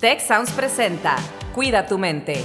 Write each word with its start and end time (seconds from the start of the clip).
Tech 0.00 0.20
Sounds 0.20 0.52
presenta 0.52 1.16
Cuida 1.56 1.84
tu 1.84 1.98
mente. 1.98 2.36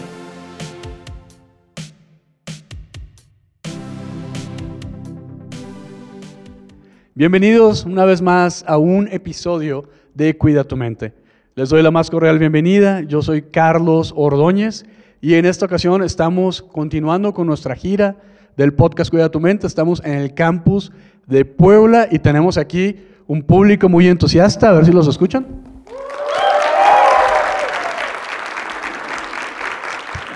Bienvenidos 7.13 7.85
una 7.85 8.05
vez 8.05 8.23
más 8.23 8.65
a 8.67 8.79
un 8.79 9.07
episodio 9.07 9.87
de 10.15 10.35
Cuida 10.35 10.63
tu 10.63 10.75
mente. 10.75 11.13
Les 11.53 11.69
doy 11.69 11.83
la 11.83 11.91
más 11.91 12.09
cordial 12.09 12.39
bienvenida. 12.39 13.01
Yo 13.01 13.21
soy 13.21 13.43
Carlos 13.43 14.15
Ordóñez 14.17 14.87
y 15.21 15.35
en 15.35 15.45
esta 15.45 15.67
ocasión 15.67 16.01
estamos 16.01 16.63
continuando 16.63 17.35
con 17.35 17.45
nuestra 17.45 17.75
gira 17.75 18.15
del 18.57 18.73
podcast 18.73 19.11
Cuida 19.11 19.29
tu 19.29 19.39
mente. 19.39 19.67
Estamos 19.67 20.01
en 20.03 20.13
el 20.13 20.33
campus 20.33 20.91
de 21.27 21.45
Puebla 21.45 22.07
y 22.09 22.17
tenemos 22.17 22.57
aquí 22.57 22.95
un 23.27 23.43
público 23.43 23.89
muy 23.89 24.07
entusiasta. 24.07 24.71
A 24.71 24.73
ver 24.73 24.87
si 24.87 24.91
los 24.91 25.07
escuchan. 25.07 25.72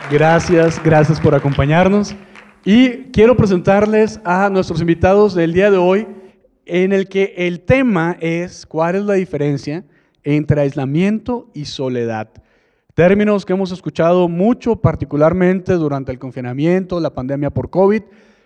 Gracias, 0.09 0.81
gracias 0.81 1.19
por 1.19 1.35
acompañarnos. 1.35 2.15
Y 2.63 3.11
quiero 3.11 3.35
presentarles 3.35 4.21
a 4.23 4.49
nuestros 4.49 4.79
invitados 4.79 5.35
del 5.35 5.51
día 5.51 5.69
de 5.69 5.75
hoy, 5.75 6.07
en 6.65 6.93
el 6.93 7.09
que 7.09 7.33
el 7.35 7.59
tema 7.59 8.15
es 8.21 8.65
cuál 8.65 8.95
es 8.95 9.03
la 9.03 9.15
diferencia 9.15 9.83
entre 10.23 10.61
aislamiento 10.61 11.49
y 11.53 11.65
soledad. 11.65 12.29
Términos 12.93 13.45
que 13.45 13.51
hemos 13.51 13.73
escuchado 13.73 14.29
mucho, 14.29 14.77
particularmente 14.77 15.73
durante 15.73 16.13
el 16.13 16.19
confinamiento, 16.19 17.01
la 17.01 17.13
pandemia 17.13 17.49
por 17.49 17.69
COVID, 17.69 18.03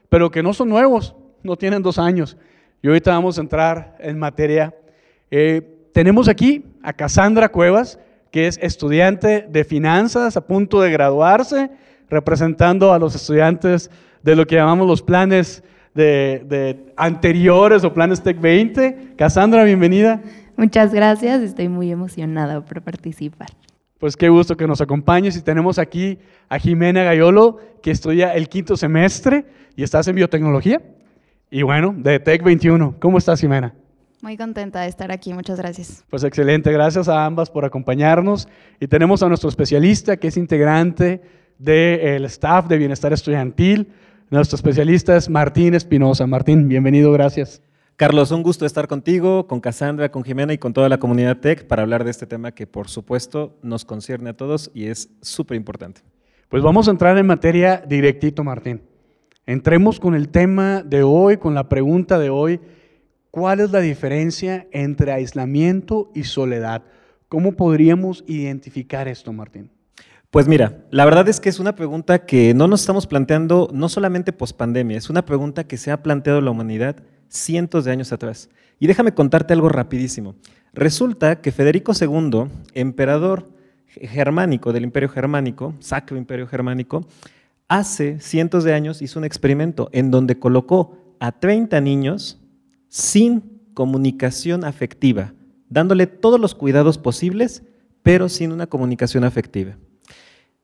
pero 0.09 0.31
que 0.31 0.41
no 0.41 0.53
son 0.53 0.67
nuevos, 0.67 1.15
no 1.43 1.57
tienen 1.57 1.83
dos 1.83 1.99
años. 1.99 2.37
Y 2.81 2.87
ahorita 2.87 3.11
vamos 3.11 3.37
a 3.37 3.41
entrar 3.41 3.97
en 3.99 4.17
materia. 4.17 4.75
Eh, 5.29 5.89
tenemos 5.93 6.27
aquí 6.27 6.65
a 6.81 6.91
Cassandra 6.91 7.49
Cuevas, 7.49 7.99
que 8.31 8.47
es 8.47 8.57
estudiante 8.61 9.45
de 9.49 9.63
finanzas 9.63 10.37
a 10.37 10.41
punto 10.47 10.81
de 10.81 10.91
graduarse, 10.91 11.69
representando 12.09 12.93
a 12.93 12.99
los 12.99 13.13
estudiantes 13.13 13.91
de 14.23 14.35
lo 14.35 14.47
que 14.47 14.55
llamamos 14.55 14.87
los 14.87 15.01
planes 15.01 15.63
de, 15.93 16.93
anteriores 16.95 17.83
o 17.83 17.93
planes 17.93 18.21
Tech 18.23 18.39
20. 18.39 19.15
Cassandra, 19.17 19.63
bienvenida. 19.65 20.21
Muchas 20.55 20.93
gracias, 20.93 21.41
estoy 21.41 21.67
muy 21.67 21.91
emocionada 21.91 22.63
por 22.63 22.81
participar. 22.81 23.49
Pues 23.99 24.15
qué 24.17 24.29
gusto 24.29 24.57
que 24.57 24.65
nos 24.65 24.81
acompañes 24.81 25.37
y 25.37 25.41
tenemos 25.41 25.77
aquí 25.77 26.17
a 26.49 26.57
Jimena 26.57 27.03
Gayolo, 27.03 27.59
que 27.83 27.91
estudia 27.91 28.33
el 28.33 28.49
quinto 28.49 28.75
semestre 28.75 29.45
y 29.75 29.83
estás 29.83 30.07
en 30.07 30.15
biotecnología. 30.15 30.81
Y 31.51 31.63
bueno, 31.63 31.93
de 31.95 32.19
Tech 32.19 32.41
21. 32.43 32.95
¿Cómo 32.99 33.17
estás, 33.17 33.41
Jimena? 33.41 33.75
Muy 34.21 34.37
contenta 34.37 34.81
de 34.81 34.87
estar 34.87 35.11
aquí, 35.11 35.33
muchas 35.33 35.57
gracias. 35.57 36.05
Pues 36.07 36.23
excelente, 36.23 36.71
gracias 36.71 37.09
a 37.09 37.25
ambas 37.25 37.49
por 37.49 37.65
acompañarnos. 37.65 38.47
Y 38.79 38.87
tenemos 38.87 39.23
a 39.23 39.27
nuestro 39.27 39.49
especialista 39.49 40.17
que 40.17 40.27
es 40.27 40.37
integrante 40.37 41.23
del 41.57 42.25
staff 42.25 42.67
de 42.67 42.77
Bienestar 42.77 43.13
Estudiantil. 43.13 43.87
Nuestro 44.29 44.57
especialista 44.57 45.17
es 45.17 45.27
Martín 45.27 45.73
Espinosa. 45.73 46.27
Martín, 46.27 46.67
bienvenido, 46.67 47.11
gracias. 47.11 47.63
Carlos, 47.95 48.29
un 48.29 48.43
gusto 48.43 48.67
estar 48.67 48.87
contigo, 48.87 49.47
con 49.47 49.59
Cassandra, 49.59 50.11
con 50.11 50.23
Jimena 50.23 50.53
y 50.53 50.59
con 50.59 50.73
toda 50.73 50.87
la 50.87 50.99
comunidad 50.99 51.37
tech 51.37 51.65
para 51.65 51.81
hablar 51.81 52.03
de 52.03 52.11
este 52.11 52.27
tema 52.27 52.51
que 52.51 52.67
por 52.67 52.89
supuesto 52.89 53.57
nos 53.63 53.85
concierne 53.85 54.29
a 54.29 54.37
todos 54.37 54.69
y 54.75 54.85
es 54.85 55.09
súper 55.21 55.57
importante. 55.57 56.01
Pues 56.47 56.61
vamos 56.61 56.87
a 56.87 56.91
entrar 56.91 57.17
en 57.17 57.25
materia 57.25 57.83
directito, 57.87 58.43
Martín. 58.43 58.83
Entremos 59.47 59.99
con 59.99 60.13
el 60.13 60.29
tema 60.29 60.83
de 60.83 61.01
hoy, 61.01 61.37
con 61.37 61.55
la 61.55 61.67
pregunta 61.67 62.19
de 62.19 62.29
hoy 62.29 62.61
¿Cuál 63.31 63.61
es 63.61 63.71
la 63.71 63.79
diferencia 63.79 64.67
entre 64.73 65.13
aislamiento 65.13 66.11
y 66.13 66.25
soledad? 66.25 66.83
¿Cómo 67.29 67.53
podríamos 67.53 68.25
identificar 68.27 69.07
esto, 69.07 69.31
Martín? 69.31 69.69
Pues 70.31 70.49
mira, 70.49 70.83
la 70.91 71.05
verdad 71.05 71.29
es 71.29 71.39
que 71.39 71.47
es 71.47 71.57
una 71.57 71.73
pregunta 71.73 72.25
que 72.25 72.53
no 72.53 72.67
nos 72.67 72.81
estamos 72.81 73.07
planteando 73.07 73.69
no 73.73 73.87
solamente 73.87 74.33
post 74.33 74.57
pandemia, 74.57 74.97
es 74.97 75.09
una 75.09 75.25
pregunta 75.25 75.63
que 75.63 75.77
se 75.77 75.91
ha 75.91 76.03
planteado 76.03 76.41
la 76.41 76.51
humanidad 76.51 76.97
cientos 77.29 77.85
de 77.85 77.91
años 77.91 78.11
atrás. 78.11 78.49
Y 78.79 78.87
déjame 78.87 79.13
contarte 79.13 79.53
algo 79.53 79.69
rapidísimo. 79.69 80.35
Resulta 80.73 81.39
que 81.39 81.53
Federico 81.53 81.93
II, 81.97 82.49
emperador 82.73 83.49
germánico 83.87 84.73
del 84.73 84.83
Imperio 84.83 85.07
Germánico, 85.07 85.73
Sacro 85.79 86.17
Imperio 86.17 86.47
Germánico, 86.47 87.07
hace 87.69 88.19
cientos 88.19 88.65
de 88.65 88.73
años 88.73 89.01
hizo 89.01 89.19
un 89.19 89.25
experimento 89.25 89.87
en 89.93 90.11
donde 90.11 90.37
colocó 90.37 90.97
a 91.21 91.31
30 91.31 91.79
niños 91.79 92.40
sin 92.91 93.61
comunicación 93.73 94.65
afectiva, 94.65 95.33
dándole 95.69 96.07
todos 96.07 96.41
los 96.41 96.53
cuidados 96.53 96.97
posibles, 96.97 97.63
pero 98.03 98.27
sin 98.27 98.51
una 98.51 98.67
comunicación 98.67 99.23
afectiva. 99.23 99.77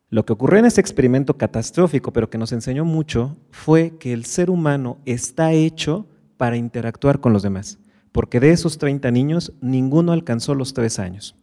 Lo 0.10 0.26
que 0.26 0.34
ocurrió 0.34 0.60
en 0.60 0.66
ese 0.66 0.82
experimento 0.82 1.38
catastrófico, 1.38 2.12
pero 2.12 2.30
que 2.30 2.38
nos 2.38 2.52
enseñó 2.52 2.84
mucho, 2.84 3.38
fue 3.50 3.98
que 3.98 4.12
el 4.12 4.26
ser 4.26 4.50
humano 4.50 4.98
está 5.06 5.54
hecho 5.54 6.06
para 6.36 6.58
interactuar 6.58 7.22
con 7.22 7.32
los 7.32 7.44
demás, 7.44 7.80
porque 8.12 8.42
de 8.42 8.52
esos 8.52 8.78
30 8.78 9.10
niños, 9.12 9.54
ninguno 9.62 10.12
alcanzó 10.12 10.54
los 10.54 10.74
3 10.74 11.00
años. 11.00 11.36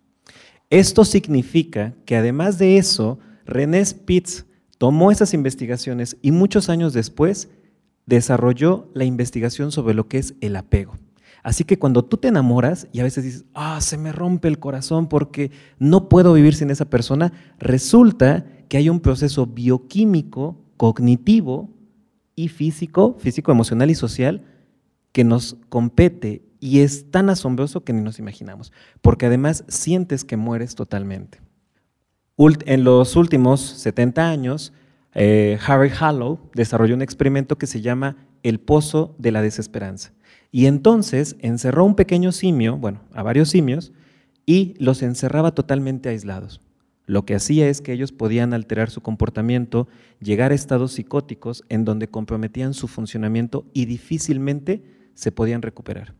Esto 0.69 1.07
significa 1.07 1.95
que 2.05 2.17
además 2.17 2.59
de 2.59 2.77
eso, 2.77 3.19
René 3.47 3.83
Spitz 3.83 4.45
tomó 4.77 5.11
esas 5.11 5.33
investigaciones 5.33 6.19
y 6.21 6.31
muchos 6.31 6.69
años 6.69 6.93
después 6.93 7.49
desarrolló 8.07 8.91
la 8.95 9.05
investigación 9.05 9.73
sobre 9.73 9.95
lo 9.95 10.09
que 10.09 10.19
es 10.19 10.35
el 10.41 10.57
apego. 10.57 10.95
Así 11.43 11.65
que 11.65 11.79
cuando 11.79 12.05
tú 12.05 12.17
te 12.17 12.29
enamoras 12.29 12.89
y 12.91 13.01
a 13.01 13.05
veces 13.05 13.23
dices, 13.23 13.45
ah, 13.53 13.81
se 13.83 13.99
me 13.99 14.13
rompe 14.13 14.49
el 14.49 14.59
corazón 14.59 15.09
porque 15.09 15.51
no 15.79 16.09
puedo 16.09 16.33
vivir 16.33 16.55
sin 16.55 16.71
esa 16.71 16.87
persona, 16.87 17.33
resulta 17.59 18.47
que 18.69 18.79
hay 18.79 18.89
un 18.89 19.01
proceso 19.01 19.47
bioquímico, 19.47 20.57
cognitivo 20.79 21.69
y 22.35 22.49
físico, 22.49 23.17
físico, 23.19 23.53
emocional 23.53 23.91
y 23.91 23.95
social 23.95 24.43
que 25.13 25.23
nos 25.23 25.59
compete 25.69 26.43
y 26.61 26.81
es 26.81 27.11
tan 27.11 27.29
asombroso 27.29 27.85
que 27.85 27.93
ni 27.93 28.01
nos 28.01 28.19
imaginamos, 28.19 28.73
porque 29.03 29.27
además 29.27 29.65
sientes 29.69 30.25
que 30.25 30.39
mueres 30.39 30.75
totalmente. 30.75 31.43
En 32.39 32.85
los 32.85 33.17
últimos 33.17 33.61
70 33.61 34.29
años, 34.29 34.73
eh, 35.15 35.59
Harry 35.67 35.91
Hallow 35.91 36.39
desarrolló 36.55 36.95
un 36.95 37.03
experimento 37.03 37.57
que 37.57 37.67
se 37.67 37.81
llama 37.81 38.17
el 38.43 38.61
pozo 38.61 39.15
de 39.19 39.33
la 39.33 39.43
desesperanza. 39.43 40.13
Y 40.51 40.67
entonces 40.67 41.37
encerró 41.41 41.85
un 41.85 41.97
pequeño 41.97 42.33
simio, 42.33 42.77
bueno, 42.77 43.01
a 43.13 43.23
varios 43.23 43.49
simios, 43.49 43.93
y 44.47 44.75
los 44.79 45.03
encerraba 45.03 45.53
totalmente 45.53 46.09
aislados. 46.09 46.61
Lo 47.07 47.27
que 47.27 47.35
hacía 47.35 47.69
es 47.69 47.81
que 47.81 47.93
ellos 47.93 48.13
podían 48.13 48.55
alterar 48.55 48.91
su 48.91 49.01
comportamiento, 49.01 49.89
llegar 50.21 50.53
a 50.53 50.55
estados 50.55 50.93
psicóticos 50.93 51.65
en 51.69 51.85
donde 51.85 52.09
comprometían 52.09 52.73
su 52.73 52.89
funcionamiento 52.89 53.67
y 53.75 53.85
difícilmente 53.85 54.83
se 55.15 55.31
podían 55.31 55.63
recuperar. 55.63 56.15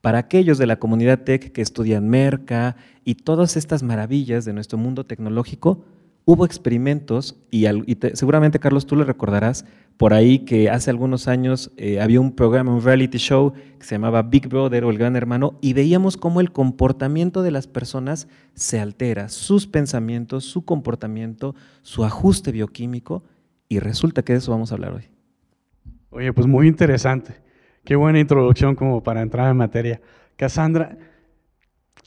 Para 0.00 0.18
aquellos 0.18 0.56
de 0.56 0.66
la 0.66 0.78
comunidad 0.78 1.24
tech 1.24 1.52
que 1.52 1.60
estudian 1.60 2.08
Merca 2.08 2.76
y 3.04 3.16
todas 3.16 3.56
estas 3.56 3.82
maravillas 3.82 4.44
de 4.44 4.52
nuestro 4.52 4.78
mundo 4.78 5.04
tecnológico, 5.04 5.84
hubo 6.24 6.44
experimentos, 6.44 7.36
y, 7.50 7.66
seguramente 8.14 8.58
Carlos 8.58 8.86
tú 8.86 8.96
le 8.96 9.04
recordarás, 9.04 9.64
por 9.96 10.14
ahí 10.14 10.40
que 10.40 10.70
hace 10.70 10.90
algunos 10.90 11.28
años 11.28 11.72
eh, 11.76 12.00
había 12.00 12.20
un 12.20 12.34
programa, 12.34 12.72
un 12.74 12.82
reality 12.82 13.18
show 13.18 13.52
que 13.52 13.84
se 13.84 13.96
llamaba 13.96 14.22
Big 14.22 14.48
Brother 14.48 14.84
o 14.84 14.90
El 14.90 14.98
Gran 14.98 15.16
Hermano, 15.16 15.58
y 15.60 15.74
veíamos 15.74 16.16
cómo 16.16 16.40
el 16.40 16.52
comportamiento 16.52 17.42
de 17.42 17.50
las 17.50 17.66
personas 17.66 18.28
se 18.54 18.80
altera, 18.80 19.28
sus 19.28 19.66
pensamientos, 19.66 20.44
su 20.44 20.64
comportamiento, 20.64 21.54
su 21.82 22.04
ajuste 22.04 22.52
bioquímico, 22.52 23.24
y 23.68 23.78
resulta 23.78 24.22
que 24.22 24.32
de 24.32 24.38
eso 24.38 24.52
vamos 24.52 24.72
a 24.72 24.74
hablar 24.74 24.94
hoy. 24.94 25.04
Oye, 26.10 26.32
pues 26.32 26.46
muy 26.46 26.66
interesante. 26.66 27.34
Qué 27.84 27.94
buena 27.96 28.18
introducción 28.18 28.74
como 28.74 29.02
para 29.02 29.22
entrar 29.22 29.50
en 29.50 29.56
materia. 29.56 30.00
Cassandra, 30.36 30.96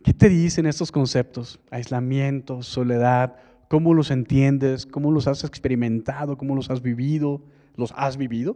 ¿qué 0.03 0.13
te 0.13 0.29
dicen 0.29 0.65
estos 0.65 0.91
conceptos? 0.91 1.59
Aislamiento, 1.71 2.63
soledad, 2.63 3.35
¿Cómo 3.67 3.93
los 3.93 4.11
entiendes? 4.11 4.85
¿Cómo 4.85 5.11
los 5.11 5.27
has 5.27 5.43
experimentado? 5.43 6.37
¿Cómo 6.37 6.55
los 6.55 6.69
has 6.69 6.81
vivido? 6.81 7.41
¿Los 7.75 7.93
has 7.97 8.17
vivido? 8.17 8.55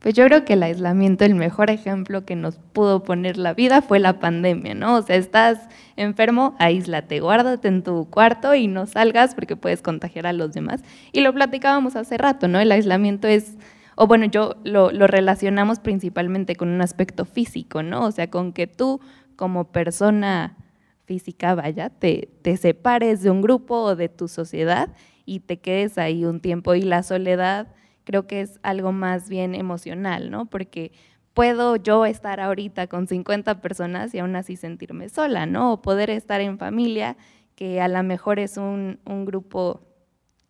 Pues 0.00 0.14
yo 0.14 0.24
creo 0.26 0.44
que 0.44 0.52
el 0.52 0.62
aislamiento, 0.62 1.24
el 1.24 1.34
mejor 1.34 1.70
ejemplo 1.70 2.24
que 2.24 2.36
nos 2.36 2.58
pudo 2.72 3.02
poner 3.02 3.36
la 3.36 3.52
vida 3.52 3.82
fue 3.82 3.98
la 3.98 4.20
pandemia, 4.20 4.74
¿no? 4.74 4.96
O 4.96 5.02
sea, 5.02 5.16
estás 5.16 5.68
enfermo, 5.96 6.54
aíslate, 6.60 7.18
guárdate 7.18 7.66
en 7.66 7.82
tu 7.82 8.08
cuarto 8.08 8.54
y 8.54 8.68
no 8.68 8.86
salgas 8.86 9.34
porque 9.34 9.56
puedes 9.56 9.82
contagiar 9.82 10.28
a 10.28 10.32
los 10.32 10.52
demás. 10.52 10.84
Y 11.12 11.22
lo 11.22 11.34
platicábamos 11.34 11.96
hace 11.96 12.16
rato, 12.16 12.46
¿no? 12.46 12.60
El 12.60 12.70
aislamiento 12.70 13.26
es, 13.26 13.56
o 13.96 14.06
bueno, 14.06 14.26
yo 14.26 14.54
lo, 14.62 14.92
lo 14.92 15.08
relacionamos 15.08 15.80
principalmente 15.80 16.54
con 16.54 16.68
un 16.68 16.80
aspecto 16.80 17.24
físico, 17.24 17.82
¿no? 17.82 18.04
O 18.04 18.12
sea, 18.12 18.30
con 18.30 18.52
que 18.52 18.68
tú 18.68 19.00
como 19.34 19.72
persona 19.72 20.56
física, 21.08 21.54
vaya, 21.54 21.88
te, 21.88 22.28
te 22.42 22.58
separes 22.58 23.22
de 23.22 23.30
un 23.30 23.40
grupo 23.40 23.80
o 23.80 23.96
de 23.96 24.10
tu 24.10 24.28
sociedad 24.28 24.94
y 25.24 25.40
te 25.40 25.58
quedes 25.58 25.96
ahí 25.96 26.26
un 26.26 26.40
tiempo. 26.40 26.74
Y 26.74 26.82
la 26.82 27.02
soledad 27.02 27.74
creo 28.04 28.26
que 28.26 28.42
es 28.42 28.60
algo 28.62 28.92
más 28.92 29.30
bien 29.30 29.54
emocional, 29.54 30.30
¿no? 30.30 30.44
Porque 30.44 30.92
puedo 31.32 31.76
yo 31.76 32.04
estar 32.04 32.40
ahorita 32.40 32.88
con 32.88 33.08
50 33.08 33.62
personas 33.62 34.14
y 34.14 34.18
aún 34.18 34.36
así 34.36 34.56
sentirme 34.56 35.08
sola, 35.08 35.46
¿no? 35.46 35.72
O 35.72 35.82
poder 35.82 36.10
estar 36.10 36.42
en 36.42 36.58
familia 36.58 37.16
que 37.54 37.80
a 37.80 37.88
lo 37.88 38.02
mejor 38.02 38.38
es 38.38 38.58
un, 38.58 39.00
un 39.06 39.24
grupo 39.24 39.80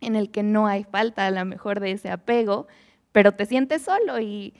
en 0.01 0.17
el 0.17 0.29
que 0.29 0.43
no 0.43 0.67
hay 0.67 0.83
falta 0.83 1.25
a 1.25 1.31
lo 1.31 1.45
mejor 1.45 1.79
de 1.79 1.91
ese 1.91 2.11
apego, 2.11 2.67
pero 3.13 3.31
te 3.31 3.45
sientes 3.45 3.83
solo 3.83 4.19
y 4.19 4.53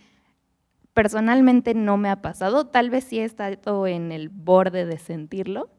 personalmente 0.93 1.73
no 1.73 1.97
me 1.97 2.09
ha 2.09 2.21
pasado, 2.21 2.67
tal 2.67 2.89
vez 2.89 3.03
sí 3.03 3.19
he 3.19 3.23
estado 3.25 3.87
en 3.87 4.11
el 4.11 4.29
borde 4.29 4.85
de 4.85 4.97
sentirlo, 4.97 5.69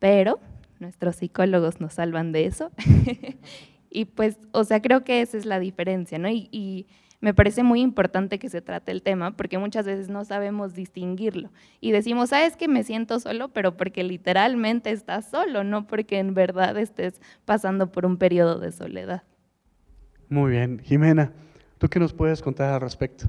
pero 0.00 0.40
nuestros 0.80 1.16
psicólogos 1.16 1.80
nos 1.80 1.94
salvan 1.94 2.32
de 2.32 2.46
eso. 2.46 2.72
y 3.90 4.06
pues, 4.06 4.38
o 4.50 4.64
sea, 4.64 4.82
creo 4.82 5.04
que 5.04 5.20
esa 5.20 5.36
es 5.36 5.44
la 5.46 5.60
diferencia, 5.60 6.18
¿no? 6.18 6.28
Y, 6.28 6.88
me 7.22 7.34
parece 7.34 7.62
muy 7.62 7.82
importante 7.82 8.38
que 8.38 8.48
se 8.48 8.62
trate 8.62 8.92
el 8.92 9.02
tema 9.02 9.36
porque 9.36 9.58
muchas 9.58 9.84
veces 9.84 10.08
no 10.08 10.24
sabemos 10.24 10.72
distinguirlo. 10.72 11.50
Y 11.78 11.92
decimos, 11.92 12.32
ah, 12.32 12.46
es 12.46 12.56
que 12.56 12.66
me 12.66 12.82
siento 12.82 13.20
solo, 13.20 13.50
pero 13.50 13.76
porque 13.76 14.02
literalmente 14.02 14.90
estás 14.90 15.28
solo, 15.28 15.62
no 15.62 15.86
porque 15.86 16.18
en 16.18 16.32
verdad 16.32 16.78
estés 16.78 17.20
pasando 17.44 17.92
por 17.92 18.06
un 18.06 18.16
periodo 18.16 18.58
de 18.58 18.72
soledad. 18.72 19.22
Muy 20.30 20.52
bien. 20.52 20.78
Jimena, 20.78 21.30
¿tú 21.76 21.88
qué 21.88 22.00
nos 22.00 22.14
puedes 22.14 22.40
contar 22.40 22.72
al 22.72 22.80
respecto? 22.80 23.28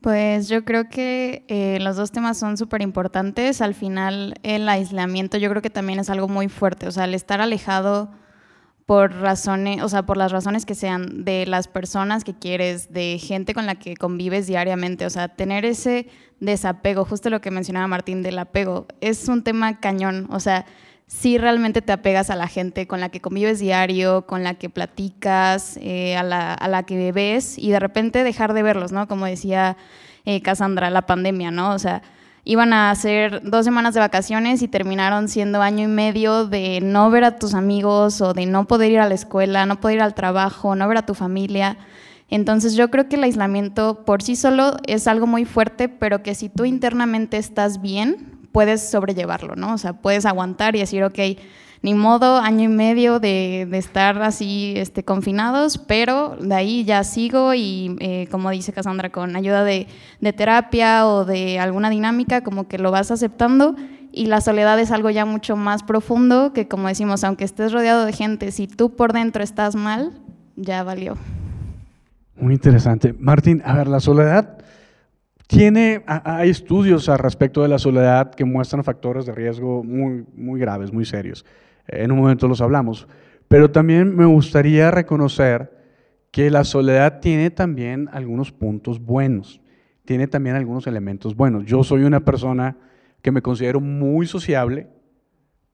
Pues 0.00 0.48
yo 0.48 0.64
creo 0.64 0.88
que 0.88 1.44
eh, 1.48 1.78
los 1.80 1.96
dos 1.96 2.12
temas 2.12 2.38
son 2.38 2.56
súper 2.56 2.82
importantes. 2.82 3.60
Al 3.60 3.74
final, 3.74 4.34
el 4.42 4.68
aislamiento 4.68 5.38
yo 5.38 5.48
creo 5.50 5.62
que 5.62 5.70
también 5.70 5.98
es 5.98 6.10
algo 6.10 6.28
muy 6.28 6.48
fuerte. 6.48 6.86
O 6.86 6.92
sea, 6.92 7.04
el 7.04 7.14
estar 7.14 7.40
alejado 7.40 8.10
por 8.86 9.12
razones, 9.16 9.82
o 9.82 9.88
sea, 9.88 10.06
por 10.06 10.16
las 10.16 10.30
razones 10.30 10.64
que 10.64 10.76
sean 10.76 11.24
de 11.24 11.44
las 11.46 11.66
personas 11.66 12.22
que 12.22 12.34
quieres, 12.34 12.92
de 12.92 13.18
gente 13.18 13.52
con 13.52 13.66
la 13.66 13.74
que 13.74 13.96
convives 13.96 14.46
diariamente, 14.46 15.04
o 15.04 15.10
sea, 15.10 15.26
tener 15.28 15.64
ese 15.64 16.06
desapego, 16.38 17.04
justo 17.04 17.28
lo 17.28 17.40
que 17.40 17.50
mencionaba 17.50 17.88
Martín 17.88 18.22
del 18.22 18.38
apego, 18.38 18.86
es 19.00 19.28
un 19.28 19.42
tema 19.42 19.80
cañón, 19.80 20.28
o 20.30 20.38
sea, 20.38 20.66
si 21.06 21.38
realmente 21.38 21.82
te 21.82 21.92
apegas 21.92 22.30
a 22.30 22.36
la 22.36 22.48
gente 22.48 22.86
con 22.86 23.00
la 23.00 23.10
que 23.10 23.20
convives 23.20 23.60
diario, 23.60 24.26
con 24.26 24.42
la 24.42 24.54
que 24.54 24.68
platicas, 24.68 25.78
eh, 25.80 26.16
a, 26.16 26.24
la, 26.24 26.82
que 26.84 27.12
ves 27.12 27.58
y 27.58 27.70
de 27.70 27.78
repente 27.78 28.24
dejar 28.24 28.54
de 28.54 28.62
verlos, 28.62 28.90
¿no? 28.90 29.06
Como 29.06 29.26
decía 29.26 29.76
eh, 30.24 30.42
Cassandra, 30.42 30.90
la 30.90 31.06
pandemia, 31.06 31.52
¿no? 31.52 31.72
O 31.72 31.78
sea, 31.78 32.02
iban 32.42 32.72
a 32.72 32.90
hacer 32.90 33.40
dos 33.44 33.64
semanas 33.64 33.94
de 33.94 34.00
vacaciones 34.00 34.62
y 34.62 34.68
terminaron 34.68 35.28
siendo 35.28 35.62
año 35.62 35.84
y 35.84 35.88
medio 35.88 36.46
de 36.46 36.80
no 36.82 37.08
ver 37.10 37.22
a 37.22 37.38
tus 37.38 37.54
amigos 37.54 38.20
o 38.20 38.34
de 38.34 38.46
no 38.46 38.66
poder 38.66 38.90
ir 38.90 38.98
a 38.98 39.08
la 39.08 39.14
escuela, 39.14 39.64
no 39.64 39.80
poder 39.80 39.98
ir 39.98 40.02
al 40.02 40.14
trabajo, 40.14 40.74
no 40.74 40.88
ver 40.88 40.98
a 40.98 41.06
tu 41.06 41.14
familia. 41.14 41.78
Entonces 42.28 42.74
yo 42.74 42.90
creo 42.90 43.08
que 43.08 43.14
el 43.14 43.22
aislamiento 43.22 44.04
por 44.04 44.22
sí 44.22 44.34
solo 44.34 44.76
es 44.86 45.06
algo 45.06 45.28
muy 45.28 45.44
fuerte, 45.44 45.88
pero 45.88 46.24
que 46.24 46.34
si 46.34 46.48
tú 46.48 46.64
internamente 46.64 47.36
estás 47.36 47.80
bien, 47.80 48.35
puedes 48.56 48.88
sobrellevarlo, 48.88 49.54
¿no? 49.54 49.74
O 49.74 49.76
sea, 49.76 49.92
puedes 49.92 50.24
aguantar 50.24 50.76
y 50.76 50.78
decir, 50.78 51.04
ok, 51.04 51.18
ni 51.82 51.92
modo, 51.92 52.38
año 52.38 52.62
y 52.62 52.68
medio 52.68 53.20
de, 53.20 53.68
estar 53.72 54.22
así 54.22 54.72
este, 54.78 55.04
confinados, 55.04 55.76
pero 55.76 56.38
de 56.40 56.54
ahí 56.54 56.82
ya 56.82 57.04
sigo 57.04 57.52
y, 57.52 57.94
eh, 58.00 58.28
como 58.30 58.48
dice 58.48 58.72
Cassandra, 58.72 59.10
con 59.10 59.36
ayuda 59.36 59.62
de, 59.62 59.88
terapia 60.34 61.06
o 61.06 61.26
de 61.26 61.58
alguna 61.58 61.90
dinámica, 61.90 62.40
como 62.40 62.66
que 62.66 62.78
lo 62.78 62.90
vas 62.90 63.10
aceptando 63.10 63.76
y 64.10 64.24
la 64.24 64.40
soledad 64.40 64.80
es 64.80 64.90
algo 64.90 65.10
ya 65.10 65.26
mucho 65.26 65.54
más 65.54 65.82
profundo 65.82 66.54
que, 66.54 66.66
como 66.66 66.88
decimos, 66.88 67.24
aunque 67.24 67.44
estés 67.44 67.72
rodeado 67.72 68.06
de 68.06 68.14
gente, 68.14 68.52
si 68.52 68.68
tú 68.68 68.96
por 68.96 69.12
dentro 69.12 69.44
estás 69.44 69.76
mal, 69.76 70.12
ya 70.56 70.82
valió. 70.82 71.18
Muy 72.40 72.54
interesante. 72.54 73.14
Martín, 73.18 73.60
a 73.66 73.74
ver, 73.74 73.86
la 73.86 74.00
soledad 74.00 74.55
tiene, 75.46 76.02
hay 76.06 76.50
estudios 76.50 77.08
al 77.08 77.18
respecto 77.18 77.62
de 77.62 77.68
la 77.68 77.78
soledad 77.78 78.34
que 78.34 78.44
muestran 78.44 78.82
factores 78.84 79.26
de 79.26 79.32
riesgo 79.32 79.84
muy, 79.84 80.24
muy 80.34 80.60
graves, 80.60 80.92
muy 80.92 81.04
serios 81.04 81.44
en 81.88 82.12
un 82.12 82.18
momento 82.18 82.48
los 82.48 82.60
hablamos. 82.60 83.06
Pero 83.48 83.70
también 83.70 84.14
me 84.16 84.26
gustaría 84.26 84.90
reconocer 84.90 85.72
que 86.30 86.50
la 86.50 86.64
soledad 86.64 87.20
tiene 87.20 87.50
también 87.50 88.08
algunos 88.12 88.52
puntos 88.52 89.00
buenos, 89.00 89.60
tiene 90.04 90.26
también 90.26 90.56
algunos 90.56 90.86
elementos 90.86 91.34
buenos. 91.36 91.64
Yo 91.64 91.82
soy 91.84 92.02
una 92.02 92.20
persona 92.20 92.76
que 93.22 93.30
me 93.30 93.42
considero 93.42 93.80
muy 93.80 94.26
sociable, 94.26 94.88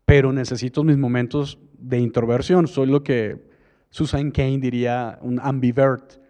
pero 0.05 0.33
necesito 0.33 0.85
mis 0.85 0.99
momentos 0.99 1.59
de 1.79 1.99
introversión. 1.99 2.67
Soy 2.67 2.87
lo 2.87 3.03
que 3.03 3.51
Susan 3.91 4.31
Kane 4.31 4.59
diría 4.59 5.19
un 5.23 5.41
ambivert. 5.41 6.22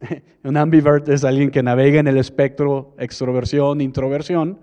un 0.44 0.56
ambivert 0.56 1.08
es 1.08 1.24
alguien 1.24 1.50
que 1.50 1.62
navega 1.62 2.00
en 2.00 2.08
el 2.08 2.18
espectro 2.18 2.94
extroversión, 2.98 3.80
introversión, 3.80 4.58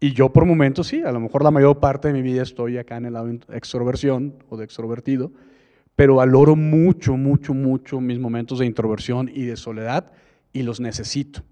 y 0.00 0.12
yo 0.12 0.32
por 0.32 0.44
momentos 0.44 0.86
sí, 0.86 1.02
a 1.02 1.10
lo 1.10 1.18
mejor 1.18 1.42
la 1.42 1.50
mayor 1.50 1.80
parte 1.80 2.08
de 2.08 2.14
mi 2.14 2.22
vida 2.22 2.42
estoy 2.42 2.78
acá 2.78 2.96
en 2.96 3.06
el 3.06 3.14
lado 3.14 3.28
extroversión 3.52 4.36
o 4.48 4.56
de 4.56 4.64
extrovertido, 4.64 5.32
pero 5.96 6.16
valoro 6.16 6.54
mucho, 6.54 7.16
mucho, 7.16 7.52
mucho 7.52 8.00
mis 8.00 8.20
momentos 8.20 8.60
de 8.60 8.66
introversión 8.66 9.28
y 9.32 9.44
de 9.44 9.56
soledad 9.56 10.12
y 10.52 10.62
los 10.62 10.78
necesito, 10.78 11.42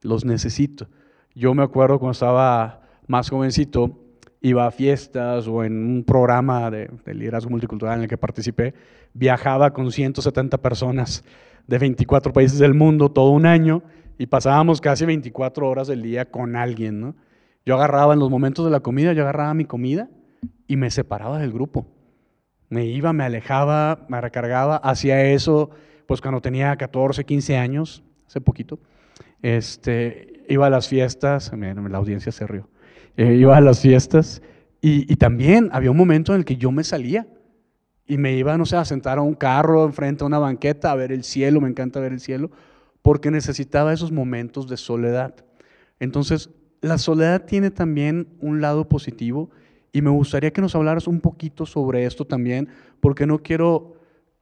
los 0.00 0.24
necesito. 0.24 0.88
Yo 1.34 1.52
me 1.52 1.62
acuerdo 1.62 1.98
cuando 1.98 2.12
estaba 2.12 2.80
más 3.06 3.28
jovencito, 3.28 4.00
iba 4.40 4.66
a 4.66 4.70
fiestas 4.70 5.46
o 5.46 5.64
en 5.64 5.84
un 5.84 6.04
programa 6.04 6.70
de, 6.70 6.90
de, 7.04 7.14
liderazgo 7.14 7.50
multicultural 7.50 7.96
en 7.96 8.02
el 8.04 8.08
que 8.08 8.16
participé, 8.16 8.72
viajaba 9.12 9.74
con 9.74 9.92
170 9.92 10.58
personas 10.58 11.24
de 11.66 11.78
24 11.78 12.32
países 12.32 12.58
del 12.58 12.74
mundo 12.74 13.10
todo 13.10 13.30
un 13.30 13.46
año 13.46 13.82
y 14.18 14.26
pasábamos 14.26 14.80
casi 14.80 15.04
24 15.04 15.68
horas 15.68 15.88
del 15.88 16.02
día 16.02 16.30
con 16.30 16.56
alguien, 16.56 17.00
¿no? 17.00 17.14
Yo 17.66 17.76
agarraba 17.76 18.12
en 18.12 18.20
los 18.20 18.30
momentos 18.30 18.64
de 18.64 18.70
la 18.70 18.80
comida, 18.80 19.12
yo 19.12 19.22
agarraba 19.22 19.54
mi 19.54 19.64
comida 19.64 20.10
y 20.66 20.76
me 20.76 20.90
separaba 20.90 21.38
del 21.38 21.52
grupo. 21.52 21.86
Me 22.68 22.84
iba, 22.84 23.12
me 23.12 23.24
alejaba, 23.24 24.06
me 24.08 24.20
recargaba. 24.20 24.76
Hacía 24.76 25.24
eso, 25.24 25.70
pues 26.06 26.20
cuando 26.20 26.42
tenía 26.42 26.76
14, 26.76 27.24
15 27.24 27.56
años, 27.56 28.04
hace 28.26 28.40
poquito. 28.40 28.78
Este, 29.40 30.44
iba 30.48 30.66
a 30.66 30.70
las 30.70 30.88
fiestas, 30.88 31.52
la 31.54 31.98
audiencia 31.98 32.32
se 32.32 32.46
rió. 32.46 32.68
Eh, 33.16 33.34
iba 33.34 33.56
a 33.56 33.60
las 33.60 33.80
fiestas 33.80 34.42
y, 34.80 35.10
y, 35.10 35.16
también 35.16 35.70
había 35.72 35.90
un 35.90 35.96
momento 35.96 36.32
en 36.32 36.40
el 36.40 36.44
que 36.44 36.56
yo 36.56 36.72
me 36.72 36.82
salía 36.82 37.26
y 38.06 38.18
me 38.18 38.36
iba, 38.36 38.56
no 38.58 38.66
sé, 38.66 38.76
a 38.76 38.84
sentar 38.84 39.18
a 39.18 39.22
un 39.22 39.34
carro 39.34 39.84
enfrente 39.84 40.24
a 40.24 40.26
una 40.26 40.38
banqueta 40.38 40.92
a 40.92 40.94
ver 40.94 41.12
el 41.12 41.24
cielo, 41.24 41.60
me 41.60 41.68
encanta 41.68 42.00
ver 42.00 42.12
el 42.12 42.20
cielo, 42.20 42.50
porque 43.02 43.30
necesitaba 43.30 43.92
esos 43.92 44.12
momentos 44.12 44.68
de 44.68 44.76
soledad. 44.76 45.34
Entonces, 46.00 46.50
la 46.80 46.98
soledad 46.98 47.44
tiene 47.46 47.70
también 47.70 48.28
un 48.40 48.60
lado 48.60 48.88
positivo 48.88 49.50
y 49.92 50.02
me 50.02 50.10
gustaría 50.10 50.52
que 50.52 50.60
nos 50.60 50.74
hablaras 50.74 51.06
un 51.06 51.20
poquito 51.20 51.66
sobre 51.66 52.04
esto 52.04 52.26
también, 52.26 52.68
porque 53.00 53.26
no 53.26 53.38
quiero 53.38 53.94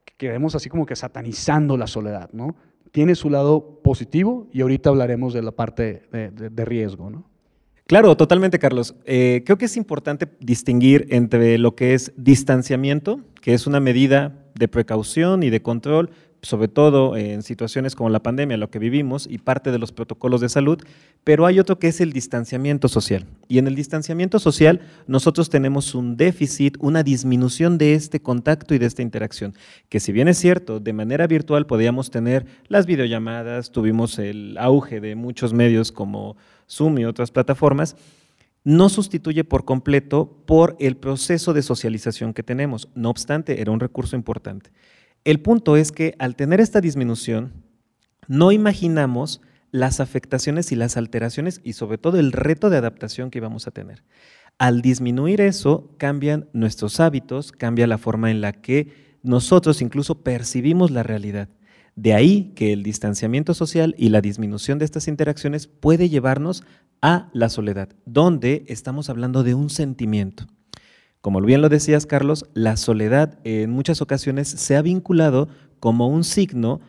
que 0.05 0.15
quedemos 0.17 0.55
así 0.55 0.69
como 0.69 0.87
que 0.87 0.97
satanizando 0.97 1.77
la 1.77 1.87
soledad, 1.87 2.31
¿no? 2.33 2.57
Tiene 2.91 3.15
su 3.15 3.31
lado 3.31 3.81
positivo 3.83 4.49
y 4.53 4.63
ahorita 4.63 4.91
hablaremos 4.91 5.35
de 5.35 5.43
la 5.43 5.53
parte 5.53 6.03
de, 6.11 6.65
riesgo, 6.65 7.11
¿no? 7.11 7.25
Claro, 7.87 8.17
totalmente, 8.17 8.59
Carlos. 8.59 8.95
Eh, 9.05 9.43
creo 9.45 9.59
que 9.59 9.67
es 9.67 9.77
importante 9.77 10.27
distinguir 10.41 11.07
entre 11.11 11.59
lo 11.59 11.75
que 11.77 11.95
es 11.95 12.13
distanciamiento, 12.17 13.21
que 13.43 13.53
es 13.53 13.67
una 13.67 13.81
medida 13.81 14.33
de 14.55 14.69
precaución 14.69 15.43
y 15.43 15.51
de 15.51 15.61
control 15.61 16.11
sobre 16.43 16.67
todo 16.67 17.17
en 17.17 17.43
situaciones 17.43 17.95
como 17.95 18.11
la 18.11 18.21
pandemia, 18.21 18.57
lo 18.57 18.69
que 18.69 18.81
vivimos, 18.81 19.29
y 19.31 19.39
parte 19.39 19.71
de 19.71 19.79
los 19.79 19.93
protocolos 19.93 20.41
de 20.41 20.49
salud, 20.49 20.83
pero 21.23 21.47
hay 21.47 21.61
otro 21.61 21.79
que 21.79 21.87
es 21.87 22.01
el 22.01 22.13
distanciamiento 22.13 22.89
social. 22.89 23.27
Y 23.47 23.59
en 23.59 23.69
el 23.69 23.77
distanciamiento 23.77 24.41
social 24.41 24.81
nosotros 25.07 25.51
tenemos 25.51 25.95
un 25.95 26.17
déficit, 26.17 26.77
una 26.81 27.05
disminución 27.05 27.79
de 27.79 27.95
este 27.95 28.21
contacto 28.21 28.75
y 28.75 28.79
de 28.79 28.87
esta 28.87 29.03
interacción, 29.03 29.55
que 29.89 30.01
si 30.01 30.11
bien 30.11 30.27
es 30.27 30.37
cierto, 30.37 30.81
de 30.81 30.93
manera 30.93 31.29
virtual 31.29 31.67
podíamos 31.67 32.11
tener 32.11 32.45
las 32.67 32.87
videollamadas, 32.87 33.71
tuvimos 33.71 34.19
el 34.19 34.59
auge 34.59 35.01
de 35.01 35.15
muchos 35.15 35.53
medios 35.53 35.93
como 35.93 36.37
Zoom 36.69 36.99
y 36.99 37.05
otras 37.05 37.31
plataformas, 37.31 37.95
no 38.65 38.89
sustituye 38.89 39.45
por 39.45 39.65
completo 39.65 40.43
por 40.47 40.77
el 40.79 40.97
proceso 40.97 41.53
de 41.53 41.63
socialización 41.63 42.33
que 42.33 42.43
tenemos. 42.43 42.89
No 42.95 43.11
obstante, 43.11 43.61
era 43.61 43.73
un 43.73 43.81
recurso 43.81 44.17
importante. 44.17 44.71
El 45.25 45.41
punto 45.41 45.77
es 45.77 45.93
que 45.93 46.15
al 46.19 46.37
tener 46.37 46.61
esta 46.61 46.81
disminución, 46.81 47.53
no 48.29 48.53
imaginamos 48.53 49.41
las 49.71 50.01
afectaciones 50.01 50.71
y 50.71 50.77
las 50.77 50.97
alteraciones 50.97 51.61
y 51.65 51.73
sobre 51.73 51.99
todo 51.99 52.19
el 52.19 52.33
reto 52.33 52.71
de 52.71 52.77
adaptación 52.77 53.31
que 53.31 53.39
íbamos 53.39 53.67
a 53.67 53.71
tener. 53.71 54.05
Al 54.59 54.83
disminuir 54.83 55.41
eso, 55.41 55.95
cambian 55.97 56.49
nuestros 56.53 57.01
hábitos, 57.01 57.53
cambia 57.53 57.87
la 57.87 57.99
forma 57.99 58.31
en 58.31 58.41
la 58.41 58.53
que 58.53 59.17
nosotros 59.23 59.81
incluso 59.81 60.23
percibimos 60.23 60.91
la 60.91 61.03
realidad. 61.03 61.49
De 61.95 62.15
ahí 62.15 62.53
que 62.55 62.73
el 62.73 62.83
distanciamiento 62.83 63.55
social 63.55 63.95
y 63.99 64.09
la 64.09 64.21
disminución 64.21 64.79
de 64.79 64.85
estas 64.85 65.09
interacciones 65.09 65.67
puede 65.67 66.09
llevarnos 66.09 66.65
a 67.03 67.29
la 67.33 67.49
soledad, 67.49 67.91
donde 68.07 68.65
estamos 68.69 69.11
hablando 69.11 69.43
de 69.43 69.55
un 69.55 69.69
sentimiento. 69.69 70.47
Como 71.21 71.41
bien 71.41 71.61
lo 71.61 71.69
decías, 71.69 72.07
Carlos, 72.07 72.47
la 72.55 72.77
soledad 72.77 73.39
en 73.45 73.71
muchas 73.71 74.01
ocasiones 74.01 74.49
se 74.49 74.77
ha 74.77 74.83
vinculado 74.83 75.49
como 75.81 76.09
un 76.09 76.25
signo 76.25 76.81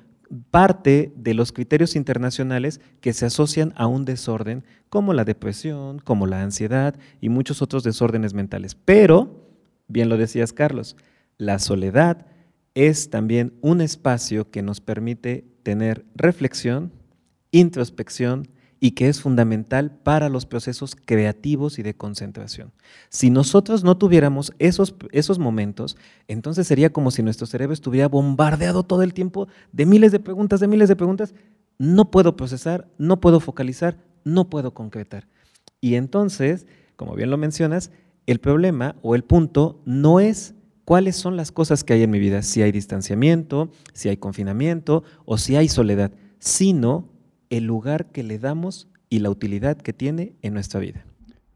parte 0.50 1.14
de 1.16 1.34
los 1.34 1.52
criterios 1.52 1.96
internacionales 1.96 2.82
que 3.02 3.14
se 3.14 3.26
asocian 3.26 3.74
a 3.76 3.88
un 3.88 4.06
desorden 4.06 4.64
como 4.90 5.14
la 5.14 5.26
depresión, 5.26 6.00
como 6.00 6.26
la 6.28 6.42
ansiedad 6.42 6.96
y 7.22 7.30
muchos 7.30 7.62
otros 7.62 7.84
desórdenes 7.84 8.34
mentales. 8.34 8.76
Pero 8.76 9.48
bien 9.88 10.10
lo 10.10 10.18
decías 10.18 10.54
Carlos, 10.54 10.96
la 11.38 11.60
soledad 11.60 12.26
es 12.76 13.10
también 13.10 13.54
un 13.62 13.82
espacio 13.82 14.50
que 14.50 14.62
nos 14.62 14.82
permite 14.82 15.46
tener 15.64 16.06
reflexión, 16.16 16.92
introspección 17.52 18.48
y 18.80 18.92
que 18.92 19.08
es 19.08 19.22
fundamental 19.22 19.92
para 19.92 20.28
los 20.28 20.46
procesos 20.46 20.98
creativos 21.06 21.80
y 21.80 21.84
de 21.84 21.94
concentración. 21.94 22.74
Si 23.08 23.30
nosotros 23.30 23.86
no 23.86 23.98
tuviéramos 23.98 24.52
esos, 24.60 24.96
esos 25.12 25.40
momentos, 25.40 25.96
entonces 26.28 26.68
sería 26.68 26.92
como 26.92 27.10
si 27.10 27.24
nuestro 27.24 27.48
cerebro 27.48 27.74
estuviera 27.74 28.10
bombardeado 28.10 28.84
todo 28.84 29.04
el 29.04 29.14
tiempo 29.14 29.48
de 29.72 29.86
miles 29.86 30.12
de 30.12 30.20
preguntas, 30.20 30.60
de 30.60 30.68
miles 30.68 30.90
de 30.90 30.98
preguntas. 30.98 31.34
No 31.78 32.12
puedo 32.12 32.36
procesar, 32.36 32.90
no 32.98 33.22
puedo 33.22 33.40
focalizar, 33.40 33.98
no 34.26 34.50
puedo 34.50 34.74
concretar. 34.74 35.30
Y 35.80 35.96
entonces, 35.96 36.68
como 36.98 37.16
bien 37.16 37.30
lo 37.30 37.38
mencionas, 37.38 37.90
el 38.26 38.40
problema 38.40 38.98
o 39.02 39.16
el 39.16 39.24
punto 39.24 39.82
no 39.86 40.20
es 40.20 40.56
cuáles 40.86 41.16
son 41.16 41.38
las 41.38 41.52
cosas 41.52 41.84
que 41.84 41.94
hay 41.94 42.04
en 42.04 42.10
mi 42.10 42.20
vida, 42.20 42.42
si 42.42 42.62
hay 42.62 42.72
distanciamiento, 42.72 43.70
si 43.94 44.10
hay 44.10 44.18
confinamiento 44.18 45.04
o 45.26 45.38
si 45.38 45.56
hay 45.56 45.68
soledad, 45.68 46.12
sino 46.40 47.10
el 47.50 47.66
lugar 47.66 48.08
que 48.12 48.24
le 48.24 48.40
damos 48.40 48.88
y 49.10 49.20
la 49.20 49.30
utilidad 49.30 49.78
que 49.78 49.94
tiene 49.94 50.34
en 50.42 50.54
nuestra 50.54 50.80
vida. 50.80 51.06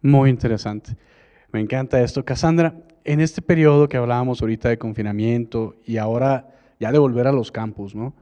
Muy 0.02 0.30
interesante. 0.30 0.96
Me 1.52 1.60
encanta 1.60 2.02
esto. 2.02 2.24
Cassandra, 2.24 2.76
en 3.04 3.20
este 3.20 3.42
periodo 3.42 3.88
que 3.88 3.98
hablábamos 3.98 4.42
ahorita 4.42 4.70
de 4.70 4.78
confinamiento 4.78 5.76
y 5.86 5.98
ahora 5.98 6.54
ya 6.80 6.92
de 6.92 7.00
volver 7.00 7.28
a 7.28 7.32
los 7.32 7.52
campus, 7.52 7.96
¿no? 7.96 8.14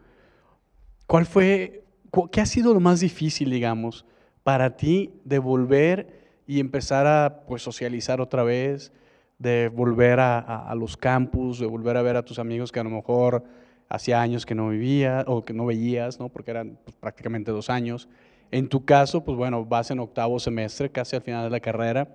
¿Cuál 1.07 1.25
fue, 1.25 1.83
qué 2.31 2.41
ha 2.41 2.45
sido 2.45 2.73
lo 2.73 2.79
más 2.79 2.99
difícil, 2.99 3.49
digamos, 3.49 4.05
para 4.43 4.77
ti 4.77 5.11
de 5.23 5.39
volver 5.39 6.39
y 6.47 6.59
empezar 6.59 7.07
a 7.07 7.43
pues, 7.47 7.61
socializar 7.61 8.21
otra 8.21 8.43
vez, 8.43 8.91
de 9.37 9.69
volver 9.69 10.19
a, 10.19 10.73
los 10.75 10.95
campus, 10.95 11.59
de 11.59 11.65
volver 11.65 11.97
a 11.97 12.01
ver 12.01 12.15
a 12.15 12.23
tus 12.23 12.39
amigos 12.39 12.71
que 12.71 12.79
a 12.79 12.83
lo 12.83 12.89
mejor 12.89 13.43
hacía 13.89 14.21
años 14.21 14.45
que 14.45 14.55
no 14.55 14.69
vivías 14.69 15.25
o 15.27 15.43
que 15.43 15.53
no 15.53 15.65
veías, 15.65 16.19
¿no? 16.19 16.29
porque 16.29 16.51
eran 16.51 16.77
pues, 16.83 16.95
prácticamente 16.95 17.51
dos 17.51 17.69
años. 17.69 18.07
En 18.51 18.69
tu 18.69 18.85
caso, 18.85 19.23
pues 19.23 19.37
bueno, 19.37 19.65
vas 19.65 19.91
en 19.91 19.99
octavo 19.99 20.39
semestre, 20.39 20.89
casi 20.89 21.15
al 21.15 21.21
final 21.21 21.43
de 21.43 21.49
la 21.49 21.59
carrera, 21.59 22.07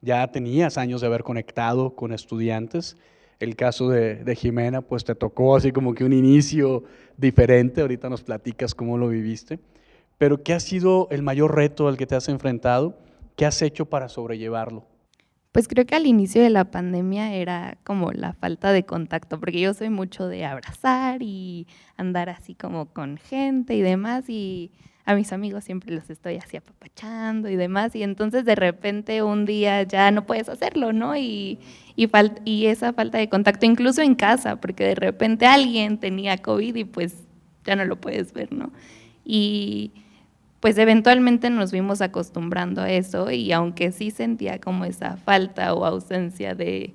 ya 0.00 0.26
tenías 0.30 0.76
años 0.76 1.00
de 1.00 1.06
haber 1.06 1.22
conectado 1.22 1.94
con 1.94 2.12
estudiantes. 2.12 2.96
El 3.38 3.56
caso 3.56 3.88
de, 3.88 4.16
de 4.16 4.36
Jimena, 4.36 4.80
pues 4.80 5.04
te 5.04 5.14
tocó 5.14 5.56
así 5.56 5.72
como 5.72 5.94
que 5.94 6.04
un 6.04 6.12
inicio 6.12 6.84
diferente, 7.16 7.80
ahorita 7.80 8.08
nos 8.08 8.22
platicas 8.22 8.74
cómo 8.74 8.98
lo 8.98 9.08
viviste, 9.08 9.60
pero 10.18 10.42
¿qué 10.42 10.52
ha 10.52 10.60
sido 10.60 11.08
el 11.10 11.22
mayor 11.22 11.54
reto 11.54 11.88
al 11.88 11.96
que 11.96 12.06
te 12.06 12.14
has 12.14 12.28
enfrentado? 12.28 12.98
¿Qué 13.36 13.46
has 13.46 13.60
hecho 13.62 13.86
para 13.86 14.08
sobrellevarlo? 14.08 14.93
Pues 15.54 15.68
creo 15.68 15.86
que 15.86 15.94
al 15.94 16.06
inicio 16.06 16.42
de 16.42 16.50
la 16.50 16.64
pandemia 16.64 17.32
era 17.32 17.78
como 17.84 18.10
la 18.10 18.32
falta 18.32 18.72
de 18.72 18.82
contacto, 18.84 19.38
porque 19.38 19.60
yo 19.60 19.72
soy 19.72 19.88
mucho 19.88 20.26
de 20.26 20.44
abrazar 20.44 21.22
y 21.22 21.68
andar 21.96 22.28
así 22.28 22.56
como 22.56 22.86
con 22.86 23.18
gente 23.18 23.76
y 23.76 23.80
demás, 23.80 24.28
y 24.28 24.72
a 25.04 25.14
mis 25.14 25.32
amigos 25.32 25.62
siempre 25.62 25.94
los 25.94 26.10
estoy 26.10 26.38
así 26.38 26.56
apapachando 26.56 27.48
y 27.48 27.54
demás, 27.54 27.94
y 27.94 28.02
entonces 28.02 28.44
de 28.44 28.56
repente 28.56 29.22
un 29.22 29.44
día 29.46 29.84
ya 29.84 30.10
no 30.10 30.26
puedes 30.26 30.48
hacerlo, 30.48 30.92
¿no? 30.92 31.16
Y, 31.16 31.60
y, 31.94 32.66
esa 32.66 32.92
falta 32.92 33.18
de 33.18 33.28
contacto, 33.28 33.64
incluso 33.64 34.02
en 34.02 34.16
casa, 34.16 34.56
porque 34.56 34.82
de 34.82 34.96
repente 34.96 35.46
alguien 35.46 35.98
tenía 35.98 36.36
COVID 36.36 36.74
y 36.74 36.84
pues 36.84 37.14
ya 37.62 37.76
no 37.76 37.84
lo 37.84 38.00
puedes 38.00 38.32
ver, 38.32 38.52
¿no? 38.52 38.72
Y 39.24 39.92
pues 40.64 40.78
eventualmente 40.78 41.50
nos 41.50 41.72
fuimos 41.72 42.00
acostumbrando 42.00 42.80
a 42.80 42.90
eso 42.90 43.30
y 43.30 43.52
aunque 43.52 43.92
sí 43.92 44.10
sentía 44.10 44.58
como 44.58 44.86
esa 44.86 45.18
falta 45.18 45.74
o 45.74 45.84
ausencia 45.84 46.54
de, 46.54 46.94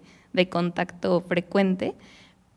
contacto 0.50 1.22
frecuente, 1.22 1.94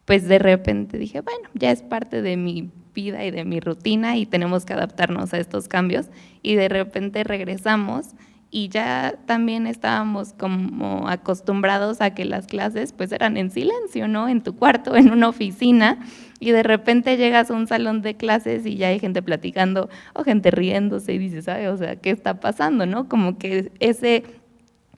pues 0.06 0.26
de 0.26 0.38
repente 0.38 0.96
dije, 0.96 1.20
bueno, 1.20 1.50
ya 1.52 1.70
es 1.70 1.82
parte 1.82 2.22
de 2.22 2.38
mi 2.38 2.70
vida 2.94 3.26
y 3.26 3.30
de 3.30 3.44
mi 3.44 3.60
rutina 3.60 4.16
y 4.16 4.24
tenemos 4.24 4.64
que 4.64 4.72
adaptarnos 4.72 5.34
a 5.34 5.38
estos 5.38 5.68
cambios 5.68 6.06
y 6.40 6.54
de 6.54 6.70
repente 6.70 7.24
regresamos 7.24 8.14
y 8.50 8.70
ya 8.70 9.18
también 9.26 9.66
estábamos 9.66 10.32
como 10.32 11.10
acostumbrados 11.10 12.00
a 12.00 12.14
que 12.14 12.24
las 12.24 12.46
clases 12.46 12.94
pues 12.94 13.12
eran 13.12 13.36
en 13.36 13.50
silencio, 13.50 14.08
¿no? 14.08 14.30
En 14.30 14.42
tu 14.42 14.56
cuarto, 14.56 14.96
en 14.96 15.10
una 15.10 15.28
oficina, 15.28 15.98
y 16.42 16.50
de 16.50 16.64
repente 16.64 17.16
llegas 17.16 17.52
a 17.52 17.54
un 17.54 17.68
salón 17.68 18.02
de 18.02 18.16
clases 18.16 18.66
y 18.66 18.74
ya 18.74 18.88
hay 18.88 18.98
gente 18.98 19.22
platicando 19.22 19.88
o 20.12 20.24
gente 20.24 20.50
riéndose 20.50 21.12
y 21.12 21.18
dices, 21.18 21.44
¿sabes? 21.44 21.68
O 21.68 21.76
sea, 21.76 21.94
¿qué 21.94 22.10
está 22.10 22.40
pasando, 22.40 22.84
no? 22.84 23.08
Como 23.08 23.38
que 23.38 23.70
ese 23.78 24.24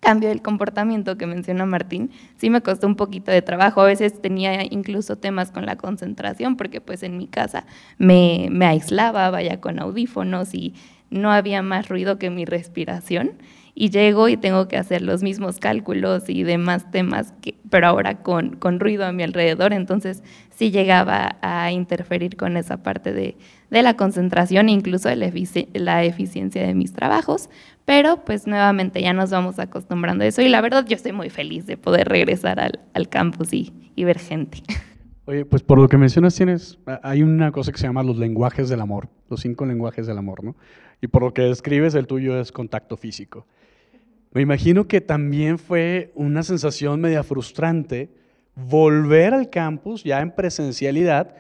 cambio 0.01 0.31
del 0.31 0.41
comportamiento 0.41 1.19
que 1.19 1.27
menciona 1.27 1.67
Martín, 1.67 2.11
sí 2.39 2.49
me 2.49 2.63
costó 2.63 2.87
un 2.87 2.97
poquito 2.97 3.31
de 3.31 3.43
trabajo. 3.43 3.83
A 3.83 3.85
veces 3.85 4.23
tenía 4.23 4.65
incluso 4.65 5.17
temas 5.17 5.51
con 5.51 5.67
la 5.67 5.77
concentración, 5.77 6.57
porque 6.57 6.81
pues 6.81 7.03
en 7.03 7.19
mi 7.19 7.27
casa 7.27 7.67
me, 7.99 8.49
me 8.51 8.65
aislaba, 8.65 9.29
vaya 9.29 9.61
con 9.61 9.79
audífonos 9.81 10.55
y 10.55 10.73
no 11.11 11.31
había 11.31 11.61
más 11.61 11.91
ruido 11.91 12.19
que 12.19 12.31
mi 12.31 12.47
respiración 12.47 13.33
y 13.75 13.91
llego 13.91 14.29
y 14.29 14.37
tengo 14.37 14.69
que 14.69 14.77
hacer 14.77 15.03
los 15.03 15.23
mismos 15.23 15.59
cálculos 15.59 16.29
y 16.29 16.45
demás 16.45 16.91
temas, 16.91 17.35
pero 17.71 17.89
ahora 17.89 18.23
con, 18.23 18.57
con, 18.57 18.79
ruido 18.79 19.05
a 19.05 19.13
mi 19.13 19.25
alrededor, 19.25 19.73
entonces 19.73 20.23
sí 20.51 20.71
llegaba 20.71 21.37
a 21.43 21.73
interferir 21.73 22.37
con 22.37 22.57
esa 22.57 22.83
parte 22.83 23.13
de, 23.13 23.37
de 23.71 23.83
la 23.83 23.97
concentración, 23.97 24.69
incluso 24.69 25.09
de 25.09 25.17
la, 25.17 26.05
eficiencia 26.05 26.65
de 26.65 26.75
mis 26.75 26.93
trabajos, 26.93 27.51
pero 27.85 28.25
pues 28.25 28.47
nuevamente 28.47 29.03
ya 29.03 29.13
nos 29.13 29.31
vamos 29.31 29.59
acostumbrando 29.59 30.25
a 30.25 30.29
eso 30.29 30.41
y 30.41 30.49
la 30.49 30.61
verdad 30.61 30.87
yo 30.87 30.95
estoy 30.95 31.13
muy 31.13 31.31
feliz 31.31 31.67
de 31.67 31.77
poder 31.77 32.09
regresar 32.09 32.61
al, 32.61 32.81
al 32.95 33.09
campus 33.09 33.53
y, 33.53 33.73
y 33.97 34.05
ver 34.05 34.19
gente. 34.19 34.63
Oye, 35.27 35.47
pues 35.47 35.63
por 35.63 35.79
lo 35.79 35.89
que 35.89 35.97
mencionas 35.97 36.35
tienes, 36.35 36.79
hay 37.03 37.23
una 37.23 37.51
cosa 37.51 37.73
que 37.73 37.79
se 37.79 37.87
llama 37.87 38.03
los 38.03 38.19
lenguajes 38.19 38.69
del 38.69 38.83
amor, 38.83 39.09
los 39.31 39.41
cinco 39.41 39.65
lenguajes 39.65 40.07
del 40.07 40.19
amor, 40.19 40.45
¿no? 40.45 40.55
Y 41.01 41.07
por 41.07 41.23
lo 41.23 41.33
que 41.33 41.43
describes, 41.43 41.95
el 41.95 42.07
tuyo 42.07 42.39
es 42.39 42.53
contacto 42.53 42.99
físico. 42.99 43.47
Me 44.35 44.43
imagino 44.43 44.89
que 44.89 45.01
también 45.01 45.59
fue 45.59 46.11
una 46.17 46.43
sensación 46.43 47.01
media 47.01 47.23
frustrante 47.23 48.11
volver 48.57 49.33
al 49.33 49.49
campus 49.49 50.03
ya 50.03 50.21
en 50.21 50.35
presencialidad, 50.35 51.37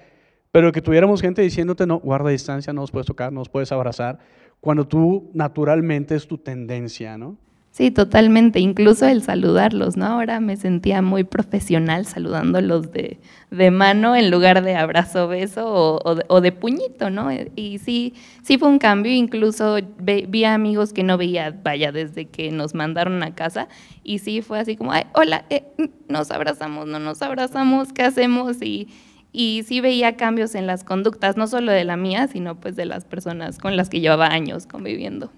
pero 0.53 0.71
que 0.71 0.81
tuviéramos 0.81 1.21
gente 1.21 1.43
diciéndote, 1.43 1.87
no, 1.87 1.99
guarda 1.99 2.31
distancia, 2.31 2.73
no 2.73 2.83
nos 2.83 2.93
puedes 2.93 3.07
tocar, 3.07 3.33
no 3.33 3.41
nos 3.41 3.49
puedes 3.49 3.73
abrazar, 3.73 4.21
cuando 4.61 4.87
tú 4.87 5.29
naturalmente 5.35 6.15
es 6.15 6.29
tu 6.29 6.39
tendencia, 6.39 7.19
¿no? 7.19 7.37
Sí, 7.75 7.91
totalmente. 7.91 8.61
Incluso 8.61 9.05
el 9.09 9.21
saludarlos, 9.21 9.97
¿no? 9.97 10.07
Ahora 10.07 10.39
me 10.39 10.57
sentía 10.57 11.03
muy 11.03 11.25
profesional 11.25 12.07
saludándolos 12.07 12.93
de, 12.93 13.19
de 13.51 13.71
mano 13.73 14.15
en 14.15 14.31
lugar 14.31 14.63
de 14.63 14.77
abrazo, 14.77 15.27
beso 15.27 15.67
o, 15.67 16.01
o, 16.29 16.41
de, 16.41 16.53
puñito, 16.53 17.11
¿no? 17.11 17.31
Y 17.57 17.79
sí, 17.79 18.15
sí 18.45 18.59
fue 18.59 18.69
un 18.69 18.79
cambio. 18.79 19.11
Incluso 19.13 19.79
vi 19.99 20.45
amigos 20.45 20.93
que 20.93 21.03
no 21.03 21.19
veía, 21.19 21.51
vaya, 21.65 21.91
desde 21.91 22.27
que 22.27 22.53
nos 22.53 22.75
mandaron 22.77 23.21
a 23.25 23.35
casa. 23.35 23.67
Y 24.05 24.21
sí 24.21 24.41
fue 24.41 24.61
así 24.61 24.77
como, 24.77 24.93
Ay, 24.93 25.07
hola, 25.13 25.45
eh, 25.51 25.65
nos 26.09 26.31
abrazamos, 26.31 26.87
no 26.87 27.01
nos 27.01 27.23
abrazamos, 27.23 27.93
¿qué 27.93 28.03
hacemos? 28.03 28.63
Y, 28.63 28.87
y 29.33 29.65
sí 29.67 29.81
veía 29.81 30.17
cambios 30.17 30.55
en 30.55 30.69
las 30.69 30.85
conductas, 30.85 31.37
no 31.37 31.49
solo 31.49 31.73
de 31.73 31.83
la 31.83 31.97
mía, 31.97 32.29
sino 32.29 32.55
pues 32.55 32.77
de 32.77 32.85
las 32.85 33.05
personas 33.05 33.59
con 33.59 33.77
las 33.77 33.91
que 33.91 33.99
llevaba 33.99 34.29
años 34.29 34.69
conviviendo. 34.69 35.33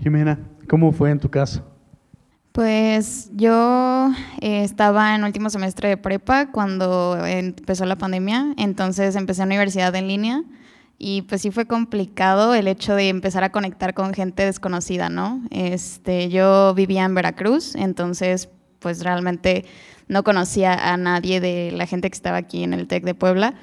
Jimena, 0.00 0.38
¿cómo 0.68 0.92
fue 0.92 1.10
en 1.10 1.18
tu 1.18 1.30
caso? 1.30 1.64
Pues 2.52 3.30
yo 3.34 4.10
eh, 4.40 4.64
estaba 4.64 5.14
en 5.14 5.24
último 5.24 5.50
semestre 5.50 5.90
de 5.90 5.96
prepa 5.98 6.50
cuando 6.50 7.18
empezó 7.26 7.84
la 7.84 7.96
pandemia, 7.96 8.54
entonces 8.56 9.14
empecé 9.14 9.42
a 9.42 9.44
universidad 9.44 9.94
en 9.94 10.08
línea 10.08 10.42
y 10.98 11.22
pues 11.22 11.42
sí 11.42 11.50
fue 11.50 11.66
complicado 11.66 12.54
el 12.54 12.68
hecho 12.68 12.94
de 12.94 13.10
empezar 13.10 13.44
a 13.44 13.52
conectar 13.52 13.92
con 13.92 14.14
gente 14.14 14.44
desconocida, 14.44 15.10
¿no? 15.10 15.42
Este, 15.50 16.30
yo 16.30 16.72
vivía 16.74 17.04
en 17.04 17.14
Veracruz, 17.14 17.74
entonces 17.74 18.48
pues 18.78 19.02
realmente 19.02 19.66
no 20.08 20.24
conocía 20.24 20.92
a 20.92 20.96
nadie 20.96 21.40
de 21.40 21.72
la 21.72 21.86
gente 21.86 22.08
que 22.08 22.14
estaba 22.14 22.38
aquí 22.38 22.62
en 22.62 22.72
el 22.72 22.86
TEC 22.86 23.04
de 23.04 23.14
Puebla. 23.14 23.54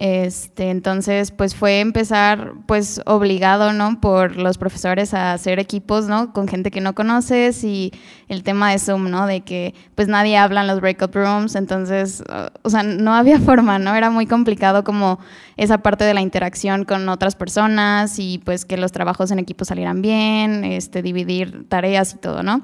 Este, 0.00 0.70
entonces, 0.70 1.30
pues 1.30 1.54
fue 1.54 1.80
empezar, 1.80 2.54
pues 2.64 3.02
obligado, 3.04 3.74
¿no? 3.74 4.00
Por 4.00 4.36
los 4.36 4.56
profesores 4.56 5.12
a 5.12 5.34
hacer 5.34 5.58
equipos, 5.58 6.08
¿no? 6.08 6.32
Con 6.32 6.48
gente 6.48 6.70
que 6.70 6.80
no 6.80 6.94
conoces 6.94 7.62
y 7.64 7.92
el 8.26 8.42
tema 8.42 8.70
de 8.70 8.78
Zoom, 8.78 9.10
¿no? 9.10 9.26
De 9.26 9.42
que 9.42 9.74
pues 9.96 10.08
nadie 10.08 10.38
habla 10.38 10.62
en 10.62 10.68
los 10.68 10.80
breakout 10.80 11.14
rooms, 11.14 11.54
entonces, 11.54 12.24
o 12.62 12.70
sea, 12.70 12.82
no 12.82 13.12
había 13.12 13.38
forma, 13.40 13.78
¿no? 13.78 13.94
Era 13.94 14.08
muy 14.08 14.24
complicado 14.24 14.84
como 14.84 15.18
esa 15.58 15.76
parte 15.76 16.04
de 16.04 16.14
la 16.14 16.22
interacción 16.22 16.86
con 16.86 17.06
otras 17.10 17.36
personas 17.36 18.18
y 18.18 18.38
pues 18.38 18.64
que 18.64 18.78
los 18.78 18.92
trabajos 18.92 19.30
en 19.32 19.38
equipo 19.38 19.66
salieran 19.66 20.00
bien, 20.00 20.64
este, 20.64 21.02
dividir 21.02 21.68
tareas 21.68 22.14
y 22.14 22.16
todo, 22.16 22.42
¿no? 22.42 22.62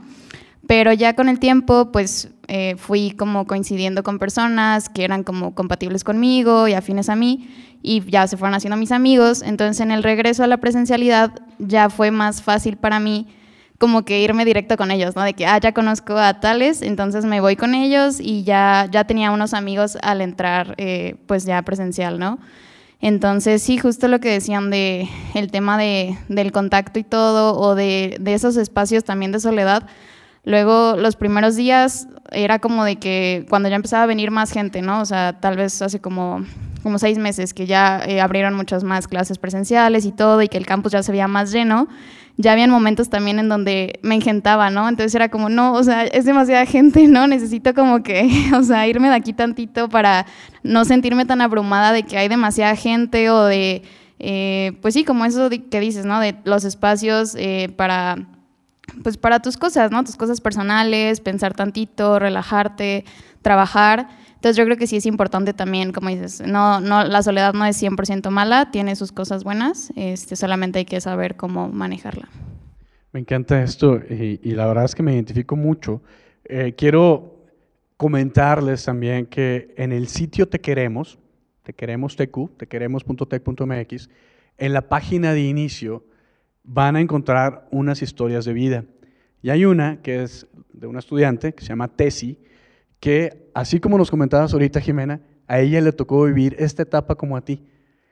Pero 0.67 0.93
ya 0.93 1.15
con 1.15 1.29
el 1.29 1.39
tiempo, 1.39 1.93
pues 1.93 2.31
eh, 2.49 2.75
fui 2.77 3.13
como 3.13 3.47
coincidiendo 3.47 4.03
con 4.03 4.19
personas 4.19 4.89
que 4.89 5.05
eran 5.05 5.23
como 5.23 5.55
compatibles 5.55 6.05
conmigo 6.05 6.69
y 6.69 6.75
afines 6.75 7.09
a 7.09 7.17
mí 7.17 7.49
y 7.83 8.01
ya 8.11 8.27
se 8.27 8.37
fueron 8.37 8.55
haciendo 8.55 8.77
mis 8.77 8.93
amigos. 8.93 9.43
Entonces 9.43 9.81
en 9.81 9.91
el 9.91 10.03
regreso 10.03 10.43
a 10.45 10.47
la 10.47 10.57
presencialidad 10.57 11.33
ya 11.59 11.89
fue 11.89 12.11
más 12.11 12.43
fácil 12.43 12.77
para 12.77 12.99
mí 13.01 13.29
como 13.79 14.05
que 14.05 14.21
irme 14.21 14.45
directo 14.45 14.77
con 14.77 14.91
ellos, 14.91 15.17
¿no? 15.17 15.23
De 15.23 15.35
que, 15.35 15.47
ah, 15.47 15.59
ya 15.59 15.73
conozco 15.73 16.17
a 16.17 16.41
tales, 16.41 16.83
entonces 16.83 17.25
me 17.25 17.41
voy 17.41 17.57
con 17.57 17.75
ellos 17.75 18.21
y 18.21 18.43
ya, 18.43 18.89
ya 18.91 19.05
tenía 19.05 19.31
unos 19.31 19.55
amigos 19.55 19.99
al 20.03 20.21
entrar, 20.21 20.75
eh, 20.79 21.17
pues 21.27 21.45
ya 21.45 21.61
presencial, 21.63 22.19
¿no? 22.19 22.39
Entonces, 23.01 23.63
sí, 23.63 23.77
justo 23.77 24.09
lo 24.09 24.21
que 24.21 24.31
decían 24.31 24.71
de 24.71 25.09
el 25.35 25.51
tema 25.51 25.77
de, 25.77 26.17
del 26.29 26.53
contacto 26.53 26.99
y 26.99 27.05
todo, 27.05 27.59
o 27.59 27.75
de, 27.75 28.17
de 28.19 28.33
esos 28.33 28.57
espacios 28.57 29.05
también 29.05 29.33
de 29.33 29.41
soledad, 29.41 29.87
Luego, 30.47 30.95
los 30.97 31.17
primeros 31.17 31.57
días 31.57 32.07
era 32.31 32.61
como 32.61 32.85
de 32.85 32.97
que 32.97 33.45
cuando 33.49 33.69
ya 33.69 33.75
empezaba 33.75 34.05
a 34.05 34.07
venir 34.07 34.31
más 34.31 34.53
gente, 34.53 34.81
¿no? 34.81 35.01
O 35.01 35.05
sea, 35.05 35.41
tal 35.41 35.57
vez 35.57 35.83
hace 35.83 36.01
como, 36.01 36.45
como 36.85 37.01
seis 37.01 37.19
meses 37.19 37.53
que 37.53 37.67
ya 37.67 38.01
eh, 38.07 38.21
abrieron 38.21 38.55
muchas 38.55 38.85
más 38.85 39.09
clases 39.09 39.39
presenciales 39.39 40.05
y 40.05 40.13
todo, 40.13 40.41
y 40.41 40.49
que 40.49 40.57
el 40.57 40.65
campus 40.65 40.93
ya 40.93 41.03
se 41.03 41.11
veía 41.11 41.27
más 41.27 41.51
lleno, 41.51 41.89
ya 42.37 42.53
habían 42.53 42.71
momentos 42.71 43.11
también 43.11 43.41
en 43.41 43.49
donde 43.49 43.99
me 44.03 44.15
engentaba, 44.15 44.71
¿no? 44.71 44.89
Entonces 44.89 45.17
era 45.17 45.31
como, 45.31 45.49
no, 45.49 45.73
o 45.73 45.83
sea, 45.83 46.05
es 46.05 46.25
demasiada 46.25 46.65
gente, 46.67 47.09
¿no? 47.09 47.27
Necesito 47.27 47.75
como 47.75 48.05
que, 48.05 48.31
o 48.55 48.63
sea, 48.63 48.87
irme 48.87 49.09
de 49.09 49.17
aquí 49.17 49.33
tantito 49.33 49.89
para 49.89 50.27
no 50.63 50.85
sentirme 50.85 51.25
tan 51.25 51.41
abrumada 51.41 51.93
de 51.93 52.05
que 52.05 52.19
hay 52.19 52.29
demasiada 52.29 52.77
gente 52.77 53.31
o 53.31 53.47
de, 53.47 53.83
eh, 54.21 54.79
pues 54.81 54.95
sí, 54.95 55.03
como 55.03 55.25
eso 55.25 55.51
que 55.51 55.81
dices, 55.81 56.07
¿no? 56.07 56.21
De 56.21 56.37
los 56.45 56.63
espacios 56.63 57.35
eh, 57.35 57.69
para 57.77 58.29
pues 59.03 59.17
para 59.17 59.41
tus 59.41 59.57
cosas, 59.57 59.91
¿no? 59.91 60.05
Tus 60.05 60.17
cosas 60.17 60.41
personales, 60.41 61.21
pensar 61.21 61.55
tantito, 61.55 62.19
relajarte, 62.19 63.05
trabajar. 63.43 64.09
Entonces 64.35 64.57
yo 64.57 64.65
creo 64.65 64.77
que 64.77 64.87
sí 64.87 64.97
es 64.97 65.07
importante 65.07 65.53
también, 65.53 65.93
como 65.93 66.09
dices, 66.09 66.43
no, 66.47 66.81
no, 66.81 67.05
la 67.05 67.23
soledad 67.23 67.55
no 67.55 67.65
es 67.65 67.83
100% 67.83 68.31
mala, 68.31 68.71
tiene 68.71 68.95
sus 68.95 69.13
cosas 69.13 69.45
buenas, 69.45 69.93
este, 69.97 70.37
solamente 70.37 70.81
hay 70.81 70.85
que 70.85 71.01
saber 71.01 71.37
cómo 71.37 71.69
manejarla. 71.69 72.29
Me 73.13 73.21
encanta 73.21 73.63
esto 73.63 73.99
y, 74.11 74.39
la 74.55 74.67
verdad 74.67 74.85
es 74.85 74.95
que 74.95 75.03
me 75.03 75.15
identifico 75.15 75.57
mucho. 75.57 76.03
Eh, 76.45 76.75
quiero 76.77 77.47
comentarles 77.97 78.85
también 78.85 79.27
que 79.27 79.75
en 79.79 79.93
el 79.93 80.09
sitio 80.09 80.49
Te 80.49 80.61
Queremos, 80.61 81.19
Te 81.63 81.73
Queremos 81.73 82.15
TQ, 82.15 82.59
Te 82.59 82.67
Queremos.tech.mx, 82.67 84.11
en 84.59 84.73
la 84.73 84.83
página 84.83 85.33
de 85.33 85.43
inicio, 85.43 86.05
van 86.67 86.97
a 86.97 87.01
encontrar 87.01 87.67
unas 87.71 88.03
historias 88.03 88.45
de 88.45 88.53
vida. 88.53 88.85
Y 89.43 89.51
hay 89.51 89.65
una 89.65 90.03
que 90.03 90.23
es 90.23 90.47
de 90.73 90.87
una 90.87 90.99
estudiante 90.99 91.55
que 91.55 91.63
se 91.63 91.69
llama 91.69 91.89
Tesi, 91.89 92.39
que 93.01 93.51
así 93.55 93.81
como 93.81 93.97
nos 93.97 94.11
comentabas 94.11 94.53
ahorita, 94.53 94.81
Jimena, 94.81 95.21
a 95.47 95.61
ella 95.61 95.81
le 95.81 95.93
tocó 95.93 96.25
vivir 96.25 96.57
esta 96.59 96.83
etapa 96.83 97.15
como 97.15 97.37
a 97.37 97.45
ti, 97.45 97.65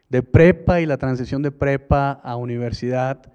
de 0.09 0.23
prepa 0.23 0.81
y 0.81 0.87
la 0.87 0.97
transición 0.97 1.43
de 1.43 1.51
prepa 1.51 2.13
a 2.13 2.37
universidad. 2.37 3.33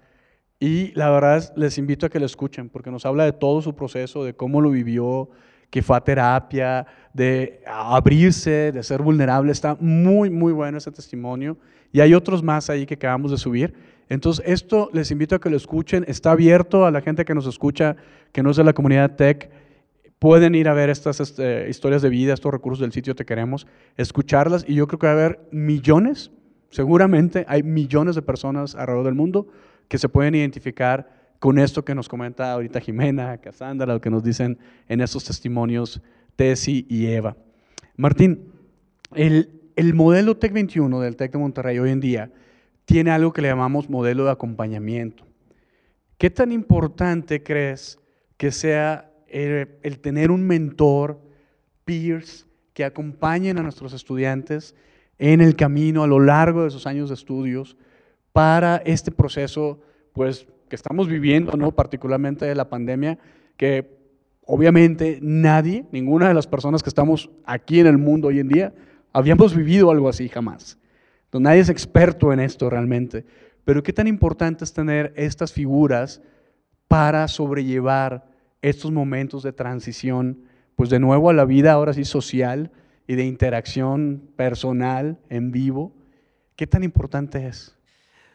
Y 0.58 0.92
la 0.92 1.10
verdad 1.10 1.36
es, 1.36 1.52
les 1.56 1.76
invito 1.76 2.06
a 2.06 2.08
que 2.08 2.18
lo 2.18 2.26
escuchen, 2.26 2.70
porque 2.70 2.90
nos 2.90 3.04
habla 3.04 3.24
de 3.24 3.32
todo 3.32 3.60
su 3.60 3.74
proceso, 3.74 4.24
de 4.24 4.34
cómo 4.34 4.60
lo 4.60 4.70
vivió, 4.70 5.28
que 5.68 5.82
fue 5.82 5.96
a 5.96 6.00
terapia, 6.00 6.86
de 7.12 7.62
abrirse, 7.66 8.72
de 8.72 8.82
ser 8.82 9.02
vulnerable. 9.02 9.52
Está 9.52 9.76
muy, 9.78 10.30
muy 10.30 10.52
bueno 10.52 10.78
ese 10.78 10.90
testimonio. 10.90 11.56
Y 11.92 12.00
hay 12.00 12.14
otros 12.14 12.42
más 12.42 12.70
ahí 12.70 12.86
que 12.86 12.94
acabamos 12.94 13.30
de 13.30 13.36
subir. 13.36 13.74
Entonces, 14.10 14.44
esto 14.46 14.90
les 14.92 15.12
invito 15.12 15.36
a 15.36 15.40
que 15.40 15.48
lo 15.48 15.56
escuchen. 15.56 16.04
Está 16.08 16.32
abierto 16.32 16.84
a 16.84 16.90
la 16.90 17.00
gente 17.00 17.24
que 17.24 17.34
nos 17.34 17.46
escucha, 17.46 17.96
que 18.32 18.42
no 18.42 18.50
es 18.50 18.56
de 18.56 18.64
la 18.64 18.72
comunidad 18.72 19.14
tech. 19.14 19.50
Pueden 20.18 20.56
ir 20.56 20.68
a 20.68 20.74
ver 20.74 20.90
estas 20.90 21.20
este, 21.20 21.70
historias 21.70 22.02
de 22.02 22.10
vida, 22.10 22.34
estos 22.34 22.52
recursos 22.52 22.80
del 22.80 22.92
sitio 22.92 23.14
Te 23.14 23.24
Queremos, 23.24 23.68
escucharlas 23.96 24.64
y 24.68 24.74
yo 24.74 24.88
creo 24.88 24.98
que 24.98 25.06
va 25.06 25.12
a 25.12 25.16
haber 25.16 25.48
millones, 25.52 26.30
seguramente 26.68 27.46
hay 27.48 27.62
millones 27.62 28.16
de 28.16 28.22
personas 28.22 28.74
alrededor 28.74 29.06
del 29.06 29.14
mundo 29.14 29.46
que 29.88 29.96
se 29.96 30.10
pueden 30.10 30.34
identificar 30.34 31.32
con 31.38 31.58
esto 31.58 31.84
que 31.84 31.94
nos 31.94 32.08
comenta 32.08 32.52
ahorita 32.52 32.80
Jimena, 32.80 33.38
Cassandra, 33.38 33.94
lo 33.94 34.00
que 34.00 34.10
nos 34.10 34.22
dicen 34.22 34.58
en 34.88 35.00
estos 35.00 35.24
testimonios 35.24 36.02
Tesi 36.36 36.84
y 36.90 37.06
Eva. 37.06 37.36
Martín, 37.96 38.52
el, 39.14 39.62
el 39.76 39.94
modelo 39.94 40.36
Tech 40.36 40.52
21 40.52 41.00
del 41.00 41.16
Tech 41.16 41.32
de 41.32 41.38
Monterrey 41.38 41.78
hoy 41.78 41.90
en 41.90 42.00
día 42.00 42.30
tiene 42.90 43.12
algo 43.12 43.32
que 43.32 43.40
le 43.40 43.46
llamamos 43.46 43.88
modelo 43.88 44.24
de 44.24 44.32
acompañamiento. 44.32 45.24
¿Qué 46.18 46.28
tan 46.28 46.50
importante 46.50 47.40
crees 47.40 48.00
que 48.36 48.50
sea 48.50 49.12
el, 49.28 50.00
tener 50.00 50.32
un 50.32 50.44
mentor, 50.44 51.20
peers, 51.84 52.48
que 52.72 52.84
acompañen 52.84 53.58
a 53.58 53.62
nuestros 53.62 53.92
estudiantes 53.92 54.74
en 55.20 55.40
el 55.40 55.54
camino 55.54 56.02
a 56.02 56.08
lo 56.08 56.18
largo 56.18 56.64
de 56.64 56.70
sus 56.70 56.84
años 56.88 57.10
de 57.10 57.14
estudios 57.14 57.76
para 58.32 58.78
este 58.78 59.12
proceso 59.12 59.80
pues, 60.12 60.48
que 60.68 60.74
estamos 60.74 61.06
viviendo, 61.06 61.52
¿no? 61.52 61.70
particularmente 61.70 62.44
de 62.44 62.56
la 62.56 62.68
pandemia, 62.68 63.20
que 63.56 64.00
obviamente 64.44 65.20
nadie, 65.22 65.84
ninguna 65.92 66.26
de 66.26 66.34
las 66.34 66.48
personas 66.48 66.82
que 66.82 66.88
estamos 66.88 67.30
aquí 67.44 67.78
en 67.78 67.86
el 67.86 67.98
mundo 67.98 68.28
hoy 68.28 68.40
en 68.40 68.48
día, 68.48 68.74
habíamos 69.12 69.54
vivido 69.54 69.92
algo 69.92 70.08
así 70.08 70.28
jamás 70.28 70.79
nadie 71.38 71.60
es 71.60 71.68
experto 71.68 72.32
en 72.32 72.40
esto 72.40 72.68
realmente. 72.68 73.24
Pero 73.64 73.82
qué 73.82 73.92
tan 73.92 74.08
importante 74.08 74.64
es 74.64 74.72
tener 74.72 75.12
estas 75.16 75.52
figuras 75.52 76.22
para 76.88 77.28
sobrellevar 77.28 78.26
estos 78.62 78.90
momentos 78.90 79.42
de 79.42 79.52
transición, 79.52 80.42
pues 80.74 80.90
de 80.90 80.98
nuevo 80.98 81.30
a 81.30 81.34
la 81.34 81.44
vida 81.44 81.72
ahora 81.72 81.92
sí 81.92 82.04
social 82.04 82.72
y 83.06 83.14
de 83.14 83.24
interacción 83.24 84.22
personal 84.36 85.18
en 85.28 85.52
vivo. 85.52 85.92
¿Qué 86.56 86.66
tan 86.66 86.82
importante 86.82 87.46
es? 87.46 87.76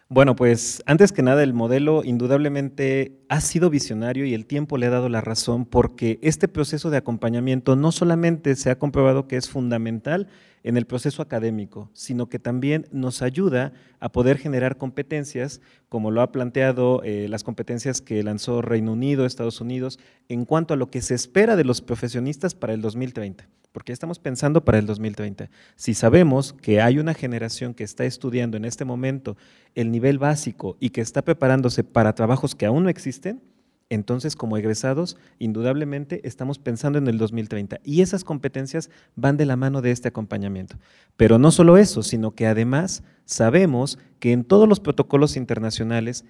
Bueno, 0.08 0.36
pues 0.36 0.84
antes 0.86 1.12
que 1.12 1.24
nada 1.24 1.42
el 1.42 1.56
modelo 1.56 2.04
indudablemente 2.04 3.18
ha 3.28 3.42
sido 3.42 3.72
visionario 3.72 4.24
y 4.26 4.36
el 4.36 4.46
tiempo 4.46 4.78
le 4.78 4.86
ha 4.86 4.92
dado 4.92 5.10
la 5.10 5.20
razón 5.20 5.66
porque 5.66 6.20
este 6.22 6.48
proceso 6.48 6.92
de 6.92 6.98
acompañamiento 6.98 7.76
no 7.76 7.92
solamente 7.92 8.56
se 8.56 8.70
ha 8.70 8.78
comprobado 8.78 9.28
que 9.28 9.36
es 9.36 9.50
fundamental 9.50 10.28
en 10.62 10.78
el 10.78 10.86
proceso 10.86 11.24
académico, 11.24 11.90
sino 11.94 12.30
que 12.30 12.38
también 12.38 12.86
nos 12.92 13.24
ayuda 13.24 13.74
a 14.00 14.12
poder 14.12 14.38
generar 14.38 14.78
competencias, 14.78 15.60
como 15.90 16.12
lo 16.12 16.22
ha 16.22 16.32
planteado 16.32 17.02
eh, 17.04 17.26
las 17.28 17.44
competencias 17.44 18.00
que 18.00 18.22
lanzó 18.22 18.62
Reino 18.62 18.94
Unido, 18.94 19.26
Estados 19.26 19.60
Unidos, 19.60 19.98
en 20.30 20.46
cuanto 20.46 20.76
a 20.76 20.78
lo 20.78 20.92
que 20.92 21.02
se 21.02 21.16
espera 21.16 21.56
de 21.56 21.64
los 21.64 21.82
profesionistas 21.82 22.54
para 22.54 22.76
el 22.76 22.82
2030 22.82 23.48
porque 23.76 23.92
estamos 23.92 24.20
pensando 24.20 24.64
para 24.64 24.80
el 24.80 24.86
2030. 24.86 25.50
Si 25.76 25.96
sabemos 25.96 26.54
que 26.54 26.80
hay 26.80 26.98
una 26.98 27.14
generación 27.14 27.74
que 27.74 27.84
está 27.84 28.06
estudiando 28.06 28.56
en 28.56 28.64
este 28.64 28.86
momento 28.86 29.36
el 29.74 29.92
nivel 29.92 30.18
básico 30.18 30.78
y 30.80 30.92
que 30.92 31.02
está 31.02 31.24
preparándose 31.26 31.84
para 31.84 32.16
trabajos 32.16 32.56
que 32.56 32.66
aún 32.66 32.84
no 32.84 32.90
existen, 32.90 33.42
entonces, 33.90 34.38
como 34.38 34.56
egresados, 34.56 35.18
indudablemente 35.40 36.26
estamos 36.26 36.58
pensando 36.58 37.00
en 37.00 37.08
el 37.08 37.18
2030 37.18 37.82
y 37.84 38.00
esas 38.00 38.24
competencias 38.24 38.90
van 39.18 39.36
de 39.36 39.46
la 39.46 39.58
mano 39.58 39.82
de 39.82 39.92
este 39.92 40.08
acompañamiento. 40.08 40.78
Pero 41.18 41.38
no 41.38 41.52
solo 41.52 41.76
eso, 41.76 42.02
sino 42.02 42.32
que 42.32 42.48
además 42.48 43.04
sabemos 43.26 44.00
que 44.20 44.32
en 44.32 44.46
todos 44.46 44.70
los 44.70 44.80
protocolos 44.80 45.36
internacionales, 45.36 46.24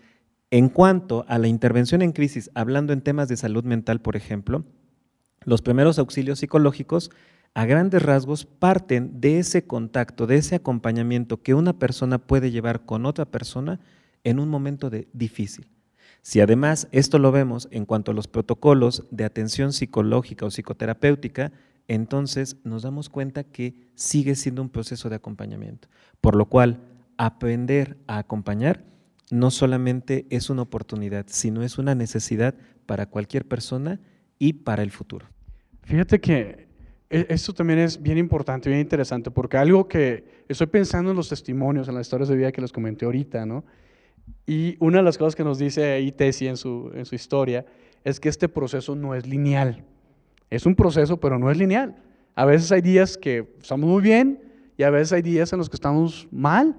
en 0.50 0.68
cuanto 0.68 1.26
a 1.28 1.38
la 1.38 1.48
intervención 1.48 2.02
en 2.02 2.12
crisis, 2.12 2.50
hablando 2.56 2.92
en 2.92 3.02
temas 3.02 3.28
de 3.28 3.38
salud 3.38 3.66
mental, 3.66 4.02
por 4.02 4.16
ejemplo, 4.16 4.66
los 5.46 5.62
primeros 5.62 6.00
auxilios 6.00 6.40
psicológicos 6.40 7.12
a 7.56 7.66
grandes 7.66 8.04
rasgos 8.04 8.46
parten 8.46 9.22
de 9.22 9.40
ese 9.40 9.66
contacto, 9.66 10.28
de 10.28 10.36
ese 10.36 10.56
acompañamiento 10.56 11.42
que 11.42 11.54
una 11.54 11.80
persona 11.80 12.18
puede 12.20 12.52
llevar 12.52 12.86
con 12.86 13.06
otra 13.06 13.26
persona 13.26 13.80
en 14.26 14.40
un 14.40 14.50
momento 14.50 14.90
de 14.90 15.08
difícil. 15.14 15.66
Si 16.22 16.42
además 16.42 16.90
esto 16.92 17.18
lo 17.18 17.32
vemos 17.32 17.70
en 17.72 17.86
cuanto 17.86 18.12
a 18.12 18.14
los 18.14 18.28
protocolos 18.28 19.06
de 19.10 19.24
atención 19.24 19.72
psicológica 19.72 20.46
o 20.46 20.50
psicoterapéutica, 20.50 21.54
entonces 21.88 22.58
nos 22.66 22.84
damos 22.84 23.08
cuenta 23.10 23.46
que 23.46 23.90
sigue 23.96 24.36
siendo 24.36 24.62
un 24.62 24.70
proceso 24.70 25.08
de 25.10 25.16
acompañamiento. 25.16 25.88
Por 26.20 26.36
lo 26.36 26.48
cual, 26.48 26.82
aprender 27.18 27.98
a 28.08 28.18
acompañar 28.18 28.84
no 29.32 29.50
solamente 29.50 30.26
es 30.30 30.50
una 30.50 30.64
oportunidad, 30.64 31.26
sino 31.30 31.64
es 31.64 31.78
una 31.78 31.96
necesidad 31.96 32.54
para 32.86 33.06
cualquier 33.06 33.48
persona 33.48 34.02
y 34.40 34.54
para 34.54 34.84
el 34.84 34.92
futuro. 34.92 35.28
Fíjate 35.84 36.20
que 36.20 36.65
esto 37.10 37.54
también 37.54 37.80
es 37.80 38.02
bien 38.02 38.18
importante, 38.18 38.70
bien 38.70 38.82
interesante, 38.82 39.30
porque 39.32 39.58
algo 39.58 39.88
que 39.88 40.24
estoy 40.48 40.68
pensando 40.68 41.12
en 41.12 41.18
los 41.18 41.30
testimonios, 41.30 41.88
en 41.88 41.96
las 41.96 42.08
historias 42.08 42.30
de 42.30 42.36
vida 42.36 42.52
que 42.52 42.62
les 42.62 42.72
comenté 42.72 43.06
ahorita, 43.06 43.46
¿no? 43.46 43.64
Y 44.48 44.76
una 44.80 44.98
de 44.98 45.04
las 45.04 45.18
cosas 45.18 45.36
que 45.36 45.44
nos 45.44 45.60
dice 45.60 45.94
ahí 45.94 46.12
Tessie 46.12 46.50
en 46.50 46.58
su, 46.58 46.92
en 46.96 47.06
su 47.06 47.16
historia 47.16 47.66
es 48.04 48.20
que 48.20 48.30
este 48.30 48.50
proceso 48.50 48.96
no 48.96 49.16
es 49.16 49.28
lineal. 49.28 49.84
Es 50.50 50.66
un 50.66 50.76
proceso, 50.76 51.18
pero 51.18 51.40
no 51.40 51.52
es 51.52 51.58
lineal. 51.58 51.96
A 52.36 52.46
veces 52.46 52.72
hay 52.72 52.82
días 52.82 53.18
que 53.18 53.48
estamos 53.62 53.90
muy 53.90 54.02
bien 54.02 54.42
y 54.78 54.84
a 54.84 54.90
veces 54.90 55.14
hay 55.14 55.22
días 55.22 55.54
en 55.54 55.60
los 55.60 55.70
que 55.70 55.76
estamos 55.76 56.28
mal. 56.32 56.76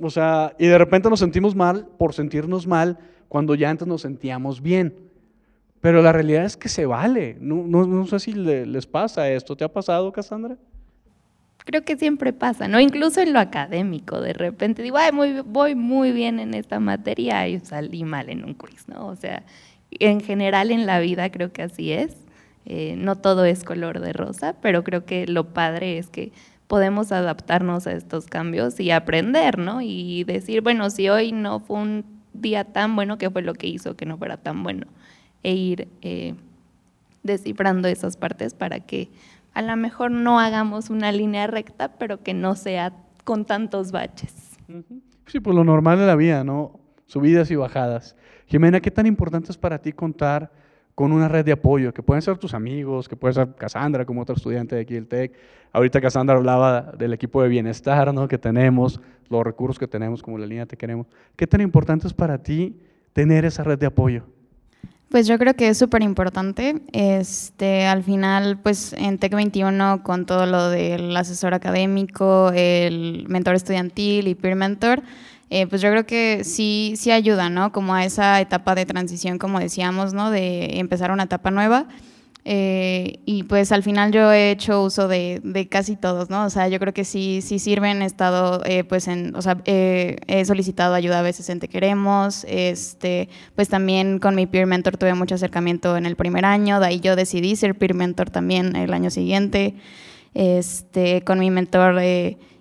O 0.00 0.10
sea, 0.10 0.54
y 0.58 0.66
de 0.66 0.78
repente 0.78 1.08
nos 1.10 1.20
sentimos 1.20 1.54
mal 1.54 1.88
por 1.98 2.14
sentirnos 2.14 2.66
mal 2.66 2.98
cuando 3.28 3.54
ya 3.54 3.70
antes 3.70 3.86
nos 3.86 4.02
sentíamos 4.02 4.60
bien. 4.60 5.09
Pero 5.80 6.02
la 6.02 6.12
realidad 6.12 6.44
es 6.44 6.56
que 6.56 6.68
se 6.68 6.86
vale. 6.86 7.36
No, 7.40 7.66
no, 7.66 7.86
no 7.86 8.06
sé 8.06 8.20
si 8.20 8.32
les 8.32 8.86
pasa 8.86 9.30
esto. 9.30 9.56
¿Te 9.56 9.64
ha 9.64 9.72
pasado, 9.72 10.12
Cassandra? 10.12 10.56
creo 11.64 11.84
que 11.84 11.96
siempre 11.96 12.32
pasa, 12.32 12.68
¿no? 12.68 12.80
Incluso 12.80 13.20
en 13.20 13.32
lo 13.32 13.38
académico, 13.38 14.20
de 14.20 14.32
repente 14.32 14.82
digo, 14.82 14.96
Ay, 14.98 15.12
voy 15.44 15.74
muy 15.74 16.10
bien 16.12 16.40
en 16.40 16.54
esta 16.54 16.80
materia 16.80 17.46
y 17.48 17.60
salí 17.60 18.02
mal 18.02 18.28
en 18.28 18.44
un 18.44 18.54
quiz, 18.54 18.88
¿no? 18.88 19.06
O 19.06 19.16
sea, 19.16 19.44
en 19.90 20.20
general 20.20 20.70
en 20.70 20.86
la 20.86 21.00
vida 21.00 21.30
creo 21.30 21.52
que 21.52 21.62
así 21.62 21.92
es. 21.92 22.16
Eh, 22.66 22.94
no 22.96 23.16
todo 23.16 23.44
es 23.44 23.64
color 23.64 24.00
de 24.00 24.12
rosa, 24.12 24.56
pero 24.60 24.84
creo 24.84 25.04
que 25.04 25.26
lo 25.26 25.52
padre 25.52 25.98
es 25.98 26.08
que 26.08 26.32
podemos 26.66 27.10
adaptarnos 27.10 27.86
a 27.86 27.92
estos 27.92 28.26
cambios 28.26 28.78
y 28.80 28.90
aprender, 28.90 29.58
¿no? 29.58 29.80
Y 29.80 30.24
decir, 30.24 30.60
bueno, 30.62 30.90
si 30.90 31.08
hoy 31.08 31.32
no 31.32 31.60
fue 31.60 31.78
un 31.78 32.04
día 32.32 32.64
tan 32.64 32.94
bueno, 32.96 33.18
¿qué 33.18 33.30
fue 33.30 33.42
lo 33.42 33.54
que 33.54 33.66
hizo 33.66 33.96
que 33.96 34.06
no 34.06 34.18
fuera 34.18 34.36
tan 34.36 34.62
bueno? 34.62 34.86
E 35.42 35.54
ir 35.54 35.88
eh, 36.02 36.34
descifrando 37.22 37.88
esas 37.88 38.16
partes 38.16 38.54
para 38.54 38.80
que 38.80 39.08
a 39.54 39.62
lo 39.62 39.76
mejor 39.76 40.10
no 40.10 40.38
hagamos 40.38 40.90
una 40.90 41.12
línea 41.12 41.46
recta, 41.46 41.92
pero 41.98 42.22
que 42.22 42.34
no 42.34 42.54
sea 42.54 42.92
con 43.24 43.44
tantos 43.44 43.92
baches. 43.92 44.58
Sí, 45.26 45.40
pues 45.40 45.56
lo 45.56 45.64
normal 45.64 45.98
de 45.98 46.06
la 46.06 46.16
vida, 46.16 46.44
¿no? 46.44 46.78
Subidas 47.06 47.50
y 47.50 47.56
bajadas. 47.56 48.16
Jimena, 48.46 48.80
¿qué 48.80 48.90
tan 48.90 49.06
importante 49.06 49.50
es 49.50 49.58
para 49.58 49.78
ti 49.78 49.92
contar 49.92 50.50
con 51.00 51.12
una 51.12 51.28
red 51.28 51.46
de 51.46 51.52
apoyo, 51.52 51.94
que 51.94 52.02
pueden 52.02 52.20
ser 52.20 52.36
tus 52.36 52.52
amigos, 52.52 53.08
que 53.08 53.16
puede 53.16 53.32
ser 53.32 53.54
Cassandra 53.54 54.04
como 54.04 54.20
otra 54.20 54.34
estudiante 54.34 54.74
de 54.74 54.82
aquí 54.82 54.92
del 54.92 55.06
TEC. 55.06 55.32
Ahorita 55.72 55.98
Cassandra 55.98 56.36
hablaba 56.36 56.92
del 56.98 57.14
equipo 57.14 57.42
de 57.42 57.48
bienestar 57.48 58.12
¿no? 58.12 58.28
que 58.28 58.36
tenemos, 58.36 59.00
los 59.30 59.42
recursos 59.42 59.78
que 59.78 59.86
tenemos 59.88 60.22
como 60.22 60.36
la 60.36 60.44
línea 60.44 60.66
Te 60.66 60.76
Queremos. 60.76 61.06
¿Qué 61.36 61.46
tan 61.46 61.62
importante 61.62 62.06
es 62.06 62.12
para 62.12 62.42
ti 62.42 62.76
tener 63.14 63.46
esa 63.46 63.64
red 63.64 63.78
de 63.78 63.86
apoyo? 63.86 64.24
Pues 65.10 65.26
yo 65.26 65.38
creo 65.38 65.54
que 65.54 65.66
es 65.66 65.76
súper 65.76 66.02
importante. 66.02 66.82
Este, 66.92 67.84
al 67.84 68.04
final, 68.04 68.58
pues 68.58 68.92
en 68.92 69.18
TEC 69.18 69.34
21, 69.34 70.04
con 70.04 70.24
todo 70.24 70.46
lo 70.46 70.70
del 70.70 71.16
asesor 71.16 71.52
académico, 71.52 72.52
el 72.54 73.24
mentor 73.26 73.56
estudiantil 73.56 74.28
y 74.28 74.36
peer 74.36 74.54
mentor, 74.54 75.02
eh, 75.50 75.66
pues 75.66 75.82
yo 75.82 75.90
creo 75.90 76.06
que 76.06 76.44
sí, 76.44 76.94
sí 76.96 77.10
ayuda, 77.10 77.50
¿no? 77.50 77.72
Como 77.72 77.92
a 77.92 78.04
esa 78.04 78.40
etapa 78.40 78.76
de 78.76 78.86
transición, 78.86 79.38
como 79.38 79.58
decíamos, 79.58 80.14
¿no? 80.14 80.30
De 80.30 80.78
empezar 80.78 81.10
una 81.10 81.24
etapa 81.24 81.50
nueva. 81.50 81.88
Eh, 82.44 83.20
y 83.26 83.42
pues 83.42 83.70
al 83.70 83.82
final 83.82 84.12
yo 84.12 84.32
he 84.32 84.50
hecho 84.50 84.82
uso 84.82 85.08
de, 85.08 85.40
de, 85.44 85.68
casi 85.68 85.96
todos, 85.96 86.30
¿no? 86.30 86.44
O 86.46 86.50
sea, 86.50 86.68
yo 86.68 86.78
creo 86.78 86.94
que 86.94 87.04
sí, 87.04 87.40
sí 87.42 87.58
sirven, 87.58 88.00
he 88.00 88.06
estado, 88.06 88.62
eh, 88.64 88.82
pues 88.84 89.08
en, 89.08 89.36
o 89.36 89.42
sea, 89.42 89.58
he 89.66 90.44
solicitado 90.46 90.94
ayuda 90.94 91.18
a 91.18 91.22
veces 91.22 91.50
en 91.50 91.60
Te 91.60 91.68
Queremos, 91.68 92.46
este, 92.48 93.28
pues 93.54 93.68
también 93.68 94.18
con 94.18 94.34
mi 94.34 94.46
peer 94.46 94.66
mentor 94.66 94.96
tuve 94.96 95.14
mucho 95.14 95.34
acercamiento 95.34 95.96
en 95.96 96.06
el 96.06 96.16
primer 96.16 96.46
año, 96.46 96.80
de 96.80 96.86
ahí 96.86 97.00
yo 97.00 97.14
decidí 97.14 97.56
ser 97.56 97.76
peer 97.76 97.94
mentor 97.94 98.30
también 98.30 98.74
el 98.74 98.94
año 98.94 99.10
siguiente, 99.10 99.74
este, 100.32 101.22
con 101.22 101.40
mi 101.40 101.50
mentor 101.50 102.00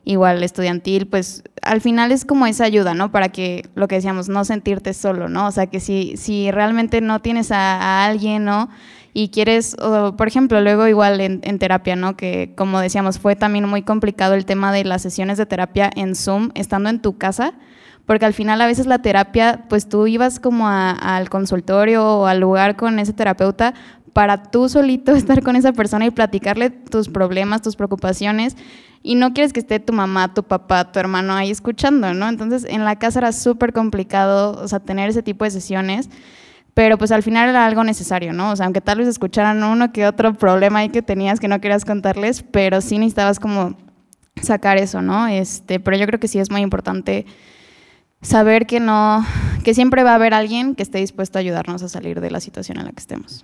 igual 0.10 0.42
estudiantil, 0.44 1.08
pues 1.08 1.44
al 1.62 1.82
final 1.82 2.12
es 2.12 2.26
como 2.26 2.48
esa 2.48 2.64
ayuda, 2.64 2.96
¿no? 2.96 3.12
Para 3.12 3.30
que, 3.30 3.70
lo 3.76 3.88
que 3.88 3.96
decíamos, 3.96 4.28
no 4.28 4.44
sentirte 4.44 4.96
solo, 4.96 5.30
¿no? 5.30 5.46
O 5.46 5.52
sea, 5.52 5.68
que 5.68 5.80
si, 5.80 6.18
si 6.18 6.50
realmente 6.50 7.00
no 7.00 7.22
tienes 7.22 7.52
a, 7.52 8.06
alguien, 8.06 8.44
¿no? 8.44 8.70
Y 9.14 9.30
quieres, 9.30 9.76
por 10.18 10.28
ejemplo, 10.28 10.62
luego 10.62 10.88
igual 10.88 11.20
en, 11.20 11.60
terapia, 11.60 11.96
¿no? 11.96 12.16
Que 12.16 12.54
como 12.56 12.80
decíamos, 12.80 13.20
fue 13.20 13.36
también 13.36 13.68
muy 13.68 13.82
complicado 13.82 14.36
el 14.36 14.46
tema 14.46 14.72
de 14.72 14.84
las 14.84 15.02
sesiones 15.02 15.38
de 15.38 15.46
terapia 15.46 15.90
en 15.96 16.16
Zoom, 16.16 16.52
estando 16.54 16.90
en 16.90 17.02
tu 17.02 17.18
casa, 17.18 17.54
porque 18.06 18.26
al 18.26 18.34
final 18.34 18.62
a 18.62 18.68
veces 18.68 18.86
la 18.86 19.02
terapia, 19.02 19.66
pues 19.70 19.90
tú 19.90 20.08
ibas 20.08 20.40
como 20.40 20.68
al 20.68 21.30
consultorio 21.30 22.06
o 22.06 22.26
al 22.28 22.40
lugar 22.40 22.76
con 22.76 23.00
ese 23.00 23.14
terapeuta 23.14 23.74
para 24.14 24.44
tú 24.44 24.70
solito 24.70 25.12
estar 25.16 25.42
con 25.44 25.56
esa 25.56 25.74
persona 25.74 26.06
y 26.06 26.12
platicarle 26.12 26.70
tus 26.70 27.10
problemas, 27.10 27.62
tus 27.62 27.76
preocupaciones 27.76 28.56
y 29.02 29.16
no 29.16 29.34
quieres 29.34 29.54
que 29.54 29.62
esté 29.62 29.80
tu 29.80 29.94
mamá, 29.94 30.34
tu 30.34 30.44
papá, 30.44 30.92
tu 30.92 31.00
hermano 31.00 31.34
ahí 31.34 31.52
escuchando, 31.52 32.14
¿no? 32.14 32.28
Entonces 32.28 32.66
en 32.70 32.84
la 32.84 32.98
casa 32.98 33.20
era 33.20 33.32
súper 33.32 33.74
complicado, 33.74 34.60
o 34.62 34.68
sea, 34.68 34.80
tener 34.80 35.10
ese 35.10 35.24
tipo 35.24 35.46
de 35.46 35.52
sesiones, 35.52 36.10
pero 36.80 36.98
pues 36.98 37.12
al 37.12 37.24
final 37.24 37.50
era 37.50 37.66
algo 37.66 37.84
necesario, 37.84 38.32
¿no? 38.32 38.52
O 38.52 38.56
sea, 38.56 38.66
aunque 38.66 38.80
tal 38.80 39.00
vez 39.00 39.08
escucharan 39.10 39.62
uno 39.66 39.92
que 39.92 40.08
otro 40.08 40.34
problema 40.36 40.80
ahí 40.80 40.88
que 40.88 41.02
tenías 41.02 41.42
que 41.42 41.50
no 41.50 41.60
querías 41.60 41.84
contarles, 41.84 42.42
pero 42.42 42.80
sí 42.80 42.98
necesitabas 42.98 43.38
como 43.38 43.76
sacar 44.42 44.78
eso, 44.78 45.02
¿no? 45.02 45.28
Este, 45.28 45.82
pero 45.82 45.98
yo 45.98 46.06
creo 46.06 46.22
que 46.22 46.30
sí 46.30 46.40
es 46.40 46.50
muy 46.50 46.62
importante 46.62 47.26
saber 48.22 48.66
que 48.66 48.80
no, 48.80 49.26
que 49.66 49.74
siempre 49.74 50.04
va 50.04 50.12
a 50.12 50.16
haber 50.16 50.34
alguien 50.34 50.74
que 50.74 50.84
esté 50.84 51.00
dispuesto 51.00 51.38
a 51.38 51.42
ayudarnos 51.42 51.84
a 51.84 51.90
salir 51.90 52.22
de 52.22 52.32
la 52.32 52.40
situación 52.40 52.80
en 52.80 52.86
la 52.86 52.94
que 52.94 53.00
estemos. 53.00 53.44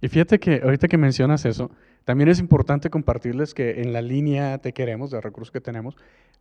Y 0.00 0.06
fíjate 0.06 0.38
que 0.38 0.60
ahorita 0.62 0.86
que 0.86 0.98
mencionas 0.98 1.46
eso, 1.46 1.72
también 2.04 2.28
es 2.28 2.38
importante 2.38 2.90
compartirles 2.90 3.54
que 3.54 3.82
en 3.82 3.92
la 3.92 4.02
línea 4.02 4.58
Te 4.58 4.72
Queremos, 4.72 5.10
de 5.10 5.20
recursos 5.20 5.50
que 5.50 5.60
tenemos, 5.60 5.96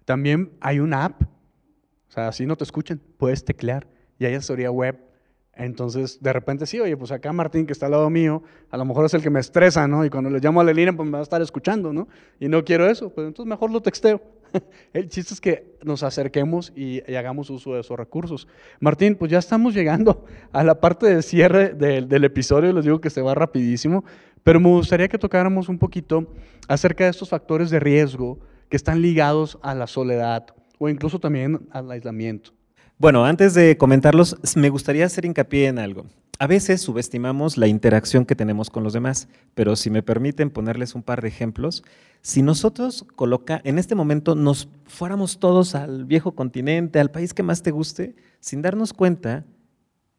también 0.06 0.52
hay 0.62 0.82
una 0.82 1.06
app. 1.06 1.23
O 1.23 2.12
sea, 2.12 2.28
así 2.28 2.45
no 2.45 2.56
te 2.58 2.63
escuchen, 2.63 3.02
puedes 3.17 3.43
teclear 3.43 3.88
y 4.19 4.26
hay 4.26 4.36
asesoría 4.36 4.69
web. 4.69 5.07
Entonces, 5.58 6.22
de 6.22 6.32
repente 6.32 6.65
sí, 6.65 6.80
oye, 6.80 6.96
pues 6.96 7.12
acá 7.12 7.34
Martín, 7.34 7.65
que 7.65 7.74
está 7.74 7.88
al 7.88 7.93
lado 7.93 8.10
mío, 8.10 8.43
a 8.70 8.78
lo 8.78 8.86
mejor 8.86 9.06
es 9.06 9.13
el 9.15 9.24
que 9.24 9.30
me 9.30 9.39
estresa, 9.39 9.88
¿no? 9.88 10.06
Y 10.06 10.10
cuando 10.10 10.30
le 10.30 10.39
llamo 10.39 10.62
a 10.62 10.63
la 10.63 10.72
línea, 10.72 10.93
pues 10.93 11.08
me 11.08 11.13
va 11.13 11.20
a 11.20 11.24
estar 11.24 11.41
escuchando, 11.41 11.91
¿no? 11.91 12.08
Y 12.39 12.48
no 12.48 12.63
quiero 12.63 12.88
eso, 12.88 13.10
pues 13.10 13.28
entonces 13.28 13.50
mejor 13.50 13.72
lo 13.72 13.82
texteo. 13.82 14.22
El 14.93 15.10
chiste 15.10 15.34
es 15.34 15.41
que 15.41 15.78
nos 15.84 16.04
acerquemos 16.04 16.72
y, 16.76 17.02
hagamos 17.15 17.50
uso 17.50 17.74
de 17.74 17.82
esos 17.82 17.98
recursos. 17.98 18.48
Martín, 18.80 19.15
pues 19.15 19.32
ya 19.32 19.39
estamos 19.39 19.74
llegando 19.74 20.26
a 20.52 20.63
la 20.63 20.80
parte 20.80 21.08
de 21.08 21.22
cierre 21.24 21.70
del, 21.70 22.08
del 22.08 22.24
episodio, 22.24 22.72
les 22.72 22.86
digo 22.86 23.02
que 23.02 23.10
se 23.10 23.22
va 23.22 23.34
rapidísimo, 23.34 24.06
pero 24.43 24.60
me 24.60 24.70
gustaría 24.70 25.08
que 25.08 25.17
tocáramos 25.17 25.70
un 25.70 25.80
poquito 25.80 26.28
acerca 26.67 27.06
de 27.06 27.10
estos 27.10 27.30
factores 27.30 27.70
de 27.70 27.80
riesgo 27.80 28.39
que 28.70 28.78
están 28.78 29.02
ligados 29.02 29.58
a 29.63 29.74
la 29.74 29.88
soledad 29.88 30.46
o 30.78 30.88
incluso 30.88 31.20
también 31.20 31.67
al 31.72 31.89
aislamiento. 31.89 32.57
Bueno, 32.99 33.25
antes 33.25 33.53
de 33.53 33.77
comentarlos, 33.77 34.38
me 34.55 34.69
gustaría 34.69 35.05
hacer 35.05 35.23
hincapié 35.23 35.67
en 35.67 35.77
algo. 35.77 36.07
A 36.39 36.47
veces 36.47 36.81
subestimamos 36.81 37.55
la 37.55 37.67
interacción 37.67 38.25
que 38.25 38.36
tenemos 38.36 38.71
con 38.71 38.83
los 38.83 38.93
demás, 38.93 39.27
pero 39.53 39.75
si 39.75 39.91
me 39.91 40.01
permiten 40.01 40.49
ponerles 40.49 40.95
un 40.95 41.03
par 41.03 41.21
de 41.21 41.27
ejemplos, 41.27 41.83
si 42.21 42.41
nosotros 42.41 43.05
coloca, 43.15 43.62
en 43.65 43.77
este 43.77 43.93
momento 43.93 44.33
nos 44.33 44.67
fuéramos 44.88 45.39
todos 45.39 45.75
al 45.75 46.05
viejo 46.05 46.31
continente, 46.31 46.99
al 46.99 47.12
país 47.12 47.36
que 47.36 47.43
más 47.43 47.62
te 47.62 47.69
guste, 47.69 48.15
sin 48.39 48.63
darnos 48.63 48.93
cuenta, 48.93 49.45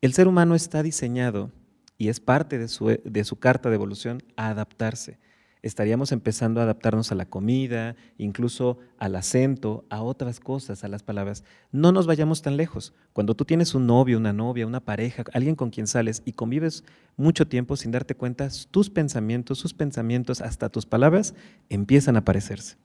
el 0.01 0.13
ser 0.13 0.29
humano 0.29 0.55
está 0.55 0.85
diseñado 0.85 1.51
y 1.97 2.11
es 2.11 2.21
parte 2.21 2.59
de 2.59 2.69
su, 2.69 2.97
de 3.05 3.25
su 3.25 3.41
carta 3.41 3.71
de 3.71 3.75
evolución 3.75 4.23
a 4.37 4.51
adaptarse. 4.51 5.19
Estaríamos 5.63 6.13
empezando 6.13 6.61
a 6.61 6.65
adaptarnos 6.65 7.11
a 7.11 7.15
la 7.15 7.27
comida, 7.27 7.97
incluso 8.17 8.79
al 8.99 9.17
acento, 9.17 9.85
a 9.91 10.03
otras 10.03 10.41
cosas, 10.41 10.85
a 10.85 10.89
las 10.89 11.03
palabras. 11.03 11.45
No 11.73 11.93
nos 11.93 12.07
vayamos 12.07 12.43
tan 12.43 12.57
lejos. 12.57 12.95
Cuando 13.13 13.35
tú 13.35 13.45
tienes 13.45 13.75
un 13.75 13.87
novio, 13.87 14.19
una 14.19 14.33
novia, 14.33 14.67
una 14.67 14.81
pareja, 14.81 15.25
alguien 15.33 15.57
con 15.57 15.71
quien 15.71 15.87
sales 15.87 16.23
y 16.25 16.33
convives 16.33 16.85
mucho 17.17 17.49
tiempo 17.49 17.77
sin 17.77 17.91
darte 17.91 18.15
cuenta, 18.15 18.49
tus 18.71 18.91
pensamientos, 18.91 19.59
sus 19.59 19.75
pensamientos, 19.75 20.41
hasta 20.41 20.69
tus 20.69 20.87
palabras 20.87 21.35
empiezan 21.69 22.17
a 22.17 22.25
parecerse. 22.25 22.77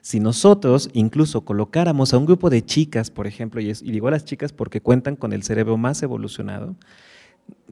Si 0.00 0.20
nosotros 0.20 0.90
incluso 0.92 1.44
colocáramos 1.44 2.12
a 2.12 2.18
un 2.18 2.26
grupo 2.26 2.50
de 2.50 2.64
chicas, 2.64 3.10
por 3.10 3.26
ejemplo, 3.26 3.60
y, 3.60 3.72
digo 3.72 4.08
a 4.08 4.12
las 4.12 4.24
chicas 4.24 4.52
porque 4.52 4.80
cuentan 4.80 5.16
con 5.16 5.32
el 5.32 5.42
cerebro 5.42 5.76
más 5.76 6.02
evolucionado, 6.02 6.76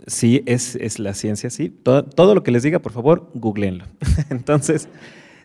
sí, 0.07 0.43
es, 0.47 0.99
la 0.99 1.15
ciencia, 1.15 1.51
sí. 1.51 1.69
Todo, 1.69 2.35
lo 2.35 2.43
que 2.43 2.51
les 2.51 2.63
diga, 2.63 2.79
por 2.79 2.93
favor, 2.93 3.31
googleenlo. 3.35 3.85
Entonces, 4.31 4.89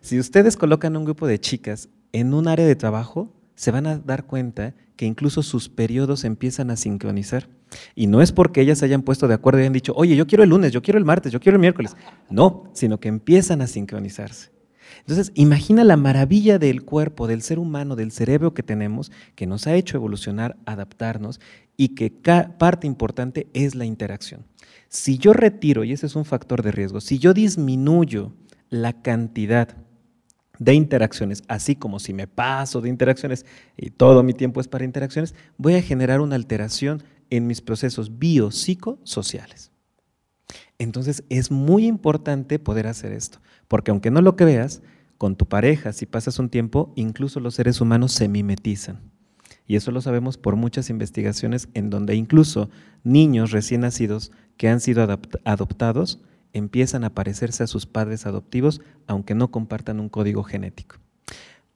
si 0.02 0.20
ustedes 0.20 0.58
colocan 0.58 0.96
un 0.98 1.06
grupo 1.06 1.28
de 1.28 1.40
chicas 1.40 1.90
en 2.12 2.34
un 2.34 2.48
área 2.48 2.66
de 2.66 2.76
trabajo, 2.76 3.34
se 3.56 3.72
van 3.72 3.88
a 3.88 3.98
dar 3.98 4.26
cuenta 4.26 4.74
que 4.96 5.06
incluso 5.06 5.44
sus 5.44 5.70
periodos 5.70 6.24
empiezan 6.24 6.72
a 6.72 6.76
sincronizar. 6.76 7.50
Y 7.96 8.08
no 8.08 8.22
es 8.22 8.32
porque 8.32 8.62
ellas 8.62 8.80
se 8.80 8.86
hayan 8.86 9.02
puesto 9.02 9.28
de 9.28 9.34
acuerdo 9.34 9.60
y 9.60 9.62
hayan 9.64 9.74
dicho, 9.74 9.94
oye, 9.96 10.16
yo 10.16 10.28
quiero 10.28 10.44
el 10.44 10.50
lunes, 10.50 10.72
yo 10.72 10.82
quiero 10.82 10.98
el 10.98 11.06
martes, 11.06 11.32
yo 11.32 11.40
quiero 11.40 11.56
el 11.56 11.62
miércoles. 11.62 11.96
No, 12.30 12.70
sino 12.74 13.00
que 13.00 13.08
empiezan 13.08 13.62
a 13.62 13.68
sincronizarse. 13.68 14.52
Entonces, 15.00 15.32
imagina 15.36 15.84
la 15.84 15.98
maravilla 15.98 16.60
del 16.60 16.84
cuerpo, 16.84 17.28
del 17.28 17.42
ser 17.42 17.60
humano, 17.60 17.96
del 17.96 18.12
cerebro 18.12 18.54
que 18.54 18.64
tenemos, 18.64 19.12
que 19.36 19.48
nos 19.48 19.68
ha 19.68 19.76
hecho 19.76 19.98
evolucionar, 19.98 20.58
adaptarnos 20.66 21.40
y 21.82 21.96
que 21.96 22.12
parte 22.12 22.86
importante 22.86 23.48
es 23.56 23.74
la 23.74 23.86
interacción. 23.86 24.46
Si 24.88 25.18
yo 25.18 25.34
retiro, 25.34 25.84
y 25.84 25.94
ese 25.94 26.06
es 26.06 26.16
un 26.16 26.26
factor 26.26 26.62
de 26.62 26.72
riesgo, 26.72 27.02
si 27.02 27.18
yo 27.18 27.34
disminuyo 27.34 28.34
la 28.70 29.02
cantidad 29.02 29.76
de 30.60 30.76
interacciones, 30.76 31.42
así 31.48 31.76
como 31.76 31.98
si 31.98 32.14
me 32.14 32.28
paso 32.28 32.82
de 32.82 32.90
interacciones 32.90 33.48
y 33.78 33.90
todo 33.90 34.22
mi 34.22 34.36
tiempo 34.36 34.62
es 34.62 34.68
para 34.68 34.86
interacciones, 34.86 35.34
voy 35.58 35.74
a 35.74 35.82
generar 35.82 36.22
una 36.22 36.36
alteración 36.36 37.02
en 37.32 37.48
mis 37.48 37.62
procesos 37.62 38.20
biopsicosociales. 38.20 39.72
Entonces 40.78 41.24
es 41.30 41.50
muy 41.50 41.88
importante 41.88 42.60
poder 42.60 42.86
hacer 42.86 43.12
esto, 43.12 43.40
porque 43.68 43.90
aunque 43.90 44.12
no 44.12 44.22
lo 44.22 44.36
creas, 44.36 44.84
con 45.18 45.36
tu 45.36 45.48
pareja, 45.48 45.94
si 45.94 46.06
pasas 46.06 46.38
un 46.38 46.50
tiempo, 46.50 46.94
incluso 46.96 47.40
los 47.40 47.56
seres 47.56 47.82
humanos 47.82 48.12
se 48.12 48.28
mimetizan. 48.28 49.00
Y 49.72 49.78
eso 49.78 49.92
lo 49.92 50.02
sabemos 50.02 50.38
por 50.38 50.58
muchas 50.58 50.90
investigaciones 50.90 51.70
en 51.74 51.90
donde 51.90 52.16
incluso 52.16 52.70
niños 53.06 53.52
recién 53.52 53.80
nacidos 53.80 54.34
que 54.58 54.68
han 54.68 54.82
sido 54.82 55.02
adoptados 55.46 56.20
empiezan 56.52 57.06
a 57.06 57.12
parecerse 57.12 57.64
a 57.64 57.68
sus 57.68 57.86
padres 57.86 58.26
adoptivos, 58.26 58.82
aunque 59.08 59.34
no 59.34 59.50
compartan 59.50 60.02
un 60.02 60.10
código 60.10 60.44
genético. 60.44 60.98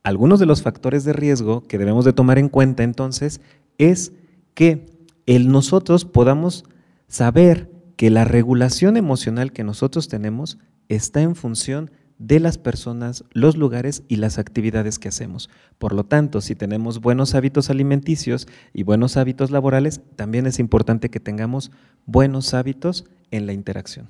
Algunos 0.04 0.42
de 0.42 0.46
los 0.46 0.62
factores 0.62 1.06
de 1.06 1.14
riesgo 1.14 1.62
que 1.62 1.78
debemos 1.78 2.04
de 2.04 2.12
tomar 2.12 2.38
en 2.38 2.50
cuenta 2.50 2.84
entonces 2.84 3.40
es 3.78 4.12
que 4.56 4.88
el 5.26 5.48
nosotros 5.48 6.04
podamos 6.04 6.66
saber 7.08 7.72
que 7.96 8.10
la 8.10 8.26
regulación 8.26 8.98
emocional 8.98 9.54
que 9.54 9.64
nosotros 9.64 10.10
tenemos 10.10 10.58
está 10.90 11.22
en 11.22 11.38
función 11.38 11.86
de 11.86 12.05
las 12.18 12.58
personas, 12.58 13.24
los 13.32 13.58
lugares 13.58 14.04
y 14.08 14.18
las 14.18 14.38
actividades 14.40 15.00
que 15.00 15.10
hacemos. 15.10 15.50
Por 15.78 15.94
lo 15.94 16.06
tanto, 16.06 16.42
si 16.42 16.56
tenemos 16.56 17.02
buenos 17.02 17.36
hábitos 17.36 17.70
alimenticios 17.70 18.48
y 18.74 18.84
buenos 18.84 19.18
hábitos 19.18 19.52
laborales, 19.52 20.02
también 20.16 20.48
es 20.48 20.60
importante 20.60 21.10
que 21.10 21.20
tengamos 21.20 21.72
buenos 22.06 22.54
hábitos 22.54 23.06
en 23.32 23.46
la 23.46 23.54
interacción. 23.54 24.08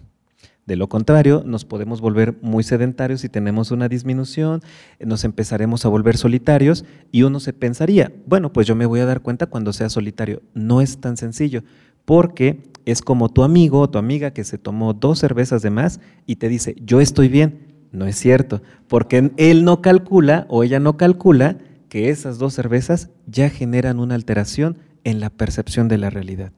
De 0.65 0.75
lo 0.75 0.89
contrario, 0.89 1.43
nos 1.45 1.63
podemos 1.63 2.01
volver 2.01 2.37
muy 2.41 2.63
sedentarios 2.63 3.21
si 3.21 3.29
tenemos 3.29 3.69
una 3.69 3.87
disminución, 3.87 4.61
nos 4.99 5.23
empezaremos 5.23 5.85
a 5.85 5.89
volver 5.89 6.17
solitarios 6.17 6.85
y 7.11 7.21
uno 7.21 7.39
se 7.39 7.53
pensaría, 7.53 8.11
bueno, 8.25 8.51
pues 8.51 8.65
yo 8.65 8.75
me 8.75 8.87
voy 8.87 8.99
a 8.99 9.05
dar 9.05 9.21
cuenta 9.21 9.45
cuando 9.45 9.73
sea 9.73 9.89
solitario. 9.89 10.41
No 10.55 10.81
es 10.81 10.99
tan 10.99 11.17
sencillo, 11.17 11.63
porque 12.05 12.63
es 12.85 13.01
como 13.01 13.29
tu 13.29 13.43
amigo 13.43 13.79
o 13.79 13.89
tu 13.89 13.99
amiga 13.99 14.31
que 14.31 14.43
se 14.43 14.57
tomó 14.57 14.93
dos 14.93 15.19
cervezas 15.19 15.61
de 15.61 15.69
más 15.69 15.99
y 16.25 16.37
te 16.37 16.49
dice, 16.49 16.75
yo 16.83 16.99
estoy 16.99 17.27
bien. 17.27 17.74
No 17.95 18.05
es 18.05 18.17
cierto, 18.17 18.61
porque 18.87 19.31
él 19.37 19.63
no 19.63 19.81
calcula 19.81 20.45
o 20.49 20.63
ella 20.63 20.79
no 20.79 20.97
calcula 20.97 21.57
que 21.89 22.09
esas 22.09 22.37
dos 22.37 22.53
cervezas 22.53 23.09
ya 23.25 23.49
generan 23.49 23.99
una 23.99 24.15
alteración 24.15 24.77
en 25.03 25.19
la 25.19 25.29
percepción 25.29 25.87
de 25.87 25.97
la 25.97 26.09
realidad. 26.09 26.51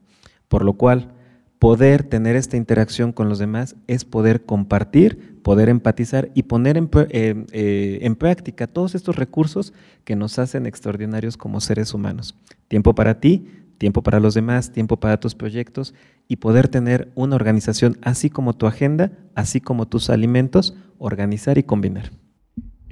Por 0.48 0.64
lo 0.64 0.72
cual, 0.74 1.12
poder 1.58 2.02
tener 2.02 2.36
esta 2.36 2.56
interacción 2.56 3.12
con 3.12 3.28
los 3.28 3.38
demás 3.38 3.76
es 3.86 4.04
poder 4.04 4.44
compartir, 4.44 5.40
poder 5.42 5.68
empatizar 5.68 6.30
y 6.34 6.44
poner 6.44 6.76
en, 6.76 6.90
eh, 6.92 7.46
eh, 7.52 8.14
práctica 8.18 8.66
todos 8.66 8.94
estos 8.94 9.16
recursos 9.16 9.72
que 10.04 10.16
nos 10.16 10.38
hacen 10.38 10.66
extraordinarios 10.66 11.36
como 11.36 11.60
seres 11.60 11.94
humanos. 11.94 12.34
Tiempo 12.68 12.94
para 12.94 13.20
ti, 13.20 13.46
tiempo 13.78 14.02
para 14.02 14.20
los 14.20 14.34
demás, 14.34 14.72
tiempo 14.72 14.98
para 14.98 15.20
tus 15.20 15.34
proyectos 15.34 15.94
y 16.26 16.36
poder 16.36 16.68
tener 16.68 17.10
una 17.14 17.36
organización 17.36 17.96
así 18.02 18.28
como 18.28 18.54
tu 18.54 18.66
agenda, 18.66 19.12
así 19.34 19.60
como 19.60 19.86
tus 19.86 20.10
alimentos, 20.10 20.74
organizar 20.98 21.58
y 21.58 21.62
combinar. 21.62 22.10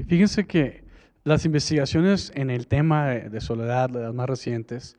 Fíjense 0.07 0.47
que 0.47 0.85
las 1.25 1.45
investigaciones 1.45 2.33
en 2.35 2.51
el 2.51 2.69
tema 2.69 3.07
de 3.09 3.41
soledad, 3.41 3.91
las 3.91 4.15
más 4.15 4.29
recientes, 4.29 4.97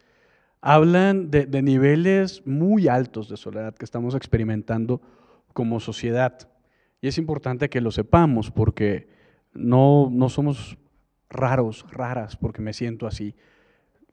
hablan 0.61 1.31
de, 1.31 1.61
niveles 1.61 2.45
muy 2.45 2.87
altos 2.87 3.29
de 3.29 3.37
soledad 3.37 3.75
que 3.75 3.85
estamos 3.85 4.15
experimentando 4.15 5.01
como 5.53 5.79
sociedad. 5.79 6.49
Y 7.01 7.07
es 7.07 7.17
importante 7.17 7.69
que 7.69 7.81
lo 7.81 7.91
sepamos 7.91 8.51
porque 8.51 9.07
no, 9.53 10.09
no 10.11 10.29
somos 10.29 10.77
raros, 11.29 11.85
raras, 11.91 12.35
porque 12.35 12.61
me 12.61 12.73
siento 12.73 13.07
así. 13.07 13.35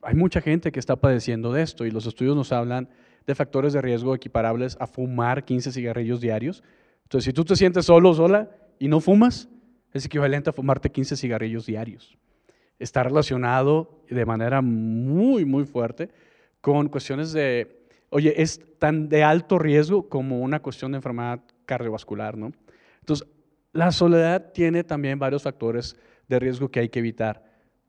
Hay 0.01 0.15
mucha 0.15 0.39
gente 0.39 0.71
que 0.71 0.79
está 0.79 0.95
padeciendo 0.95 1.51
de 1.51 1.63
esto 1.63 1.85
y 1.85 1.91
los 1.91 2.05
estudios 2.05 2.35
nos 2.35 2.51
hablan 2.51 2.89
de 3.25 3.35
factores 3.35 3.73
de 3.73 3.81
riesgo 3.81 4.13
equiparables 4.13 4.77
a 4.79 4.87
fumar 4.87 5.45
15 5.45 5.71
cigarrillos 5.71 6.21
diarios. 6.21 6.63
Entonces, 7.03 7.25
si 7.25 7.33
tú 7.33 7.43
te 7.43 7.55
sientes 7.55 7.85
solo 7.85 8.13
sola 8.13 8.51
y 8.79 8.87
no 8.87 8.99
fumas, 8.99 9.49
es 9.93 10.05
equivalente 10.05 10.49
a 10.49 10.53
fumarte 10.53 10.91
15 10.91 11.15
cigarrillos 11.15 11.65
diarios. 11.65 12.17
Está 12.79 13.03
relacionado 13.03 14.03
de 14.09 14.25
manera 14.25 14.61
muy, 14.61 15.45
muy 15.45 15.65
fuerte 15.65 16.09
con 16.59 16.89
cuestiones 16.89 17.31
de, 17.31 17.87
oye, 18.09 18.41
es 18.41 18.59
tan 18.79 19.07
de 19.07 19.23
alto 19.23 19.57
riesgo 19.57 20.09
como 20.09 20.41
una 20.41 20.61
cuestión 20.61 20.91
de 20.91 20.97
enfermedad 20.97 21.41
cardiovascular, 21.65 22.37
¿no? 22.37 22.51
Entonces, 22.99 23.27
la 23.71 23.91
soledad 23.91 24.51
tiene 24.53 24.83
también 24.83 25.19
varios 25.19 25.43
factores 25.43 25.97
de 26.27 26.39
riesgo 26.39 26.69
que 26.69 26.79
hay 26.79 26.89
que 26.89 26.99
evitar. 26.99 27.43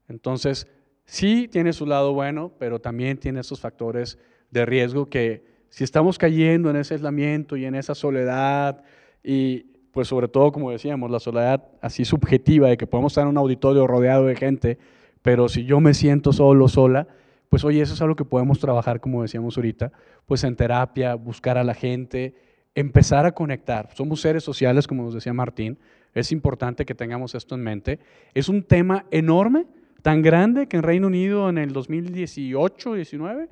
Entonces, 0.09 0.67
sí 1.05 1.49
tiene 1.49 1.73
su 1.73 1.87
lado 1.87 2.13
bueno, 2.13 2.53
pero 2.59 2.81
también 2.81 3.19
tiene 3.19 3.41
esos 3.41 3.61
factores 3.61 4.19
de 4.51 4.67
riesgo 4.67 5.07
que 5.07 5.45
si 5.69 5.85
estamos 5.85 6.19
cayendo 6.19 6.71
en 6.71 6.77
ese 6.77 6.95
aislamiento 6.95 7.57
y 7.57 7.65
en 7.65 7.75
esa 7.75 7.95
soledad 7.95 8.83
y 9.23 9.76
pues 9.97 10.09
sobre 10.09 10.29
todo, 10.29 10.53
como 10.53 10.71
decíamos, 10.71 11.11
la 11.11 11.19
soledad 11.19 11.69
así 11.81 12.05
subjetiva 12.05 12.69
de 12.69 12.77
que 12.77 12.87
podemos 12.87 13.13
estar 13.13 13.23
en 13.23 13.29
un 13.31 13.39
auditorio 13.39 13.87
rodeado 13.87 14.27
de 14.27 14.37
gente, 14.37 14.77
pero 15.23 15.49
si 15.49 15.65
yo 15.65 15.81
me 15.81 15.95
siento 15.95 16.35
solo, 16.35 16.69
sola, 16.69 17.09
pues 17.49 17.65
oye, 17.65 17.81
eso 17.81 17.95
es 17.95 18.03
algo 18.03 18.15
que 18.15 18.27
podemos 18.27 18.59
trabajar, 18.59 19.01
como 19.01 19.23
decíamos 19.23 19.57
ahorita, 19.57 19.93
pues 20.27 20.45
en 20.45 20.55
terapia, 20.55 21.15
buscar 21.15 21.57
a 21.57 21.65
la 21.65 21.73
gente, 21.73 22.35
empezar 22.75 23.25
a 23.25 23.33
conectar. 23.33 23.89
Somos 23.95 24.21
seres 24.21 24.45
sociales, 24.45 24.87
como 24.87 25.03
nos 25.03 25.15
decía 25.15 25.33
Martín, 25.33 25.79
es 26.13 26.31
importante 26.31 26.85
que 26.85 26.95
tengamos 26.95 27.35
esto 27.35 27.55
en 27.55 27.63
mente. 27.63 27.99
Es 28.35 28.51
un 28.51 28.65
tema 28.65 29.07
enorme, 29.11 29.65
tan 30.03 30.21
grande 30.21 30.67
que 30.67 30.77
en 30.77 30.83
Reino 30.83 31.07
Unido 31.07 31.49
en 31.49 31.57
el 31.57 31.73
2018, 31.73 32.93
19, 32.93 33.49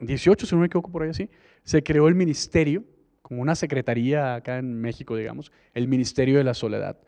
18, 0.00 0.46
si 0.46 0.54
no 0.54 0.60
me 0.62 0.68
equivoco 0.68 0.90
por 0.90 1.02
ahí 1.02 1.10
así, 1.10 1.28
se 1.62 1.82
creó 1.82 2.08
el 2.08 2.14
ministerio, 2.14 2.84
una 3.38 3.54
secretaría 3.54 4.34
acá 4.34 4.58
en 4.58 4.80
México, 4.80 5.16
digamos, 5.16 5.52
el 5.74 5.88
Ministerio 5.88 6.38
de 6.38 6.44
la 6.44 6.54
Soledad, 6.54 6.98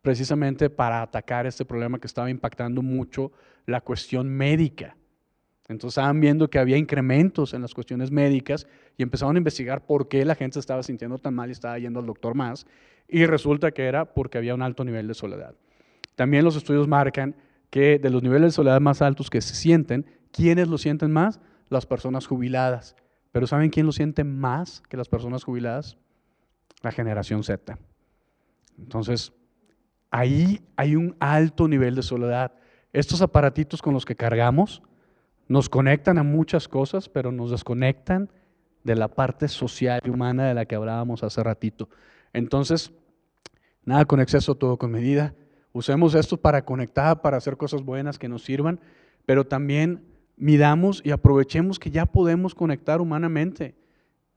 precisamente 0.00 0.70
para 0.70 1.02
atacar 1.02 1.46
este 1.46 1.64
problema 1.64 1.98
que 1.98 2.06
estaba 2.06 2.30
impactando 2.30 2.82
mucho 2.82 3.32
la 3.66 3.80
cuestión 3.80 4.28
médica. 4.28 4.96
Entonces 5.68 5.98
estaban 5.98 6.20
viendo 6.20 6.50
que 6.50 6.58
había 6.58 6.76
incrementos 6.76 7.54
en 7.54 7.62
las 7.62 7.74
cuestiones 7.74 8.10
médicas 8.10 8.66
y 8.96 9.02
empezaron 9.02 9.36
a 9.36 9.38
investigar 9.38 9.86
por 9.86 10.08
qué 10.08 10.24
la 10.24 10.34
gente 10.34 10.58
estaba 10.58 10.82
sintiendo 10.82 11.18
tan 11.18 11.34
mal 11.34 11.48
y 11.48 11.52
estaba 11.52 11.78
yendo 11.78 12.00
al 12.00 12.06
doctor 12.06 12.34
más. 12.34 12.66
Y 13.08 13.26
resulta 13.26 13.70
que 13.70 13.84
era 13.84 14.04
porque 14.04 14.38
había 14.38 14.54
un 14.54 14.62
alto 14.62 14.84
nivel 14.84 15.06
de 15.08 15.14
soledad. 15.14 15.54
También 16.16 16.44
los 16.44 16.56
estudios 16.56 16.88
marcan 16.88 17.34
que 17.70 17.98
de 17.98 18.10
los 18.10 18.22
niveles 18.22 18.48
de 18.48 18.56
soledad 18.56 18.80
más 18.80 19.00
altos 19.02 19.30
que 19.30 19.40
se 19.40 19.54
sienten, 19.54 20.04
¿quiénes 20.30 20.68
lo 20.68 20.78
sienten 20.78 21.10
más? 21.10 21.40
Las 21.68 21.86
personas 21.86 22.26
jubiladas. 22.26 22.96
Pero 23.32 23.46
¿saben 23.46 23.70
quién 23.70 23.86
lo 23.86 23.92
siente 23.92 24.24
más 24.24 24.82
que 24.88 24.96
las 24.96 25.08
personas 25.08 25.44
jubiladas? 25.44 25.96
La 26.82 26.92
generación 26.92 27.42
Z. 27.42 27.78
Entonces, 28.78 29.32
ahí 30.10 30.60
hay 30.76 30.96
un 30.96 31.16
alto 31.18 31.66
nivel 31.66 31.94
de 31.94 32.02
soledad. 32.02 32.52
Estos 32.92 33.22
aparatitos 33.22 33.80
con 33.80 33.94
los 33.94 34.04
que 34.04 34.16
cargamos, 34.16 34.82
nos 35.48 35.68
conectan 35.68 36.18
a 36.18 36.22
muchas 36.22 36.68
cosas, 36.68 37.08
pero 37.08 37.32
nos 37.32 37.50
desconectan 37.50 38.30
de 38.84 38.96
la 38.96 39.08
parte 39.08 39.48
social 39.48 40.00
y 40.04 40.10
humana 40.10 40.46
de 40.46 40.54
la 40.54 40.66
que 40.66 40.74
hablábamos 40.74 41.22
hace 41.22 41.42
ratito. 41.42 41.88
Entonces, 42.32 42.92
nada 43.84 44.04
con 44.04 44.20
exceso, 44.20 44.54
todo 44.54 44.76
con 44.78 44.90
medida. 44.90 45.34
Usemos 45.72 46.14
esto 46.14 46.36
para 46.36 46.64
conectar, 46.64 47.22
para 47.22 47.36
hacer 47.36 47.56
cosas 47.56 47.82
buenas 47.82 48.18
que 48.18 48.28
nos 48.28 48.44
sirvan, 48.44 48.80
pero 49.24 49.46
también 49.46 50.04
midamos 50.36 51.02
y 51.04 51.10
aprovechemos 51.10 51.78
que 51.78 51.90
ya 51.90 52.06
podemos 52.06 52.54
conectar 52.54 53.00
humanamente, 53.00 53.74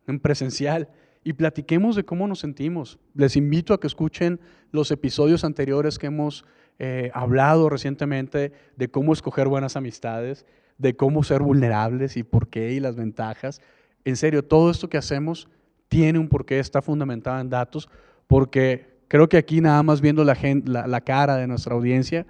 en 0.07 0.19
presencial, 0.19 0.89
y 1.23 1.33
platiquemos 1.33 1.95
de 1.95 2.05
cómo 2.05 2.27
nos 2.27 2.39
sentimos. 2.39 2.99
Les 3.15 3.35
invito 3.35 3.73
a 3.73 3.79
que 3.79 3.87
escuchen 3.87 4.39
los 4.71 4.91
episodios 4.91 5.43
anteriores 5.43 5.97
que 5.97 6.07
hemos 6.07 6.45
eh, 6.77 7.09
hablado 7.13 7.69
recientemente 7.69 8.51
de 8.75 8.89
cómo 8.89 9.13
escoger 9.13 9.47
buenas 9.47 9.75
amistades, 9.75 10.45
de 10.77 10.95
cómo 10.95 11.23
ser 11.23 11.41
vulnerables 11.41 12.17
y 12.17 12.23
por 12.23 12.49
qué 12.49 12.73
y 12.73 12.79
las 12.79 12.95
ventajas. 12.95 13.61
En 14.03 14.17
serio, 14.17 14.43
todo 14.43 14.69
esto 14.69 14.89
que 14.89 14.97
hacemos 14.97 15.47
tiene 15.87 16.19
un 16.19 16.27
porqué, 16.27 16.59
está 16.59 16.81
fundamentado 16.81 17.39
en 17.39 17.49
datos, 17.49 17.89
porque 18.27 18.99
creo 19.07 19.29
que 19.29 19.37
aquí 19.37 19.61
nada 19.61 19.81
más 19.83 20.01
viendo 20.01 20.23
la, 20.23 20.37
la, 20.65 21.01
cara 21.01 21.37
de 21.37 21.47
nuestra 21.47 21.75
audiencia, 21.75 22.25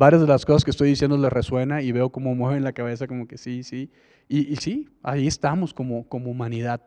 varias 0.00 0.22
de 0.22 0.26
las 0.26 0.46
cosas 0.46 0.64
que 0.64 0.70
estoy 0.70 0.88
diciendo 0.88 1.18
les 1.18 1.30
resuena 1.30 1.82
y 1.82 1.92
veo 1.92 2.08
cómo 2.10 2.34
mueven 2.34 2.64
la 2.64 2.72
cabeza 2.72 3.06
como 3.06 3.28
que 3.28 3.36
sí, 3.36 3.62
sí. 3.62 3.90
Y, 4.28 4.50
y 4.50 4.56
sí, 4.56 4.88
ahí 5.02 5.26
estamos 5.26 5.74
como, 5.74 6.08
como 6.08 6.30
humanidad. 6.30 6.80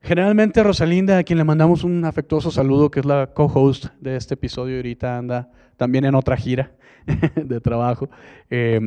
Generalmente 0.00 0.62
Rosalinda, 0.62 1.18
a 1.18 1.22
quien 1.22 1.36
le 1.36 1.44
mandamos 1.44 1.84
un 1.84 2.02
afectuoso 2.06 2.50
saludo, 2.50 2.90
que 2.90 3.00
es 3.00 3.06
la 3.06 3.26
co-host 3.26 3.88
de 4.00 4.16
este 4.16 4.34
episodio, 4.34 4.76
ahorita 4.76 5.18
anda 5.18 5.50
también 5.76 6.06
en 6.06 6.14
otra 6.14 6.38
gira 6.38 6.72
de 7.36 7.60
trabajo. 7.60 8.08
Eh, 8.48 8.80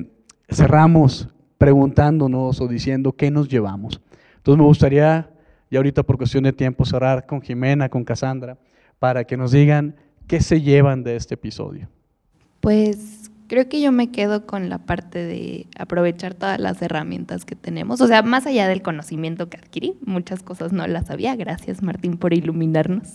cerramos 0.50 1.30
preguntándonos 1.60 2.60
o 2.60 2.68
diciendo 2.68 3.14
qué 3.14 3.30
nos 3.30 3.48
llevamos. 3.48 4.02
Entonces 4.38 4.58
me 4.58 4.66
gustaría, 4.66 5.30
y 5.70 5.78
ahorita 5.78 6.02
por 6.02 6.18
cuestión 6.18 6.44
de 6.44 6.54
tiempo, 6.54 6.86
cerrar 6.86 7.28
con 7.28 7.40
Jimena, 7.40 7.88
con 7.88 8.04
Cassandra, 8.04 8.58
para 8.98 9.26
que 9.26 9.38
nos 9.38 9.52
digan 9.52 9.96
qué 10.26 10.42
se 10.42 10.60
llevan 10.62 11.04
de 11.04 11.18
este 11.18 11.36
episodio. 11.36 11.88
Pues 12.70 13.32
creo 13.48 13.68
que 13.68 13.82
yo 13.82 13.92
me 13.92 14.12
quedo 14.12 14.46
con 14.46 14.70
la 14.70 14.78
parte 14.78 15.26
de 15.26 15.66
aprovechar 15.76 16.36
todas 16.36 16.60
las 16.60 16.80
herramientas 16.84 17.44
que 17.44 17.56
tenemos, 17.56 18.00
o 18.00 18.06
sea, 18.06 18.22
más 18.22 18.46
allá 18.46 18.68
del 18.68 18.84
conocimiento 18.84 19.50
que 19.50 19.58
adquirí, 19.58 19.96
muchas 20.06 20.44
cosas 20.44 20.72
no 20.72 20.86
las 20.86 21.08
sabía, 21.08 21.36
gracias 21.36 21.82
Martín 21.82 22.18
por 22.18 22.32
iluminarnos. 22.32 23.08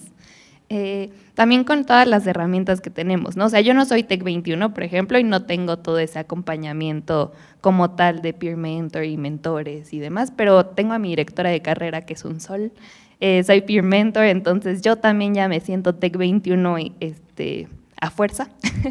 Eh, 0.71 1.11
también 1.35 1.63
con 1.63 1.85
todas 1.85 2.09
las 2.09 2.27
herramientas 2.27 2.81
que 2.81 2.91
tenemos, 2.91 3.37
¿no? 3.37 3.45
O 3.45 3.49
sea, 3.49 3.61
yo 3.61 3.75
no 3.75 3.85
soy 3.85 4.03
Tech 4.03 4.25
21, 4.25 4.75
por 4.75 4.83
ejemplo, 4.83 5.21
y 5.21 5.23
no 5.23 5.45
tengo 5.45 5.79
todo 5.79 6.01
ese 6.01 6.19
acompañamiento 6.19 7.31
como 7.61 7.93
tal 7.93 8.23
de 8.23 8.33
peer 8.33 8.57
mentor 8.57 9.05
y 9.05 9.17
mentores 9.17 9.93
y 9.93 10.01
demás, 10.01 10.33
pero 10.37 10.67
tengo 10.67 10.95
a 10.95 10.99
mi 10.99 11.11
directora 11.11 11.51
de 11.51 11.63
carrera 11.63 12.01
que 12.01 12.15
es 12.15 12.25
un 12.25 12.41
sol, 12.41 12.73
eh, 13.21 13.45
soy 13.45 13.61
peer 13.61 13.85
mentor, 13.85 14.25
entonces 14.25 14.83
yo 14.83 14.97
también 14.97 15.33
ya 15.33 15.47
me 15.47 15.61
siento 15.61 15.95
Tech 15.95 16.17
21 16.17 16.77
este, 16.99 17.69
a 18.05 18.11
fuerza 18.11 18.51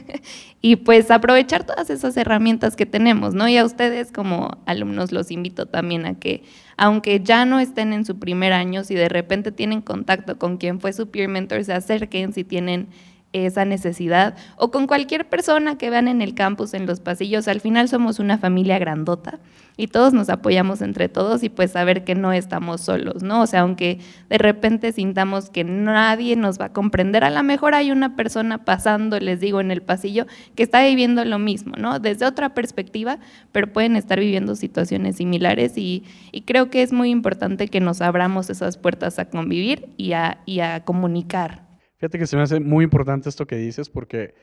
y 0.62 0.78
pues 0.78 1.12
aprovechar 1.12 1.66
todas 1.66 1.90
esas 1.90 2.18
herramientas 2.18 2.76
que 2.76 2.86
tenemos, 2.86 3.34
¿no? 3.34 3.48
Y 3.48 3.58
a 3.58 3.66
ustedes 3.66 4.12
como 4.12 4.58
alumnos 4.66 5.12
los 5.12 5.32
invito 5.32 5.66
también 5.68 6.06
a 6.06 6.16
que, 6.16 6.44
aunque 6.78 7.22
ya 7.22 7.46
no 7.46 7.60
estén 7.60 7.94
en 7.94 8.06
su 8.06 8.20
primer 8.20 8.54
año, 8.54 8.84
si 8.84 8.96
de 8.96 9.10
repente 9.10 9.52
tienen 9.52 9.82
contacto 9.82 10.38
con 10.38 10.58
quien 10.58 10.80
fue 10.80 10.94
su 10.94 11.10
peer 11.10 11.30
mentor, 11.30 11.64
se 11.64 11.74
acerquen 11.74 12.34
si 12.34 12.44
tienen 12.44 12.88
esa 13.34 13.66
necesidad 13.66 14.36
o 14.58 14.72
con 14.72 14.88
cualquier 14.88 15.28
persona 15.28 15.78
que 15.78 15.90
vean 15.90 16.08
en 16.08 16.22
el 16.22 16.36
campus, 16.36 16.74
en 16.74 16.86
los 16.86 17.00
pasillos. 17.00 17.48
Al 17.48 17.62
final 17.62 17.90
somos 17.90 18.20
una 18.20 18.38
familia 18.38 18.80
grandota 18.80 19.40
y 19.76 19.88
todos 19.88 20.14
nos 20.14 20.30
apoyamos 20.30 20.82
entre 20.82 21.10
todos 21.10 21.44
y 21.44 21.50
pues 21.50 21.72
saber 21.72 22.04
que 22.04 22.16
no 22.16 22.32
estamos 22.32 22.82
solos, 22.82 23.24
¿no? 23.24 23.42
O 23.42 23.48
sea, 23.48 23.62
aunque 23.62 24.00
de 24.30 24.38
repente 24.38 24.92
sintamos 24.92 25.50
que 25.50 25.64
nadie 25.64 26.36
nos 26.36 26.60
va 26.60 26.66
a 26.66 26.74
comprender, 26.74 27.24
a 27.24 27.30
lo 27.30 27.44
mejor 27.44 27.74
hay 27.74 27.92
una 27.92 28.16
persona 28.16 28.66
pasando, 28.66 29.20
les 29.20 29.40
digo, 29.40 29.62
en 29.62 29.72
el 29.72 29.82
pasillo 29.82 30.26
que 30.56 30.64
está 30.64 30.84
viviendo 30.84 31.26
lo 31.26 31.40
mismo, 31.40 31.74
¿no? 31.78 32.00
Desde 32.00 32.26
otra 32.26 32.54
perspectiva, 32.54 33.20
pero 33.52 33.72
pueden 33.72 33.96
estar 33.96 34.20
viviendo 34.20 34.56
situaciones 34.56 35.18
similares 35.18 35.78
y, 35.78 36.04
creo 36.46 36.70
que 36.70 36.82
es 36.82 36.92
muy 36.92 37.10
importante 37.10 37.70
que 37.70 37.80
nos 37.80 38.02
abramos 38.02 38.50
esas 38.50 38.78
puertas 38.78 39.18
a 39.18 39.30
convivir 39.30 39.88
y 39.98 40.12
a, 40.12 40.40
y 40.46 40.60
a 40.60 40.84
comunicar. 40.84 41.66
Fíjate 41.98 42.20
que 42.20 42.28
se 42.28 42.36
me 42.36 42.42
hace 42.42 42.60
muy 42.60 42.84
importante 42.84 43.30
esto 43.30 43.48
que 43.48 43.56
dices 43.56 43.90
porque 43.90 44.36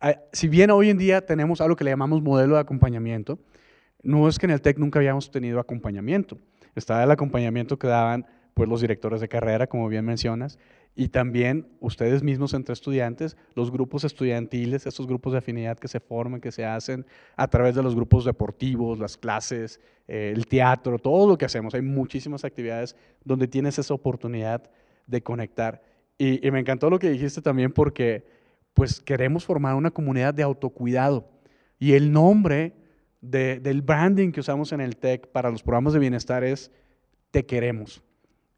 ah, 0.00 0.14
si 0.32 0.46
bien 0.46 0.70
hoy 0.70 0.88
en 0.88 0.98
día 0.98 1.26
tenemos 1.26 1.60
algo 1.60 1.74
que 1.74 1.82
le 1.82 1.90
llamamos 1.90 2.22
modelo 2.22 2.54
de 2.54 2.60
acompañamiento, 2.60 3.40
no 4.02 4.28
es 4.28 4.38
que 4.38 4.46
en 4.46 4.52
el 4.52 4.60
TEC 4.60 4.78
nunca 4.78 4.98
habíamos 4.98 5.30
tenido 5.30 5.60
acompañamiento. 5.60 6.38
Estaba 6.74 7.02
el 7.04 7.10
acompañamiento 7.10 7.78
que 7.78 7.88
daban 7.88 8.26
pues, 8.54 8.68
los 8.68 8.80
directores 8.80 9.20
de 9.20 9.28
carrera, 9.28 9.66
como 9.66 9.88
bien 9.88 10.04
mencionas, 10.04 10.58
y 10.94 11.08
también 11.08 11.68
ustedes 11.78 12.24
mismos 12.24 12.54
entre 12.54 12.72
estudiantes, 12.72 13.36
los 13.54 13.70
grupos 13.70 14.02
estudiantiles, 14.02 14.84
esos 14.84 15.06
grupos 15.06 15.32
de 15.32 15.38
afinidad 15.38 15.78
que 15.78 15.86
se 15.86 16.00
forman, 16.00 16.40
que 16.40 16.50
se 16.50 16.64
hacen 16.64 17.06
a 17.36 17.46
través 17.46 17.76
de 17.76 17.84
los 17.84 17.94
grupos 17.94 18.24
deportivos, 18.24 18.98
las 18.98 19.16
clases, 19.16 19.80
eh, 20.08 20.32
el 20.34 20.46
teatro, 20.46 20.98
todo 20.98 21.28
lo 21.28 21.38
que 21.38 21.44
hacemos. 21.44 21.72
Hay 21.74 21.82
muchísimas 21.82 22.44
actividades 22.44 22.96
donde 23.24 23.46
tienes 23.46 23.78
esa 23.78 23.94
oportunidad 23.94 24.68
de 25.06 25.22
conectar. 25.22 25.82
Y, 26.18 26.50
me 26.50 26.58
encantó 26.58 26.90
lo 26.90 26.98
que 26.98 27.10
dijiste 27.10 27.42
también 27.42 27.72
porque 27.72 28.26
pues 28.74 29.00
queremos 29.00 29.44
formar 29.44 29.76
una 29.76 29.92
comunidad 29.92 30.34
de 30.34 30.42
autocuidado. 30.42 31.28
Y 31.78 31.92
el 31.92 32.10
nombre 32.10 32.74
del 33.20 33.82
branding 33.82 34.30
que 34.30 34.40
usamos 34.40 34.72
en 34.72 34.80
el 34.80 34.96
TEC 34.96 35.28
para 35.28 35.50
los 35.50 35.62
programas 35.62 35.92
de 35.92 35.98
bienestar 35.98 36.44
es 36.44 36.70
Te 37.30 37.44
queremos. 37.46 38.02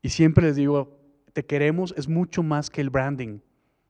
Y 0.02 0.10
siempre 0.10 0.46
les 0.46 0.56
digo, 0.56 0.98
Te 1.32 1.44
queremos 1.44 1.94
es 1.96 2.08
mucho 2.08 2.42
más 2.42 2.70
que 2.70 2.80
el 2.80 2.90
branding. 2.90 3.40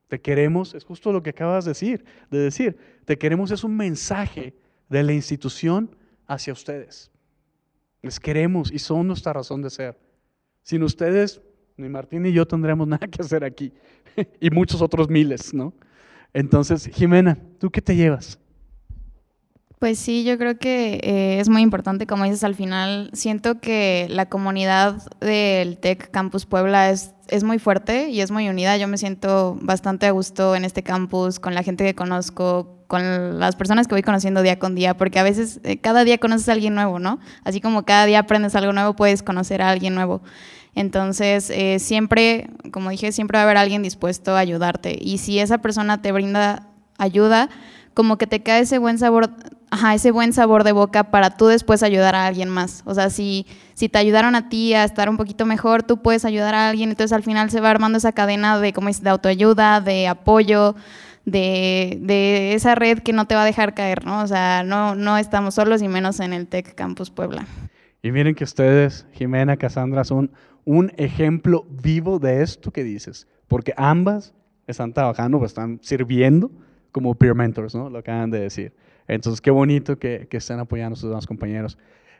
Te 0.08 0.20
queremos 0.20 0.74
es 0.74 0.84
justo 0.84 1.12
lo 1.12 1.22
que 1.22 1.30
acabas 1.30 1.64
de 1.64 1.70
decir, 1.70 2.04
de 2.30 2.38
decir. 2.38 2.76
Te 3.04 3.16
queremos 3.18 3.50
es 3.50 3.64
un 3.64 3.76
mensaje 3.76 4.54
de 4.88 5.02
la 5.02 5.12
institución 5.12 5.94
hacia 6.26 6.52
ustedes. 6.52 7.10
Les 8.02 8.18
queremos 8.18 8.72
y 8.72 8.78
son 8.78 9.06
nuestra 9.06 9.32
razón 9.32 9.62
de 9.62 9.70
ser. 9.70 9.98
Sin 10.62 10.82
ustedes 10.82 11.40
ni 11.76 11.88
Martín 11.88 12.22
ni 12.22 12.32
yo 12.32 12.46
tendremos 12.46 12.86
nada 12.88 13.06
que 13.06 13.22
hacer 13.22 13.44
aquí. 13.44 13.72
y 14.40 14.50
muchos 14.50 14.82
otros 14.82 15.08
miles, 15.08 15.54
¿no? 15.54 15.72
Entonces, 16.32 16.88
Jimena, 16.92 17.38
¿tú 17.58 17.70
qué 17.70 17.80
te 17.80 17.94
llevas? 17.94 18.39
Pues 19.80 19.98
sí, 19.98 20.24
yo 20.24 20.36
creo 20.36 20.58
que 20.58 21.00
eh, 21.02 21.40
es 21.40 21.48
muy 21.48 21.62
importante, 21.62 22.06
como 22.06 22.24
dices 22.24 22.44
al 22.44 22.54
final, 22.54 23.08
siento 23.14 23.60
que 23.60 24.08
la 24.10 24.28
comunidad 24.28 24.96
del 25.20 25.78
TEC 25.78 26.10
Campus 26.10 26.44
Puebla 26.44 26.90
es, 26.90 27.14
es 27.28 27.44
muy 27.44 27.58
fuerte 27.58 28.10
y 28.10 28.20
es 28.20 28.30
muy 28.30 28.46
unida. 28.50 28.76
Yo 28.76 28.88
me 28.88 28.98
siento 28.98 29.56
bastante 29.62 30.04
a 30.04 30.10
gusto 30.10 30.54
en 30.54 30.66
este 30.66 30.82
campus, 30.82 31.40
con 31.40 31.54
la 31.54 31.62
gente 31.62 31.82
que 31.82 31.94
conozco, 31.94 32.84
con 32.88 33.40
las 33.40 33.56
personas 33.56 33.88
que 33.88 33.94
voy 33.94 34.02
conociendo 34.02 34.42
día 34.42 34.58
con 34.58 34.74
día, 34.74 34.98
porque 34.98 35.18
a 35.18 35.22
veces 35.22 35.60
eh, 35.64 35.78
cada 35.78 36.04
día 36.04 36.18
conoces 36.18 36.50
a 36.50 36.52
alguien 36.52 36.74
nuevo, 36.74 36.98
¿no? 36.98 37.18
Así 37.42 37.62
como 37.62 37.86
cada 37.86 38.04
día 38.04 38.18
aprendes 38.18 38.54
algo 38.54 38.74
nuevo, 38.74 38.94
puedes 38.94 39.22
conocer 39.22 39.62
a 39.62 39.70
alguien 39.70 39.94
nuevo. 39.94 40.20
Entonces, 40.74 41.48
eh, 41.48 41.78
siempre, 41.78 42.50
como 42.70 42.90
dije, 42.90 43.12
siempre 43.12 43.38
va 43.38 43.42
a 43.42 43.44
haber 43.44 43.56
alguien 43.56 43.82
dispuesto 43.82 44.36
a 44.36 44.40
ayudarte. 44.40 44.98
Y 45.00 45.16
si 45.16 45.38
esa 45.38 45.56
persona 45.56 46.02
te 46.02 46.12
brinda 46.12 46.66
ayuda, 46.98 47.48
como 48.00 48.16
que 48.16 48.26
te 48.26 48.42
cae 48.42 48.62
ese 48.62 48.78
buen 48.78 48.96
sabor, 48.96 49.28
ajá, 49.70 49.94
ese 49.94 50.10
buen 50.10 50.32
sabor 50.32 50.64
de 50.64 50.72
boca 50.72 51.10
para 51.10 51.36
tú 51.36 51.48
después 51.48 51.82
ayudar 51.82 52.14
a 52.14 52.24
alguien 52.24 52.48
más. 52.48 52.82
O 52.86 52.94
sea, 52.94 53.10
si, 53.10 53.46
si 53.74 53.90
te 53.90 53.98
ayudaron 53.98 54.34
a 54.34 54.48
ti 54.48 54.72
a 54.72 54.84
estar 54.84 55.10
un 55.10 55.18
poquito 55.18 55.44
mejor, 55.44 55.82
tú 55.82 56.00
puedes 56.00 56.24
ayudar 56.24 56.54
a 56.54 56.70
alguien. 56.70 56.88
Entonces, 56.88 57.12
al 57.12 57.22
final 57.22 57.50
se 57.50 57.60
va 57.60 57.68
armando 57.68 57.98
esa 57.98 58.12
cadena 58.12 58.58
de, 58.58 58.72
como 58.72 58.88
de 58.88 59.10
autoayuda, 59.10 59.82
de 59.82 60.08
apoyo. 60.08 60.76
De, 61.26 61.98
de, 62.00 62.54
esa 62.54 62.74
red 62.74 63.00
que 63.00 63.12
no 63.12 63.26
te 63.26 63.34
va 63.34 63.42
a 63.42 63.44
dejar 63.44 63.74
caer, 63.74 64.06
¿no? 64.06 64.22
O 64.22 64.26
sea, 64.26 64.62
no, 64.64 64.94
no 64.94 65.18
estamos 65.18 65.56
solos 65.56 65.82
y 65.82 65.88
menos 65.88 66.20
en 66.20 66.32
el 66.32 66.46
Tech 66.46 66.74
Campus 66.74 67.10
Puebla. 67.10 67.44
Y 68.02 68.12
miren 68.12 68.34
que 68.34 68.44
ustedes, 68.44 69.06
Jimena, 69.12 69.58
Cassandra, 69.58 70.04
son 70.04 70.30
un 70.64 70.90
ejemplo 70.96 71.66
vivo 71.68 72.18
de 72.18 72.42
esto 72.42 72.70
que 72.70 72.82
dices, 72.82 73.28
porque 73.46 73.74
ambas 73.76 74.32
están 74.66 74.94
trabajando, 74.94 75.44
están 75.44 75.78
sirviendo 75.82 76.50
como 76.92 77.14
peer 77.14 77.34
mentors, 77.34 77.74
¿no? 77.74 77.90
Lo 77.90 77.98
acaban 77.98 78.30
de 78.30 78.40
decir. 78.40 78.72
Entonces, 79.08 79.40
qué 79.40 79.50
bonito 79.50 79.98
que, 79.98 80.26
que 80.30 80.36
estén 80.36 80.58
apoyando 80.58 80.94
a 80.94 80.96
sus 80.96 81.08
demás 81.08 81.26
compañeros. 81.26 81.76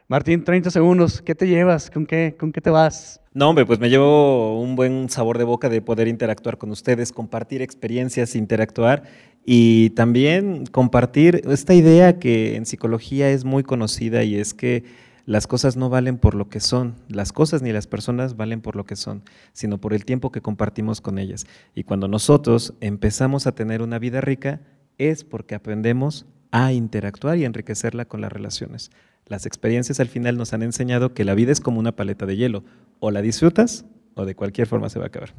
Martín, 0.07 0.43
30 0.43 0.71
segundos, 0.71 1.21
¿qué 1.21 1.35
te 1.35 1.47
llevas? 1.47 1.89
¿Con 1.89 2.05
qué, 2.05 2.35
¿Con 2.37 2.51
qué 2.51 2.59
te 2.59 2.69
vas? 2.69 3.21
No, 3.33 3.49
hombre, 3.49 3.65
pues 3.65 3.79
me 3.79 3.89
llevo 3.89 4.59
un 4.59 4.75
buen 4.75 5.07
sabor 5.07 5.37
de 5.37 5.45
boca 5.45 5.69
de 5.69 5.81
poder 5.81 6.09
interactuar 6.09 6.57
con 6.57 6.69
ustedes, 6.71 7.13
compartir 7.13 7.61
experiencias, 7.61 8.35
interactuar 8.35 9.03
y 9.45 9.91
también 9.91 10.65
compartir 10.65 11.41
esta 11.49 11.73
idea 11.73 12.19
que 12.19 12.57
en 12.57 12.65
psicología 12.65 13.29
es 13.29 13.45
muy 13.45 13.63
conocida 13.63 14.23
y 14.23 14.35
es 14.35 14.53
que 14.53 14.83
las 15.31 15.47
cosas 15.47 15.77
no 15.77 15.89
valen 15.89 16.17
por 16.17 16.35
lo 16.35 16.49
que 16.49 16.59
son, 16.59 16.95
las 17.07 17.31
cosas 17.31 17.61
ni 17.61 17.71
las 17.71 17.87
personas 17.87 18.35
valen 18.35 18.59
por 18.59 18.75
lo 18.75 18.85
que 18.85 18.97
son, 18.97 19.23
sino 19.53 19.77
por 19.77 19.93
el 19.93 20.03
tiempo 20.03 20.29
que 20.29 20.41
compartimos 20.41 20.99
con 20.99 21.17
ellas. 21.17 21.47
Y 21.73 21.85
cuando 21.85 22.09
nosotros 22.09 22.73
empezamos 22.81 23.47
a 23.47 23.53
tener 23.53 23.81
una 23.81 23.97
vida 23.97 24.19
rica, 24.19 24.59
es 24.97 25.23
porque 25.23 25.55
aprendemos 25.55 26.25
a 26.51 26.73
interactuar 26.73 27.37
y 27.37 27.45
enriquecerla 27.45 28.03
con 28.03 28.19
las 28.19 28.29
relaciones. 28.29 28.91
Las 29.25 29.45
experiencias 29.45 30.01
al 30.01 30.09
final 30.09 30.37
nos 30.37 30.51
han 30.51 30.63
enseñado 30.63 31.13
que 31.13 31.23
la 31.23 31.33
vida 31.33 31.53
es 31.53 31.61
como 31.61 31.79
una 31.79 31.95
paleta 31.95 32.25
de 32.25 32.35
hielo, 32.35 32.65
o 32.99 33.09
la 33.09 33.21
disfrutas 33.21 33.85
o 34.15 34.25
de 34.25 34.35
cualquier 34.35 34.67
forma 34.67 34.89
se 34.89 34.99
va 34.99 35.05
a 35.05 35.07
acabar. 35.07 35.33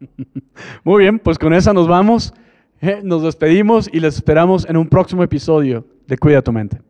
Muy 0.84 1.02
bien, 1.02 1.18
pues 1.18 1.38
con 1.38 1.54
esa 1.54 1.72
nos 1.72 1.88
vamos, 1.88 2.34
eh, 2.82 3.00
nos 3.02 3.22
despedimos 3.22 3.88
y 3.90 4.00
les 4.00 4.16
esperamos 4.16 4.68
en 4.68 4.76
un 4.76 4.86
próximo 4.86 5.22
episodio 5.22 5.86
de 6.06 6.18
Cuida 6.18 6.42
tu 6.42 6.52
mente. 6.52 6.82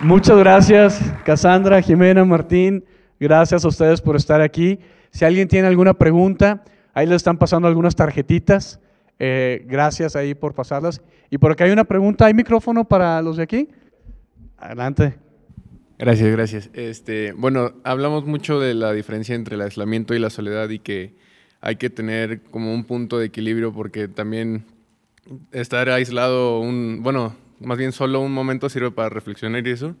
Muchas 0.00 0.36
gracias, 0.36 1.00
Cassandra, 1.24 1.80
Jimena, 1.80 2.24
Martín. 2.24 2.84
Gracias 3.20 3.64
a 3.64 3.68
ustedes 3.68 4.00
por 4.00 4.16
estar 4.16 4.40
aquí. 4.40 4.80
Si 5.10 5.24
alguien 5.24 5.46
tiene 5.46 5.68
alguna 5.68 5.94
pregunta, 5.94 6.64
ahí 6.92 7.06
les 7.06 7.16
están 7.16 7.38
pasando 7.38 7.68
algunas 7.68 7.94
tarjetitas. 7.94 8.80
Eh, 9.20 9.64
gracias 9.66 10.16
ahí 10.16 10.34
por 10.34 10.54
pasarlas. 10.54 11.00
Y 11.30 11.38
por 11.38 11.52
acá 11.52 11.64
hay 11.64 11.70
una 11.70 11.84
pregunta. 11.84 12.26
¿Hay 12.26 12.34
micrófono 12.34 12.84
para 12.84 13.22
los 13.22 13.36
de 13.36 13.44
aquí? 13.44 13.68
Adelante. 14.58 15.14
Gracias, 15.98 16.32
gracias. 16.32 16.70
Este, 16.74 17.32
bueno, 17.32 17.74
hablamos 17.84 18.26
mucho 18.26 18.58
de 18.58 18.74
la 18.74 18.92
diferencia 18.92 19.36
entre 19.36 19.54
el 19.54 19.62
aislamiento 19.62 20.14
y 20.14 20.18
la 20.18 20.30
soledad 20.30 20.68
y 20.68 20.80
que 20.80 21.14
hay 21.60 21.76
que 21.76 21.90
tener 21.90 22.42
como 22.42 22.74
un 22.74 22.84
punto 22.84 23.18
de 23.18 23.26
equilibrio 23.26 23.72
porque 23.72 24.08
también 24.08 24.64
estar 25.52 25.88
aislado, 25.88 26.60
un, 26.60 27.02
bueno, 27.04 27.34
más 27.60 27.78
bien 27.78 27.92
solo 27.92 28.20
un 28.20 28.32
momento 28.32 28.68
sirve 28.68 28.90
para 28.90 29.08
reflexionar 29.08 29.66
y 29.66 29.70
eso. 29.70 29.94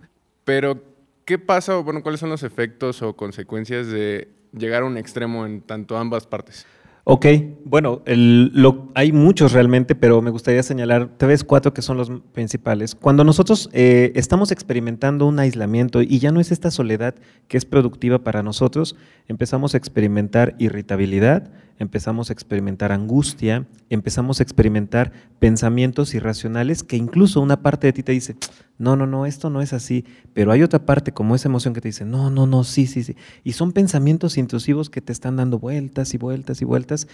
Pero, 0.44 0.82
¿qué 1.24 1.38
pasa 1.38 1.78
o 1.78 1.84
bueno, 1.84 2.02
cuáles 2.02 2.20
son 2.20 2.30
los 2.30 2.42
efectos 2.42 3.02
o 3.02 3.16
consecuencias 3.16 3.88
de 3.88 4.28
llegar 4.52 4.82
a 4.82 4.86
un 4.86 4.96
extremo 4.96 5.46
en 5.46 5.60
tanto 5.60 5.96
ambas 5.96 6.26
partes? 6.26 6.66
Ok, 7.08 7.24
bueno, 7.64 8.02
lo, 8.04 8.88
hay 8.96 9.12
muchos 9.12 9.52
realmente, 9.52 9.94
pero 9.94 10.20
me 10.22 10.30
gustaría 10.30 10.64
señalar 10.64 11.08
tres, 11.16 11.44
cuatro 11.44 11.72
que 11.72 11.80
son 11.80 11.96
los 11.96 12.10
principales. 12.32 12.96
Cuando 12.96 13.22
nosotros 13.22 13.70
eh, 13.72 14.10
estamos 14.16 14.50
experimentando 14.50 15.24
un 15.24 15.38
aislamiento 15.38 16.02
y 16.02 16.18
ya 16.18 16.32
no 16.32 16.40
es 16.40 16.50
esta 16.50 16.72
soledad 16.72 17.14
que 17.46 17.58
es 17.58 17.64
productiva 17.64 18.24
para 18.24 18.42
nosotros, 18.42 18.96
empezamos 19.28 19.74
a 19.74 19.76
experimentar 19.76 20.56
irritabilidad, 20.58 21.52
empezamos 21.78 22.30
a 22.30 22.32
experimentar 22.32 22.92
angustia, 22.92 23.66
empezamos 23.90 24.40
a 24.40 24.42
experimentar 24.42 25.12
pensamientos 25.38 26.14
irracionales 26.14 26.82
que 26.82 26.96
incluso 26.96 27.40
una 27.40 27.62
parte 27.62 27.86
de 27.86 27.92
ti 27.92 28.02
te 28.02 28.12
dice, 28.12 28.36
no, 28.78 28.96
no, 28.96 29.06
no, 29.06 29.26
esto 29.26 29.50
no 29.50 29.62
es 29.62 29.72
así, 29.72 30.04
pero 30.32 30.52
hay 30.52 30.62
otra 30.62 30.84
parte 30.84 31.12
como 31.12 31.34
esa 31.34 31.48
emoción 31.48 31.74
que 31.74 31.80
te 31.80 31.88
dice, 31.88 32.04
no, 32.04 32.30
no, 32.30 32.46
no, 32.46 32.64
sí, 32.64 32.86
sí, 32.86 33.02
sí. 33.02 33.16
Y 33.44 33.52
son 33.52 33.72
pensamientos 33.72 34.38
intrusivos 34.38 34.90
que 34.90 35.00
te 35.00 35.12
están 35.12 35.36
dando 35.36 35.58
vueltas 35.58 36.14
y 36.14 36.18
vueltas 36.18 36.62
y 36.62 36.64
vueltas 36.64 37.08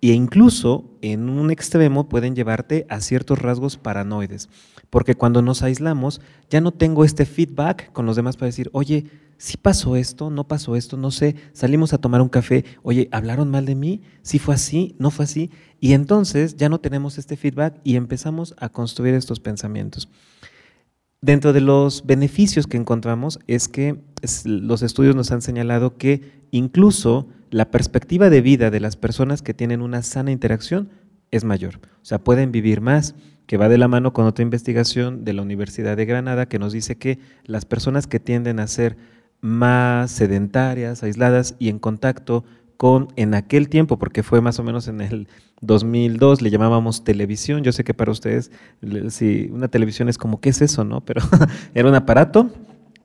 e 0.00 0.08
incluso 0.08 0.84
en 1.02 1.28
un 1.28 1.50
extremo 1.50 2.08
pueden 2.08 2.36
llevarte 2.36 2.86
a 2.88 3.00
ciertos 3.00 3.38
rasgos 3.40 3.76
paranoides, 3.76 4.48
porque 4.90 5.14
cuando 5.14 5.42
nos 5.42 5.62
aislamos 5.62 6.20
ya 6.50 6.60
no 6.60 6.72
tengo 6.72 7.04
este 7.04 7.26
feedback 7.26 7.92
con 7.92 8.06
los 8.06 8.16
demás 8.16 8.36
para 8.36 8.46
decir, 8.46 8.70
oye, 8.72 9.06
si 9.38 9.56
pasó 9.56 9.94
esto, 9.96 10.30
no 10.30 10.48
pasó 10.48 10.74
esto, 10.74 10.96
no 10.96 11.10
sé, 11.10 11.36
salimos 11.52 11.92
a 11.92 11.98
tomar 11.98 12.20
un 12.20 12.28
café, 12.28 12.64
oye, 12.82 13.08
¿hablaron 13.12 13.50
mal 13.50 13.66
de 13.66 13.76
mí? 13.76 14.02
¿Si 14.22 14.38
fue 14.40 14.54
así? 14.54 14.96
¿No 14.98 15.10
fue 15.10 15.26
así? 15.26 15.50
Y 15.80 15.92
entonces 15.92 16.56
ya 16.56 16.68
no 16.68 16.80
tenemos 16.80 17.18
este 17.18 17.36
feedback 17.36 17.80
y 17.84 17.94
empezamos 17.94 18.54
a 18.58 18.68
construir 18.68 19.14
estos 19.14 19.38
pensamientos. 19.38 20.08
Dentro 21.20 21.52
de 21.52 21.60
los 21.60 22.06
beneficios 22.06 22.68
que 22.68 22.76
encontramos 22.76 23.40
es 23.48 23.66
que 23.68 23.96
los 24.44 24.82
estudios 24.82 25.16
nos 25.16 25.32
han 25.32 25.42
señalado 25.42 25.96
que 25.96 26.44
incluso 26.52 27.28
la 27.50 27.70
perspectiva 27.70 28.30
de 28.30 28.40
vida 28.40 28.70
de 28.70 28.78
las 28.78 28.96
personas 28.96 29.42
que 29.42 29.54
tienen 29.54 29.82
una 29.82 30.02
sana 30.02 30.30
interacción 30.30 30.90
es 31.32 31.44
mayor. 31.44 31.80
O 32.02 32.04
sea, 32.04 32.18
pueden 32.18 32.52
vivir 32.52 32.80
más, 32.80 33.16
que 33.46 33.56
va 33.56 33.68
de 33.68 33.78
la 33.78 33.88
mano 33.88 34.12
con 34.12 34.26
otra 34.26 34.42
investigación 34.42 35.24
de 35.24 35.32
la 35.32 35.42
Universidad 35.42 35.96
de 35.96 36.04
Granada 36.04 36.46
que 36.46 36.58
nos 36.58 36.72
dice 36.72 36.98
que 36.98 37.18
las 37.44 37.64
personas 37.64 38.06
que 38.06 38.20
tienden 38.20 38.60
a 38.60 38.66
ser 38.66 38.96
más 39.40 40.10
sedentarias, 40.10 41.02
aisladas 41.02 41.56
y 41.58 41.68
en 41.68 41.78
contacto 41.78 42.44
con, 42.78 43.08
en 43.16 43.34
aquel 43.34 43.68
tiempo, 43.68 43.98
porque 43.98 44.22
fue 44.22 44.40
más 44.40 44.58
o 44.60 44.62
menos 44.62 44.86
en 44.86 45.00
el 45.00 45.28
2002, 45.60 46.40
le 46.40 46.50
llamábamos 46.50 47.02
televisión. 47.02 47.64
Yo 47.64 47.72
sé 47.72 47.82
que 47.82 47.92
para 47.92 48.12
ustedes, 48.12 48.52
si 49.10 49.50
una 49.52 49.66
televisión 49.66 50.08
es 50.08 50.16
como, 50.16 50.40
¿qué 50.40 50.50
es 50.50 50.62
eso? 50.62 50.84
no 50.84 51.00
Pero 51.02 51.20
era 51.74 51.88
un 51.88 51.94
aparato 51.96 52.50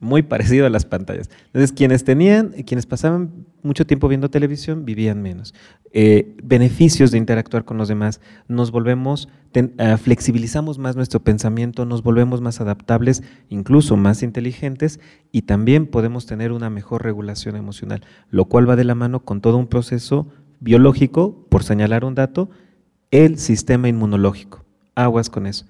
muy 0.04 0.22
parecido 0.22 0.66
a 0.66 0.70
las 0.70 0.84
pantallas. 0.84 1.30
Entonces, 1.46 1.72
quienes 1.72 2.04
tenían, 2.04 2.50
quienes 2.64 2.86
pasaban 2.86 3.46
mucho 3.62 3.86
tiempo 3.86 4.06
viendo 4.06 4.30
televisión, 4.30 4.84
vivían 4.84 5.22
menos. 5.22 5.54
Eh, 5.92 6.36
beneficios 6.42 7.10
de 7.10 7.18
interactuar 7.18 7.64
con 7.64 7.78
los 7.78 7.88
demás, 7.88 8.20
nos 8.46 8.70
volvemos, 8.70 9.28
ah, 9.78 9.96
flexibilizamos 9.96 10.78
más 10.78 10.94
nuestro 10.94 11.24
pensamiento, 11.24 11.86
nos 11.86 12.02
volvemos 12.02 12.40
más 12.40 12.60
adaptables, 12.60 13.22
incluso 13.48 13.96
más 13.96 14.22
inteligentes, 14.22 15.00
y 15.32 15.42
también 15.42 15.86
podemos 15.86 16.26
tener 16.26 16.52
una 16.52 16.70
mejor 16.70 17.02
regulación 17.02 17.56
emocional, 17.56 18.02
lo 18.30 18.44
cual 18.44 18.68
va 18.68 18.76
de 18.76 18.84
la 18.84 18.94
mano 18.94 19.24
con 19.24 19.40
todo 19.40 19.56
un 19.56 19.66
proceso 19.66 20.28
biológico, 20.60 21.46
por 21.48 21.64
señalar 21.64 22.04
un 22.04 22.14
dato, 22.14 22.50
el 23.10 23.38
sistema 23.38 23.88
inmunológico. 23.88 24.64
Aguas 24.94 25.30
con 25.30 25.46
eso. 25.46 25.66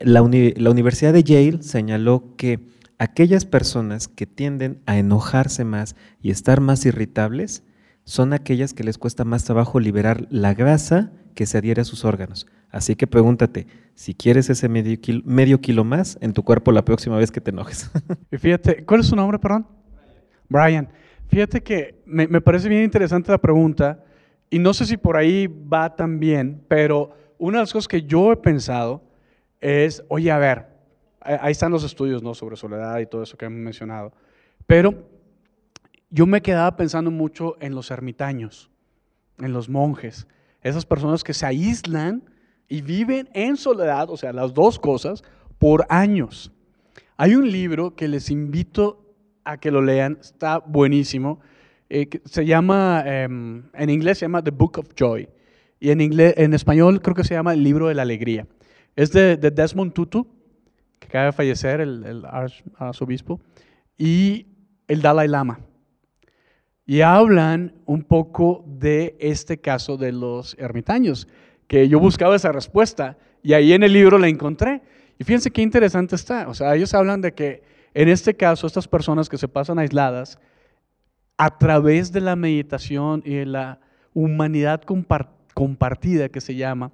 La 0.00 0.22
Universidad 0.22 1.12
de 1.12 1.24
Yale 1.24 1.62
señaló 1.62 2.34
que 2.36 2.60
aquellas 2.98 3.44
personas 3.44 4.08
que 4.08 4.26
tienden 4.26 4.80
a 4.86 4.98
enojarse 4.98 5.64
más 5.64 5.96
y 6.20 6.30
estar 6.30 6.60
más 6.60 6.86
irritables 6.86 7.62
son 8.04 8.32
aquellas 8.32 8.74
que 8.74 8.84
les 8.84 8.98
cuesta 8.98 9.24
más 9.24 9.44
trabajo 9.44 9.80
liberar 9.80 10.26
la 10.30 10.54
grasa 10.54 11.12
que 11.34 11.46
se 11.46 11.58
adhiere 11.58 11.82
a 11.82 11.84
sus 11.84 12.04
órganos. 12.04 12.46
Así 12.70 12.96
que 12.96 13.06
pregúntate, 13.06 13.66
si 13.94 14.14
quieres 14.14 14.50
ese 14.50 14.68
medio 14.68 15.60
kilo, 15.60 15.84
más 15.84 16.18
en 16.20 16.32
tu 16.32 16.42
cuerpo 16.42 16.72
la 16.72 16.84
próxima 16.84 17.16
vez 17.16 17.30
que 17.30 17.40
te 17.40 17.50
enojes. 17.50 17.90
Y 18.30 18.36
fíjate, 18.36 18.84
¿cuál 18.84 19.00
es 19.00 19.06
su 19.06 19.16
nombre, 19.16 19.38
perdón? 19.38 19.66
Brian. 20.48 20.88
Fíjate 21.28 21.62
que 21.62 22.02
me, 22.04 22.26
me 22.28 22.40
parece 22.40 22.68
bien 22.68 22.82
interesante 22.82 23.32
la 23.32 23.38
pregunta 23.38 24.04
y 24.50 24.58
no 24.58 24.74
sé 24.74 24.84
si 24.84 24.96
por 24.96 25.16
ahí 25.16 25.46
va 25.46 25.96
también, 25.96 26.62
pero 26.68 27.16
una 27.38 27.58
de 27.58 27.62
las 27.62 27.72
cosas 27.72 27.88
que 27.88 28.02
yo 28.02 28.30
he 28.32 28.36
pensado 28.36 29.02
es, 29.60 30.04
oye, 30.08 30.30
a 30.30 30.38
ver, 30.38 30.73
ahí 31.24 31.52
están 31.52 31.72
los 31.72 31.84
estudios 31.84 32.22
¿no? 32.22 32.34
sobre 32.34 32.56
soledad 32.56 32.98
y 32.98 33.06
todo 33.06 33.22
eso 33.22 33.36
que 33.36 33.46
hemos 33.46 33.58
mencionado. 33.58 34.12
Pero 34.66 35.08
yo 36.10 36.26
me 36.26 36.42
quedaba 36.42 36.76
pensando 36.76 37.10
mucho 37.10 37.56
en 37.60 37.74
los 37.74 37.90
ermitaños, 37.90 38.70
en 39.38 39.52
los 39.52 39.68
monjes, 39.68 40.26
esas 40.62 40.86
personas 40.86 41.24
que 41.24 41.34
se 41.34 41.46
aíslan 41.46 42.22
y 42.68 42.82
viven 42.82 43.28
en 43.34 43.56
soledad, 43.56 44.08
o 44.10 44.16
sea, 44.16 44.32
las 44.32 44.54
dos 44.54 44.78
cosas, 44.78 45.24
por 45.58 45.86
años. 45.88 46.52
Hay 47.16 47.34
un 47.34 47.50
libro 47.50 47.94
que 47.94 48.08
les 48.08 48.30
invito 48.30 49.14
a 49.44 49.58
que 49.58 49.70
lo 49.70 49.82
lean, 49.82 50.18
está 50.20 50.58
buenísimo. 50.58 51.40
Eh, 51.90 52.08
se 52.24 52.46
llama, 52.46 53.02
em, 53.06 53.64
en 53.74 53.90
inglés 53.90 54.18
se 54.18 54.24
llama 54.24 54.42
The 54.42 54.50
Book 54.50 54.78
of 54.78 54.88
Joy 54.96 55.28
y 55.80 55.90
en, 55.90 56.00
en 56.00 56.54
español 56.54 57.02
creo 57.02 57.14
que 57.14 57.24
se 57.24 57.34
llama 57.34 57.52
El 57.52 57.62
libro 57.62 57.88
de 57.88 57.94
la 57.94 58.02
alegría. 58.02 58.46
Es 58.96 59.12
de 59.12 59.36
Desmond 59.36 59.92
Tutu 59.92 60.26
que 61.08 61.18
acaba 61.18 61.26
de 61.26 61.32
fallecer, 61.32 61.80
el, 61.80 62.24
arzobispo, 62.78 63.40
y 63.98 64.46
el 64.88 65.02
Dalai 65.02 65.28
Lama. 65.28 65.60
Y 66.86 67.00
hablan 67.00 67.74
un 67.86 68.02
poco 68.02 68.64
de 68.66 69.16
este 69.20 69.58
caso 69.60 69.96
de 69.96 70.12
los 70.12 70.56
ermitaños, 70.58 71.28
que 71.66 71.88
yo 71.88 71.98
buscaba 71.98 72.36
esa 72.36 72.52
respuesta 72.52 73.16
y 73.42 73.52
ahí 73.52 73.72
en 73.72 73.82
el 73.82 73.92
libro 73.92 74.18
la 74.18 74.28
encontré. 74.28 74.82
Y 75.18 75.24
fíjense 75.24 75.50
qué 75.50 75.62
interesante 75.62 76.16
está. 76.16 76.48
O 76.48 76.54
sea, 76.54 76.74
ellos 76.74 76.92
hablan 76.92 77.20
de 77.20 77.32
que 77.32 77.62
en 77.94 78.08
este 78.08 78.34
caso, 78.34 78.66
estas 78.66 78.88
personas 78.88 79.28
que 79.28 79.38
se 79.38 79.46
pasan 79.46 79.78
aisladas, 79.78 80.38
a 81.36 81.58
través 81.58 82.12
de 82.12 82.20
la 82.20 82.36
meditación 82.36 83.22
y 83.24 83.34
de 83.34 83.46
la 83.46 83.80
humanidad 84.12 84.82
compartida 85.54 86.28
que 86.28 86.40
se 86.40 86.56
llama, 86.56 86.90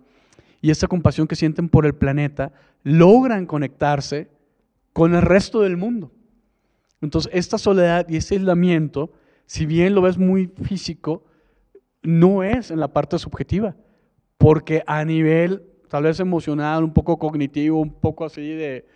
y 0.60 0.70
esa 0.70 0.86
compasión 0.86 1.26
que 1.26 1.36
sienten 1.36 1.70
por 1.70 1.86
el 1.86 1.94
planeta, 1.94 2.52
logran 2.82 3.46
conectarse 3.46 4.30
con 4.92 5.14
el 5.14 5.22
resto 5.22 5.60
del 5.60 5.76
mundo. 5.76 6.12
Entonces, 7.00 7.30
esta 7.34 7.58
soledad 7.58 8.06
y 8.08 8.16
ese 8.16 8.34
aislamiento, 8.34 9.12
si 9.46 9.66
bien 9.66 9.94
lo 9.94 10.02
ves 10.02 10.18
muy 10.18 10.48
físico, 10.62 11.24
no 12.02 12.42
es 12.42 12.70
en 12.70 12.80
la 12.80 12.88
parte 12.88 13.18
subjetiva, 13.18 13.76
porque 14.38 14.82
a 14.86 15.04
nivel 15.04 15.64
tal 15.88 16.04
vez 16.04 16.20
emocional, 16.20 16.84
un 16.84 16.92
poco 16.92 17.18
cognitivo, 17.18 17.80
un 17.80 17.92
poco 17.92 18.24
así 18.24 18.42
de 18.42 18.86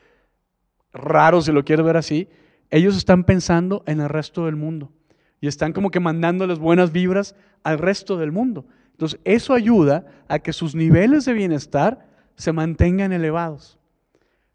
raro 0.93 1.43
si 1.43 1.51
lo 1.51 1.64
quieres 1.64 1.85
ver 1.85 1.97
así, 1.97 2.28
ellos 2.70 2.97
están 2.97 3.24
pensando 3.24 3.82
en 3.87 4.01
el 4.01 4.09
resto 4.09 4.47
del 4.47 4.57
mundo 4.57 4.93
y 5.41 5.49
están 5.49 5.72
como 5.72 5.91
que 5.91 6.01
mandándoles 6.01 6.59
buenas 6.59 6.93
vibras 6.93 7.35
al 7.64 7.78
resto 7.78 8.16
del 8.16 8.32
mundo. 8.32 8.66
Entonces, 8.93 9.18
eso 9.24 9.55
ayuda 9.55 10.07
a 10.28 10.39
que 10.39 10.53
sus 10.53 10.74
niveles 10.74 11.24
de 11.24 11.32
bienestar 11.32 12.14
se 12.37 12.53
mantengan 12.53 13.12
elevados. 13.12 13.78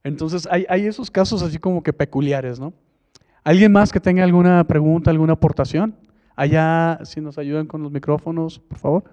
Entonces, 0.03 0.47
hay, 0.49 0.86
esos 0.86 1.11
casos 1.11 1.41
así 1.41 1.57
como 1.57 1.84
que 1.84 1.93
peculiares, 1.93 2.59
¿no? 2.59 2.73
¿Alguien 3.43 3.71
más 3.71 3.91
que 3.91 3.99
tenga 3.99 4.23
alguna 4.23 4.63
pregunta, 4.65 5.11
alguna 5.11 5.34
aportación? 5.34 5.95
Allá, 6.36 6.99
si 7.03 7.19
nos 7.21 7.38
ayudan 7.38 7.67
con 7.67 7.84
los 7.84 7.91
micrófonos, 7.91 8.59
por 8.59 8.77
favor. 8.77 9.03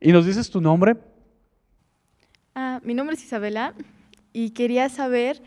¿Y 0.00 0.12
nos 0.12 0.26
dices 0.26 0.50
tu 0.50 0.60
nombre? 0.60 0.96
Ah, 2.54 2.80
mi 2.82 2.94
nombre 2.94 3.16
es 3.16 3.24
Isabela 3.24 3.74
y 4.32 4.50
quería 4.50 4.88
saber 4.88 5.42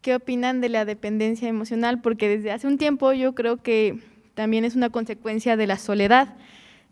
qué 0.00 0.16
opinan 0.16 0.60
de 0.60 0.68
la 0.68 0.84
dependencia 0.84 1.48
emocional, 1.48 2.00
porque 2.00 2.28
desde 2.28 2.50
hace 2.50 2.66
un 2.66 2.78
tiempo 2.78 3.12
yo 3.12 3.34
creo 3.34 3.58
que 3.58 4.00
también 4.34 4.64
es 4.64 4.74
una 4.74 4.90
consecuencia 4.90 5.56
de 5.56 5.66
la 5.66 5.78
soledad. 5.78 6.34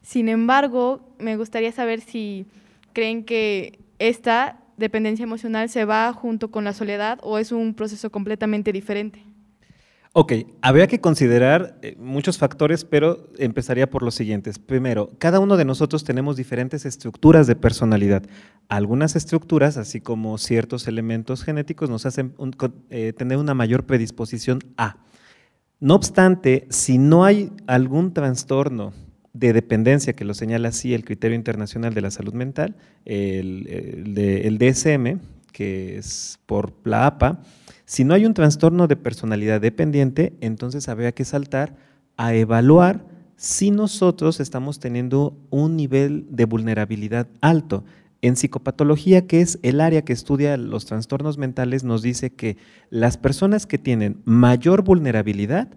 Sin 0.02 0.28
embargo, 0.28 1.00
me 1.18 1.36
gustaría 1.36 1.72
saber 1.72 2.00
si 2.00 2.46
creen 2.92 3.24
que 3.24 3.80
esta 3.98 4.59
dependencia 4.80 5.22
emocional 5.22 5.68
se 5.68 5.84
va 5.84 6.12
junto 6.12 6.50
con 6.50 6.64
la 6.64 6.72
soledad 6.72 7.20
o 7.22 7.38
es 7.38 7.52
un 7.52 7.74
proceso 7.74 8.10
completamente 8.10 8.72
diferente. 8.72 9.24
Ok, 10.12 10.32
habría 10.60 10.88
que 10.88 11.00
considerar 11.00 11.78
eh, 11.82 11.94
muchos 11.96 12.36
factores, 12.36 12.84
pero 12.84 13.28
empezaría 13.38 13.88
por 13.88 14.02
los 14.02 14.16
siguientes. 14.16 14.58
Primero, 14.58 15.12
cada 15.18 15.38
uno 15.38 15.56
de 15.56 15.64
nosotros 15.64 16.02
tenemos 16.02 16.36
diferentes 16.36 16.84
estructuras 16.84 17.46
de 17.46 17.54
personalidad. 17.54 18.24
Algunas 18.68 19.14
estructuras, 19.14 19.76
así 19.76 20.00
como 20.00 20.36
ciertos 20.38 20.88
elementos 20.88 21.44
genéticos, 21.44 21.90
nos 21.90 22.06
hacen 22.06 22.34
eh, 22.90 23.12
tener 23.16 23.38
una 23.38 23.54
mayor 23.54 23.86
predisposición 23.86 24.58
a. 24.76 24.96
No 25.78 25.94
obstante, 25.94 26.66
si 26.70 26.98
no 26.98 27.24
hay 27.24 27.52
algún 27.68 28.12
trastorno 28.12 28.92
de 29.32 29.52
dependencia, 29.52 30.14
que 30.14 30.24
lo 30.24 30.34
señala 30.34 30.68
así 30.68 30.94
el 30.94 31.04
criterio 31.04 31.36
internacional 31.36 31.94
de 31.94 32.00
la 32.00 32.10
salud 32.10 32.34
mental, 32.34 32.76
el, 33.04 34.58
DSM, 34.58 35.20
que 35.52 35.98
es 35.98 36.38
por 36.46 36.72
la 36.84 37.06
APA, 37.06 37.42
si 37.84 38.04
no 38.04 38.14
hay 38.14 38.24
un 38.24 38.34
trastorno 38.34 38.86
de 38.86 38.96
personalidad 38.96 39.60
dependiente, 39.60 40.34
entonces 40.40 40.88
habría 40.88 41.12
que 41.12 41.24
saltar 41.24 41.76
a 42.16 42.34
evaluar 42.34 43.04
si 43.36 43.70
nosotros 43.70 44.38
estamos 44.38 44.78
teniendo 44.78 45.36
un 45.50 45.76
nivel 45.76 46.26
de 46.30 46.44
vulnerabilidad 46.44 47.26
alto. 47.40 47.84
En 48.22 48.36
psicopatología, 48.36 49.26
que 49.26 49.40
es 49.40 49.58
el 49.62 49.80
área 49.80 50.02
que 50.02 50.12
estudia 50.12 50.56
los 50.56 50.84
trastornos 50.84 51.38
mentales, 51.38 51.82
nos 51.82 52.02
dice 52.02 52.30
que 52.30 52.58
las 52.90 53.16
personas 53.16 53.66
que 53.66 53.78
tienen 53.78 54.20
mayor 54.24 54.84
vulnerabilidad 54.84 55.68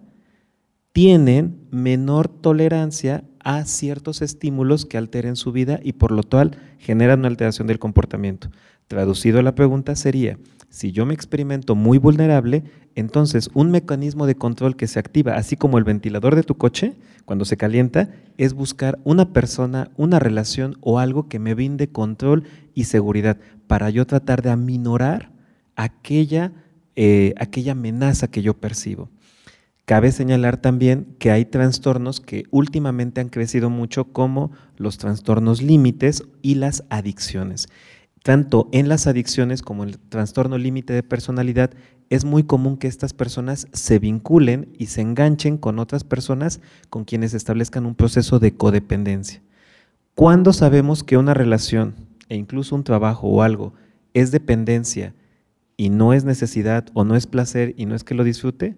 tienen 0.92 1.66
menor 1.70 2.28
tolerancia 2.28 3.24
a 3.44 3.64
ciertos 3.66 4.22
estímulos 4.22 4.86
que 4.86 4.98
alteren 4.98 5.36
su 5.36 5.52
vida 5.52 5.78
y 5.82 5.92
por 5.92 6.10
lo 6.10 6.22
tal 6.22 6.56
generan 6.78 7.20
una 7.20 7.28
alteración 7.28 7.66
del 7.68 7.78
comportamiento. 7.78 8.50
Traducido 8.88 9.38
a 9.38 9.42
la 9.42 9.54
pregunta 9.54 9.94
sería, 9.94 10.38
Si 10.68 10.90
yo 10.90 11.06
me 11.06 11.14
experimento 11.14 11.76
muy 11.76 11.98
vulnerable, 11.98 12.64
entonces 12.96 13.48
un 13.54 13.70
mecanismo 13.70 14.26
de 14.26 14.34
control 14.34 14.74
que 14.74 14.88
se 14.88 14.98
activa, 14.98 15.36
así 15.36 15.56
como 15.56 15.78
el 15.78 15.84
ventilador 15.84 16.34
de 16.34 16.42
tu 16.42 16.56
coche, 16.56 16.94
cuando 17.24 17.44
se 17.44 17.56
calienta, 17.56 18.10
es 18.38 18.54
buscar 18.54 18.98
una 19.04 19.32
persona, 19.32 19.92
una 19.96 20.18
relación 20.18 20.76
o 20.80 20.98
algo 20.98 21.28
que 21.28 21.38
me 21.38 21.54
brinde 21.54 21.88
control 21.88 22.44
y 22.74 22.84
seguridad 22.84 23.38
para 23.68 23.88
yo 23.90 24.04
tratar 24.04 24.42
de 24.42 24.50
aminorar 24.50 25.30
aquella, 25.76 26.52
eh, 26.96 27.34
aquella 27.38 27.72
amenaza 27.72 28.28
que 28.28 28.42
yo 28.42 28.54
percibo. 28.54 29.10
Cabe 29.84 30.12
señalar 30.12 30.56
también 30.56 31.14
que 31.18 31.30
hay 31.30 31.44
trastornos 31.44 32.20
que 32.20 32.44
últimamente 32.50 33.20
han 33.20 33.28
crecido 33.28 33.68
mucho 33.68 34.12
como 34.12 34.50
los 34.76 34.98
trastornos 34.98 35.62
límites 35.62 36.24
y 36.42 36.54
las 36.54 36.84
adicciones 36.88 37.68
tanto 38.24 38.70
en 38.72 38.88
las 38.88 39.06
adicciones 39.06 39.60
como 39.60 39.82
en 39.82 39.90
el 39.90 39.98
trastorno 39.98 40.56
límite 40.56 40.94
de 40.94 41.02
personalidad, 41.02 41.72
es 42.08 42.24
muy 42.24 42.44
común 42.44 42.78
que 42.78 42.88
estas 42.88 43.12
personas 43.12 43.68
se 43.74 43.98
vinculen 43.98 44.72
y 44.78 44.86
se 44.86 45.02
enganchen 45.02 45.58
con 45.58 45.78
otras 45.78 46.04
personas 46.04 46.62
con 46.88 47.04
quienes 47.04 47.34
establezcan 47.34 47.84
un 47.84 47.94
proceso 47.94 48.38
de 48.38 48.56
codependencia. 48.56 49.42
¿Cuándo 50.14 50.54
sabemos 50.54 51.04
que 51.04 51.18
una 51.18 51.34
relación 51.34 51.96
e 52.30 52.36
incluso 52.36 52.74
un 52.74 52.82
trabajo 52.82 53.28
o 53.28 53.42
algo 53.42 53.74
es 54.14 54.30
dependencia 54.30 55.14
y 55.76 55.90
no 55.90 56.14
es 56.14 56.24
necesidad 56.24 56.86
o 56.94 57.04
no 57.04 57.16
es 57.16 57.26
placer 57.26 57.74
y 57.76 57.84
no 57.84 57.94
es 57.94 58.04
que 58.04 58.14
lo 58.14 58.24
disfrute? 58.24 58.74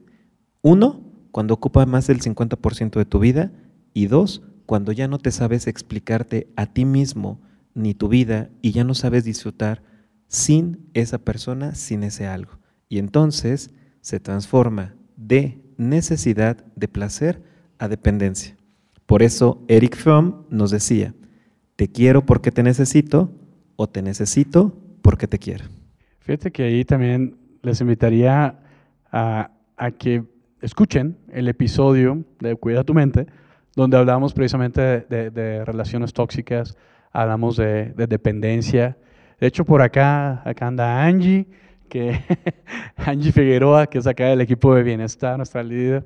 Uno, 0.69 1.01
cuando 1.31 1.55
ocupa 1.55 1.87
más 1.87 2.09
del 2.09 2.19
50% 2.19 2.99
de 2.99 3.05
tu 3.05 3.21
vida 3.21 3.53
y 3.95 4.09
dos, 4.09 4.43
cuando 4.67 4.91
ya 4.91 5.07
no 5.07 5.19
te 5.19 5.31
sabes 5.31 5.69
explicarte 5.69 6.49
a 6.57 6.67
ti 6.67 6.85
mismo 6.85 7.41
ni 7.73 7.95
tu 7.95 8.09
vida 8.09 8.51
y 8.63 8.73
ya 8.73 8.83
no 8.83 8.95
sabes 8.95 9.23
disfrutar 9.23 9.85
sin 10.27 10.91
esa 10.93 11.19
persona, 11.19 11.77
sin 11.77 12.03
ese 12.03 12.27
algo. 12.27 12.59
Y 12.89 12.99
entonces 12.99 13.71
se 14.01 14.19
transforma 14.19 14.97
de 15.17 15.63
necesidad 15.77 16.65
de 16.75 16.89
placer 16.89 17.45
a 17.79 17.87
dependencia. 17.87 18.57
Por 19.07 19.23
eso 19.23 19.63
Eric 19.69 19.97
Fromm 19.97 20.47
nos 20.51 20.73
decía, 20.73 21.15
te 21.77 21.93
quiero 21.93 22.27
porque 22.27 22.51
te 22.51 22.65
necesito 22.65 23.31
o 23.77 23.89
te 23.89 24.03
necesito 24.03 24.77
porque 25.01 25.29
te 25.29 25.39
quiero. 25.39 25.67
Fíjate 26.19 26.51
que 26.51 26.65
ahí 26.65 26.85
también 26.85 27.37
les 27.63 27.81
invitaría 27.81 28.59
a, 29.13 29.53
que 29.99 30.25
escuchen 30.61 31.19
el 31.33 31.49
episodio 31.49 32.25
de 32.41 32.57
Cuida 32.57 32.85
tu 32.85 32.95
mente, 32.95 33.27
donde 33.75 33.97
hablamos 33.97 34.33
precisamente 34.33 34.81
de 34.81 35.65
relaciones 35.65 36.13
tóxicas, 36.13 36.77
hablamos 37.17 37.57
de, 37.57 37.93
dependencia. 38.09 38.97
De 39.41 39.47
hecho, 39.47 39.65
por 39.65 39.83
acá, 39.83 40.43
acá 40.49 40.67
anda 40.67 41.05
Angie, 41.05 41.47
que 41.89 42.21
Angie 42.97 43.33
Figueroa, 43.33 43.87
que 43.87 43.99
es 43.99 44.07
acá 44.07 44.27
del 44.27 44.41
equipo 44.41 44.75
de 44.75 44.83
bienestar, 44.83 45.37
nuestra 45.37 45.63
líder 45.63 46.05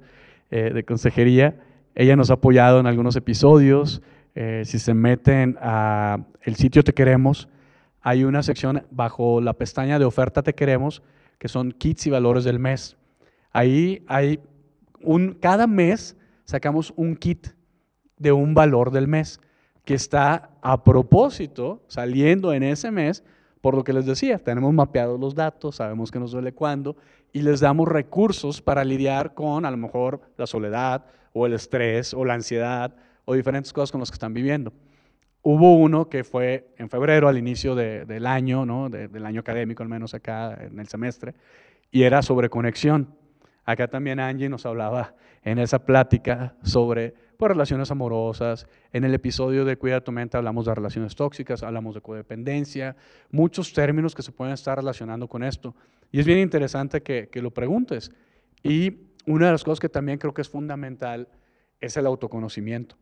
eh, 0.51 0.71
de 0.73 0.85
consejería. 0.85 1.57
Ella 1.95 2.17
nos 2.17 2.31
ha 2.31 2.35
apoyado 2.35 2.81
en 2.81 2.87
algunos 2.87 3.17
episodios. 3.17 4.03
Eh, 4.35 4.63
si 4.65 4.79
se 4.79 4.95
meten 4.95 5.57
a 5.61 6.19
el 6.43 6.55
sitio 6.55 6.85
Te 6.85 6.95
Queremos, 6.95 7.49
hay 8.01 8.25
una 8.25 8.43
sección 8.43 8.85
bajo 8.91 9.41
la 9.41 9.55
pestaña 9.55 9.99
de 9.99 10.05
oferta 10.05 10.43
Te 10.43 10.55
Queremos, 10.55 11.03
que 11.39 11.49
son 11.49 11.73
kits 11.73 12.07
y 12.07 12.11
valores 12.11 12.45
del 12.45 12.59
mes. 12.59 12.97
Ahí 13.53 14.05
hay 14.07 14.41
un, 15.01 15.35
cada 15.35 15.67
mes 15.67 16.17
sacamos 16.45 16.93
un 16.97 17.17
kit 17.17 17.49
de 18.17 18.33
un 18.33 18.55
valor 18.55 18.91
del 18.91 19.09
mes 19.09 19.41
que 19.85 19.95
está 19.95 20.51
a 20.63 20.85
propósito 20.85 21.83
saliendo 21.89 22.53
en 22.53 22.63
ese 22.63 22.91
mes, 22.91 23.25
por 23.61 23.75
lo 23.75 23.85
que 23.85 23.93
les 23.93 24.07
decía, 24.07 24.39
tenemos 24.39 24.73
mapeados 24.73 25.19
los 25.19 25.35
datos, 25.35 25.77
sabemos 25.77 26.11
que 26.11 26.19
nos 26.19 26.33
duele 26.33 26.53
cuándo, 26.53 26.97
y 27.33 27.43
les 27.43 27.61
damos 27.61 27.89
recursos 27.89 28.61
para 28.61 28.85
lidiar 28.85 29.35
con 29.35 29.65
a 29.65 29.71
lo 29.71 29.77
mejor 29.77 30.21
la 30.37 30.47
soledad 30.47 31.05
o 31.33 31.47
el 31.47 31.55
estrés 31.55 32.15
o 32.15 32.25
la 32.25 32.35
ansiedad 32.35 32.95
o 33.25 33.35
diferentes 33.35 33.73
cosas 33.73 33.93
con 33.93 34.01
las 34.01 34.11
que 34.11 34.15
están 34.15 34.35
viviendo. 34.35 34.73
Hubo 35.43 35.77
uno 35.77 36.09
que 36.09 36.25
fue 36.25 36.69
en 36.77 36.91
febrero, 36.91 37.29
al 37.29 37.39
inicio 37.39 37.75
del 37.75 38.27
año, 38.27 38.67
¿no? 38.67 38.91
del 38.91 39.25
año 39.25 39.41
académico, 39.41 39.83
al 39.83 39.89
menos 39.89 40.13
acá 40.13 40.59
en 40.61 40.79
el 40.79 40.89
semestre, 40.89 41.35
y 41.91 42.03
era 42.03 42.23
sobre 42.23 42.51
conexión. 42.51 43.15
Acá 43.71 43.87
también 43.87 44.19
Angie 44.19 44.49
nos 44.49 44.67
hablaba 44.67 45.15
en 45.45 45.61
esa 45.61 45.85
plática 45.85 46.57
sobre 46.65 47.15
pues, 47.37 47.53
relaciones 47.53 47.89
amorosas. 47.93 48.67
En 48.93 49.05
el 49.05 49.15
episodio 49.15 49.65
de 49.65 49.77
Cuida 49.77 50.01
tu 50.01 50.11
mente 50.11 50.37
hablamos 50.37 50.67
de 50.67 50.75
relaciones 50.75 51.15
tóxicas, 51.15 51.63
hablamos 51.63 51.95
de 51.95 52.01
codependencia, 52.01 52.97
muchos 53.31 53.73
términos 53.73 54.17
que 54.17 54.23
se 54.23 54.33
pueden 54.33 54.55
estar 54.55 54.77
relacionando 54.77 55.29
con 55.29 55.45
esto. 55.45 55.77
Y 56.11 56.19
es 56.19 56.27
bien 56.27 56.39
interesante 56.39 57.01
que, 57.01 57.29
que 57.29 57.41
lo 57.41 57.53
preguntes. 57.53 58.11
Y 58.65 59.13
una 59.25 59.47
de 59.47 59.53
las 59.53 59.63
cosas 59.63 59.79
que 59.79 59.89
también 59.89 60.19
creo 60.19 60.35
que 60.35 60.43
es 60.43 60.49
fundamental 60.49 61.29
es 61.81 61.97
el 61.97 62.07
autoconocimiento. 62.07 62.97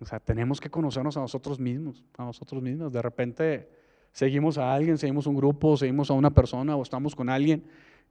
O 0.00 0.06
sea, 0.06 0.18
tenemos 0.18 0.62
que 0.62 0.70
conocernos 0.70 1.18
a 1.18 1.20
nosotros 1.20 1.60
mismos, 1.60 2.02
a 2.16 2.24
nosotros 2.24 2.62
mismos. 2.62 2.90
De 2.90 3.02
repente 3.02 3.68
seguimos 4.12 4.56
a 4.56 4.72
alguien, 4.72 4.96
seguimos 4.96 5.26
un 5.26 5.36
grupo, 5.36 5.76
seguimos 5.76 6.10
a 6.10 6.14
una 6.14 6.30
persona 6.30 6.74
o 6.74 6.82
estamos 6.82 7.14
con 7.14 7.28
alguien 7.28 7.64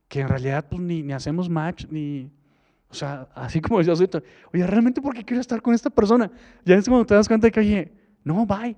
que 0.09 0.19
en 0.19 0.27
realidad 0.27 0.65
pues, 0.69 0.81
ni, 0.81 1.03
ni 1.03 1.13
hacemos 1.13 1.47
match, 1.47 1.85
ni, 1.89 2.29
o 2.89 2.93
sea, 2.93 3.29
así 3.35 3.61
como 3.61 3.77
decía 3.77 3.93
ahorita, 3.93 4.21
oye, 4.51 4.67
¿realmente 4.67 5.01
por 5.01 5.13
qué 5.13 5.23
quiero 5.23 5.39
estar 5.39 5.61
con 5.61 5.73
esta 5.73 5.89
persona? 5.89 6.29
Ya 6.65 6.75
es 6.75 6.89
cuando 6.89 7.05
te 7.05 7.13
das 7.13 7.27
cuenta 7.27 7.47
de 7.47 7.51
que, 7.51 7.59
oye, 7.59 7.91
no, 8.23 8.45
bye, 8.45 8.75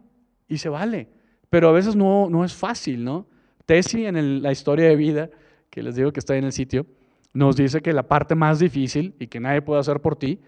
y 0.48 0.58
se 0.58 0.70
vale. 0.70 1.08
Pero 1.50 1.70
a 1.70 1.72
veces 1.72 1.96
no, 1.96 2.30
no 2.30 2.46
es 2.46 2.54
fácil, 2.54 3.04
¿no? 3.04 3.26
Tesi 3.66 4.06
en 4.06 4.44
la 4.44 4.52
historia 4.52 4.88
de 4.88 4.96
vida, 4.96 5.30
que 5.70 5.82
les 5.82 5.96
digo 5.96 6.12
que 6.12 6.20
está 6.20 6.36
en 6.36 6.44
el 6.44 6.52
sitio, 6.52 6.86
nos 7.34 7.56
dice 7.56 7.82
que 7.82 7.94
la 7.94 8.04
parte 8.04 8.36
más 8.36 8.60
difícil 8.60 9.16
y 9.18 9.28
que 9.28 9.40
nadie 9.40 9.62
puede 9.62 9.80
hacer 9.80 10.02
por 10.02 10.18
ti 10.18 10.40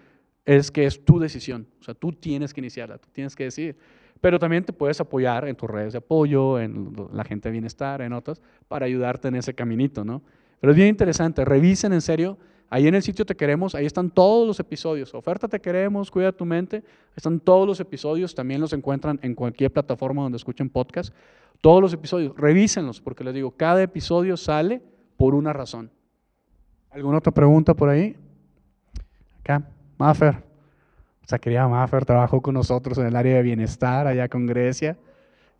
es 0.44 0.70
que 0.70 0.84
es 0.84 1.02
tu 1.02 1.18
decisión. 1.18 1.66
O 1.80 1.84
sea, 1.84 1.94
tú 1.94 2.12
tienes 2.12 2.52
que 2.52 2.60
iniciarla, 2.60 2.98
tú 2.98 3.08
tienes 3.10 3.34
que 3.34 3.44
decidir. 3.44 3.76
Pero 4.20 4.38
también 4.38 4.64
te 4.64 4.74
puedes 4.74 5.00
apoyar 5.00 5.48
en 5.48 5.56
tus 5.56 5.70
redes 5.70 5.92
de 5.94 5.98
apoyo, 5.98 6.60
en 6.60 6.94
la 7.12 7.24
gente 7.24 7.48
de 7.48 7.52
bienestar, 7.52 8.02
en 8.02 8.12
otras, 8.12 8.42
para 8.68 8.84
ayudarte 8.84 9.28
en 9.28 9.36
ese 9.36 9.54
caminito, 9.54 10.04
¿no? 10.04 10.22
Pero 10.64 10.72
es 10.72 10.76
bien 10.76 10.88
interesante, 10.88 11.44
revisen 11.44 11.92
en 11.92 12.00
serio 12.00 12.38
Ahí 12.70 12.88
en 12.88 12.94
el 12.94 13.02
sitio 13.02 13.26
Te 13.26 13.36
Queremos, 13.36 13.74
ahí 13.74 13.84
están 13.84 14.08
todos 14.08 14.46
los 14.46 14.58
episodios. 14.58 15.12
Oferta 15.12 15.46
Te 15.46 15.60
Queremos, 15.60 16.10
Cuida 16.10 16.32
tu 16.32 16.46
mente. 16.46 16.82
Están 17.14 17.38
todos 17.38 17.66
los 17.66 17.80
episodios, 17.80 18.34
también 18.34 18.62
los 18.62 18.72
encuentran 18.72 19.20
en 19.20 19.34
cualquier 19.34 19.70
plataforma 19.70 20.22
donde 20.22 20.36
escuchen 20.36 20.70
podcast. 20.70 21.14
Todos 21.60 21.82
los 21.82 21.92
episodios, 21.92 22.34
revísenlos, 22.34 22.98
porque 22.98 23.24
les 23.24 23.34
digo, 23.34 23.50
cada 23.50 23.82
episodio 23.82 24.38
sale 24.38 24.80
por 25.18 25.34
una 25.34 25.52
razón. 25.52 25.90
¿Alguna 26.90 27.18
otra 27.18 27.30
pregunta 27.30 27.74
por 27.74 27.90
ahí? 27.90 28.16
Acá, 29.40 29.68
Maffer. 29.98 30.36
O 31.22 31.28
sea, 31.28 31.38
querida 31.38 31.68
Maffer 31.68 32.06
trabajó 32.06 32.40
con 32.40 32.54
nosotros 32.54 32.96
en 32.96 33.04
el 33.04 33.16
área 33.16 33.36
de 33.36 33.42
bienestar 33.42 34.06
allá 34.06 34.30
con 34.30 34.46
Grecia. 34.46 34.96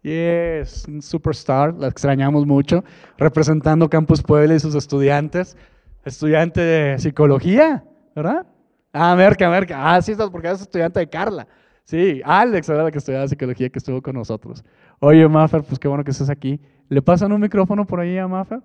Yes, 0.05 0.85
un 0.87 1.03
superstar, 1.03 1.75
la 1.75 1.89
extrañamos 1.89 2.47
mucho, 2.47 2.85
representando 3.19 3.89
Campus 3.89 4.23
Puebla 4.23 4.55
y 4.55 4.61
sus 4.61 4.77
estudiantes 4.77 5.57
estudiante 6.05 6.61
de 6.61 6.99
psicología, 6.99 7.85
¿verdad? 8.15 8.47
Ah, 8.93 9.15
Merca, 9.17 9.49
Merca. 9.49 9.95
Ah, 9.95 10.01
sí, 10.03 10.13
estás 10.13 10.31
porque 10.31 10.49
eres 10.49 10.61
estudiante 10.61 11.01
de 11.01 11.09
Carla. 11.09 11.47
Sí, 11.85 12.21
Alex 12.25 12.69
era 12.69 12.85
la 12.85 12.91
que 12.91 12.99
estudiaba 12.99 13.27
psicología 13.27 13.69
que 13.69 13.79
estuvo 13.79 14.01
con 14.01 14.15
nosotros. 14.15 14.65
Oye, 15.01 15.27
Maffer, 15.27 15.63
pues 15.63 15.79
qué 15.79 15.89
bueno 15.89 16.05
que 16.05 16.13
estés 16.13 16.31
aquí. 16.31 16.61
¿Le 16.89 17.03
pasan 17.03 17.33
un 17.33 17.41
micrófono 17.41 17.87
por 17.87 18.01
ahí 18.01 18.17
a 18.17 18.29
Maffer? 18.29 18.61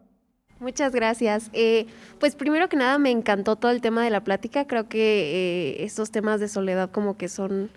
Muchas 0.59 0.93
gracias. 0.93 1.49
Eh, 1.53 1.87
pues 2.19 2.35
primero 2.35 2.67
que 2.67 2.75
nada 2.75 2.97
me 2.97 3.11
encantó 3.11 3.55
todo 3.55 3.71
el 3.71 3.81
tema 3.81 4.03
de 4.03 4.09
la 4.09 4.23
plática. 4.23 4.67
Creo 4.67 4.87
que 4.87 5.77
eh, 5.79 5.83
estos 5.85 6.11
temas 6.11 6.39
de 6.39 6.49
soledad 6.49 6.91
como 6.91 7.17
que 7.17 7.29
son 7.29 7.69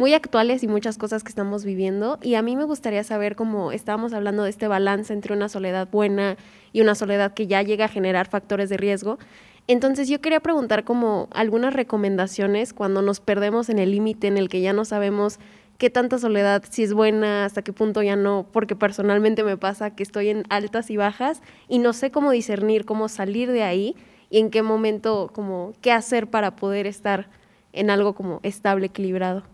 muy 0.00 0.14
actuales 0.14 0.62
y 0.62 0.66
muchas 0.66 0.96
cosas 0.96 1.22
que 1.22 1.28
estamos 1.28 1.62
viviendo. 1.62 2.18
Y 2.22 2.34
a 2.34 2.40
mí 2.40 2.56
me 2.56 2.64
gustaría 2.64 3.04
saber 3.04 3.36
cómo 3.36 3.70
estábamos 3.70 4.14
hablando 4.14 4.44
de 4.44 4.50
este 4.50 4.66
balance 4.66 5.12
entre 5.12 5.34
una 5.34 5.50
soledad 5.50 5.88
buena 5.92 6.38
y 6.72 6.80
una 6.80 6.94
soledad 6.94 7.34
que 7.34 7.46
ya 7.46 7.60
llega 7.60 7.84
a 7.84 7.88
generar 7.88 8.26
factores 8.26 8.70
de 8.70 8.78
riesgo. 8.78 9.18
Entonces 9.66 10.08
yo 10.08 10.22
quería 10.22 10.40
preguntar 10.40 10.84
como 10.84 11.28
algunas 11.32 11.74
recomendaciones 11.74 12.72
cuando 12.72 13.02
nos 13.02 13.20
perdemos 13.20 13.68
en 13.68 13.78
el 13.78 13.90
límite 13.90 14.26
en 14.26 14.38
el 14.38 14.48
que 14.48 14.62
ya 14.62 14.72
no 14.72 14.86
sabemos 14.86 15.38
qué 15.76 15.90
tanta 15.90 16.16
soledad, 16.16 16.64
si 16.70 16.82
es 16.82 16.94
buena, 16.94 17.44
hasta 17.44 17.60
qué 17.60 17.74
punto 17.74 18.02
ya 18.02 18.16
no, 18.16 18.46
porque 18.52 18.76
personalmente 18.76 19.44
me 19.44 19.58
pasa 19.58 19.94
que 19.94 20.02
estoy 20.02 20.30
en 20.30 20.44
altas 20.48 20.90
y 20.90 20.96
bajas 20.96 21.42
y 21.68 21.78
no 21.78 21.92
sé 21.92 22.10
cómo 22.10 22.30
discernir, 22.30 22.86
cómo 22.86 23.08
salir 23.08 23.52
de 23.52 23.64
ahí 23.64 23.96
y 24.30 24.38
en 24.38 24.50
qué 24.50 24.62
momento, 24.62 25.30
como, 25.34 25.74
qué 25.82 25.92
hacer 25.92 26.26
para 26.28 26.56
poder 26.56 26.86
estar 26.86 27.28
en 27.74 27.90
algo 27.90 28.14
como 28.14 28.40
estable, 28.42 28.86
equilibrado. 28.86 29.44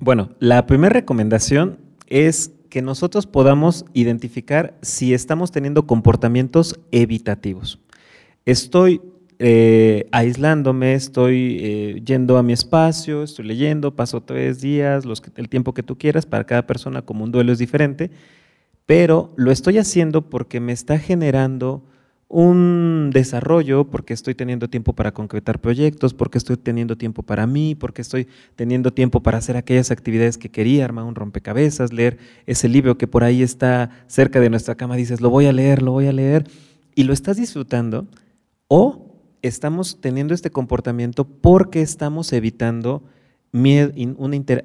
Bueno, 0.00 0.30
la 0.38 0.64
primera 0.66 0.92
recomendación 0.92 1.78
es 2.06 2.52
que 2.70 2.82
nosotros 2.82 3.26
podamos 3.26 3.84
identificar 3.94 4.78
si 4.80 5.12
estamos 5.12 5.50
teniendo 5.50 5.88
comportamientos 5.88 6.78
evitativos. 6.92 7.80
Estoy 8.44 9.00
eh, 9.40 10.06
aislándome, 10.12 10.94
estoy 10.94 11.58
eh, 11.60 12.02
yendo 12.04 12.38
a 12.38 12.44
mi 12.44 12.52
espacio, 12.52 13.24
estoy 13.24 13.46
leyendo, 13.46 13.96
paso 13.96 14.22
tres 14.22 14.60
días, 14.60 15.04
el 15.34 15.48
tiempo 15.48 15.74
que 15.74 15.82
tú 15.82 15.98
quieras, 15.98 16.26
para 16.26 16.44
cada 16.44 16.64
persona 16.64 17.02
como 17.02 17.24
un 17.24 17.32
duelo 17.32 17.52
es 17.52 17.58
diferente, 17.58 18.12
pero 18.86 19.32
lo 19.36 19.50
estoy 19.50 19.78
haciendo 19.78 20.30
porque 20.30 20.60
me 20.60 20.72
está 20.72 21.00
generando 21.00 21.82
un 22.28 23.10
desarrollo, 23.12 23.84
porque 23.84 24.12
estoy 24.12 24.34
teniendo 24.34 24.68
tiempo 24.68 24.92
para 24.92 25.12
concretar 25.12 25.60
proyectos, 25.60 26.12
porque 26.12 26.36
estoy 26.36 26.58
teniendo 26.58 26.96
tiempo 26.96 27.22
para 27.22 27.46
mí, 27.46 27.74
porque 27.74 28.02
estoy 28.02 28.28
teniendo 28.54 28.92
tiempo 28.92 29.22
para 29.22 29.38
hacer 29.38 29.56
aquellas 29.56 29.90
actividades 29.90 30.36
que 30.36 30.50
quería, 30.50 30.84
armar 30.84 31.04
un 31.04 31.14
rompecabezas, 31.14 31.92
leer 31.92 32.18
ese 32.46 32.68
libro 32.68 32.98
que 32.98 33.06
por 33.06 33.24
ahí 33.24 33.42
está 33.42 33.90
cerca 34.06 34.40
de 34.40 34.50
nuestra 34.50 34.74
cama, 34.74 34.96
dices, 34.96 35.22
lo 35.22 35.30
voy 35.30 35.46
a 35.46 35.52
leer, 35.52 35.82
lo 35.82 35.92
voy 35.92 36.06
a 36.06 36.12
leer, 36.12 36.46
y 36.94 37.04
lo 37.04 37.14
estás 37.14 37.38
disfrutando, 37.38 38.06
o 38.68 39.16
estamos 39.40 39.98
teniendo 40.02 40.34
este 40.34 40.50
comportamiento 40.50 41.24
porque 41.24 41.80
estamos 41.80 42.30
evitando 42.34 43.02
miedo, 43.52 43.92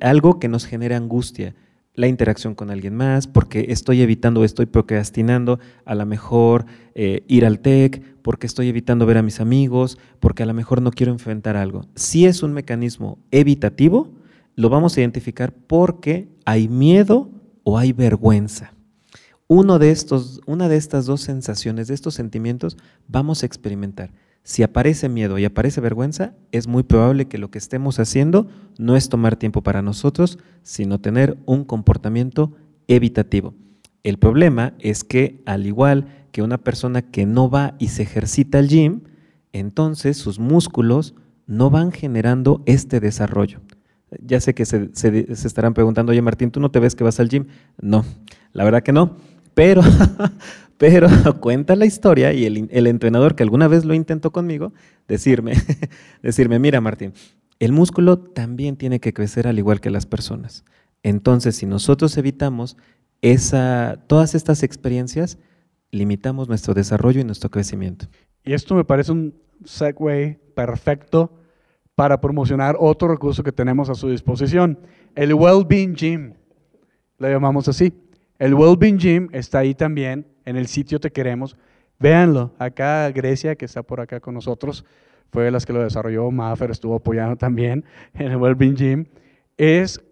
algo 0.01 0.37
que 0.37 0.49
nos 0.49 0.65
genera 0.65 0.97
angustia 0.97 1.55
la 1.95 2.07
interacción 2.07 2.55
con 2.55 2.71
alguien 2.71 2.95
más, 2.95 3.27
porque 3.27 3.67
estoy 3.69 4.01
evitando, 4.01 4.43
estoy 4.43 4.65
procrastinando 4.65 5.59
a 5.85 5.95
lo 5.95 6.05
mejor 6.05 6.65
eh, 6.95 7.23
ir 7.27 7.45
al 7.45 7.59
TEC, 7.59 8.01
porque 8.21 8.47
estoy 8.47 8.69
evitando 8.69 9.05
ver 9.05 9.17
a 9.17 9.23
mis 9.23 9.39
amigos, 9.39 9.99
porque 10.19 10.43
a 10.43 10.45
lo 10.45 10.53
mejor 10.53 10.81
no 10.81 10.91
quiero 10.91 11.11
enfrentar 11.11 11.55
algo. 11.55 11.85
Si 11.95 12.25
es 12.25 12.41
un 12.41 12.53
mecanismo 12.53 13.19
evitativo, 13.31 14.11
lo 14.55 14.69
vamos 14.69 14.97
a 14.97 15.01
identificar 15.01 15.53
porque 15.53 16.29
hay 16.45 16.67
miedo 16.67 17.29
o 17.63 17.77
hay 17.77 17.93
vergüenza. 17.93 18.73
Uno 19.47 19.77
de 19.77 19.91
estos, 19.91 20.41
una 20.45 20.69
de 20.69 20.77
estas 20.77 21.05
dos 21.05 21.21
sensaciones, 21.21 21.87
de 21.87 21.93
estos 21.93 22.15
sentimientos, 22.15 22.77
vamos 23.07 23.43
a 23.43 23.45
experimentar. 23.45 24.11
Si 24.43 24.61
aparece 24.61 25.07
miedo 25.07 25.37
y 25.37 25.45
aparece 25.45 25.79
vergüenza, 25.79 26.33
es 26.51 26.67
muy 26.67 26.83
probable 26.83 27.27
que 27.27 27.37
lo 27.37 27.49
que 27.49 27.57
estemos 27.57 27.99
haciendo 27.99 28.47
no 28.77 28.97
es 28.97 29.07
tomar 29.07 29.37
tiempo 29.37 29.63
para 29.63 29.81
nosotros, 29.81 30.37
sino 30.63 30.99
tener 30.99 31.37
un 31.45 31.63
comportamiento 31.63 32.53
evitativo. 32.87 33.53
El 34.03 34.17
problema 34.19 34.73
es 34.79 35.05
que 35.05 35.41
al 35.45 35.65
igual 35.65 36.07
que 36.33 36.41
una 36.41 36.57
persona 36.57 37.01
que 37.01 37.25
no 37.25 37.49
va 37.49 37.75
y 37.79 37.87
se 37.87 38.03
ejercita 38.03 38.59
al 38.59 38.67
gym, 38.67 39.01
entonces 39.53 40.17
sus 40.17 40.39
músculos 40.39 41.15
no 41.47 41.69
van 41.69 41.93
generando 41.93 42.63
este 42.65 42.99
desarrollo. 42.99 43.61
Ya 44.21 44.41
sé 44.41 44.53
que 44.53 44.65
se, 44.65 44.89
se, 44.93 45.25
estarán 45.31 45.73
preguntando, 45.73 46.11
oye 46.11 46.21
Martín, 46.21 46.51
¿tú 46.51 46.59
no 46.59 46.69
te 46.69 46.79
ves 46.79 46.95
que 46.95 47.03
vas 47.03 47.19
al 47.19 47.29
gym? 47.29 47.45
No, 47.81 48.03
la 48.51 48.65
verdad 48.65 48.83
que 48.83 48.91
no, 48.91 49.15
pero 49.53 49.81
Pero 50.83 51.07
cuenta 51.39 51.77
la 51.77 51.85
historia 51.85 52.33
y 52.33 52.45
el, 52.45 52.87
entrenador 52.87 53.35
que 53.35 53.43
alguna 53.43 53.69
vez 53.69 53.85
lo 53.85 53.93
intentó 53.93 54.33
conmigo, 54.33 54.73
decirme, 55.07 55.53
decirme, 56.21 56.59
mira 56.59 56.81
Martín, 56.81 57.13
el 57.59 57.71
músculo 57.71 58.19
también 58.19 58.75
tiene 58.75 58.99
que 58.99 59.13
crecer 59.13 59.47
al 59.47 59.57
igual 59.57 59.79
que 59.79 59.89
las 59.89 60.05
personas. 60.05 60.65
Entonces, 61.01 61.55
si 61.55 61.65
nosotros 61.65 62.17
evitamos 62.17 62.75
esa, 63.21 63.97
todas 64.07 64.35
estas 64.35 64.61
experiencias, 64.61 65.37
limitamos 65.89 66.49
nuestro 66.49 66.73
desarrollo 66.73 67.21
y 67.21 67.23
nuestro 67.23 67.49
crecimiento. 67.49 68.07
Y 68.43 68.51
esto 68.51 68.75
me 68.75 68.83
parece 68.83 69.13
un 69.13 69.35
segue 69.63 70.37
perfecto 70.53 71.31
para 71.95 72.19
promocionar 72.19 72.75
otro 72.77 73.07
recurso 73.07 73.41
que 73.41 73.53
tenemos 73.53 73.89
a 73.89 73.95
su 73.95 74.09
disposición, 74.09 74.79
el 75.15 75.33
Wellbeing 75.33 75.95
Gym. 75.95 76.33
Lo 77.19 77.29
llamamos 77.29 77.69
así. 77.69 77.93
El 78.37 78.53
Wellbeing 78.53 78.97
Gym 78.97 79.29
está 79.31 79.59
ahí 79.59 79.75
también 79.75 80.32
en 80.45 80.55
el 80.55 80.67
sitio 80.67 80.99
Te 80.99 81.11
Queremos. 81.11 81.57
Véanlo, 81.99 82.51
acá 82.59 83.09
Grecia, 83.11 83.55
que 83.55 83.65
está 83.65 83.83
por 83.83 84.01
acá 84.01 84.19
con 84.19 84.33
nosotros, 84.33 84.85
fue 85.31 85.45
de 85.45 85.51
las 85.51 85.65
que 85.65 85.73
lo 85.73 85.81
desarrolló, 85.81 86.29
Maffer 86.29 86.71
estuvo 86.71 86.95
apoyando 86.95 87.35
también 87.35 87.85
en 88.13 88.31
el 88.31 88.37
Wellbeing 88.37 88.75
Gym. 88.75 89.05
Es 89.57 90.03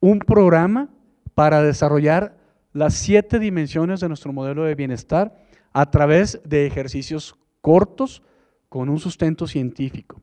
un 0.00 0.18
programa 0.18 0.88
para 1.34 1.62
desarrollar 1.62 2.36
las 2.72 2.94
siete 2.94 3.38
dimensiones 3.38 4.00
de 4.00 4.08
nuestro 4.08 4.32
modelo 4.32 4.64
de 4.64 4.74
bienestar 4.74 5.34
a 5.72 5.90
través 5.90 6.40
de 6.44 6.66
ejercicios 6.66 7.36
cortos 7.60 8.22
con 8.68 8.88
un 8.88 8.98
sustento 8.98 9.46
científico. 9.46 10.20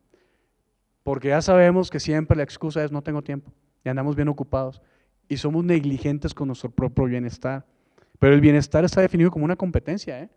Porque 1.04 1.30
ya 1.30 1.42
sabemos 1.42 1.90
que 1.90 2.00
siempre 2.00 2.38
la 2.38 2.44
excusa 2.44 2.84
es 2.84 2.92
no 2.92 3.02
tengo 3.02 3.22
tiempo 3.22 3.52
y 3.84 3.90
andamos 3.90 4.16
bien 4.16 4.30
ocupados 4.30 4.82
y 5.28 5.38
somos 5.38 5.64
negligentes 5.64 6.34
con 6.34 6.48
nuestro 6.48 6.70
propio 6.70 7.06
bienestar. 7.06 7.66
Pero 8.20 8.34
el 8.34 8.42
bienestar 8.42 8.86
está 8.86 9.02
definido 9.02 9.32
como 9.32 9.46
una 9.46 9.56
competencia. 9.56 10.22
¿eh? 10.22 10.30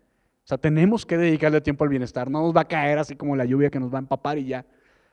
O 0.43 0.47
sea, 0.47 0.57
tenemos 0.57 1.05
que 1.05 1.17
dedicarle 1.17 1.61
tiempo 1.61 1.83
al 1.83 1.89
bienestar. 1.89 2.29
No 2.29 2.41
nos 2.41 2.55
va 2.55 2.61
a 2.61 2.67
caer 2.67 2.99
así 2.99 3.15
como 3.15 3.35
la 3.35 3.45
lluvia 3.45 3.69
que 3.69 3.79
nos 3.79 3.93
va 3.93 3.97
a 3.97 4.01
empapar 4.01 4.37
y 4.37 4.45
ya. 4.45 4.65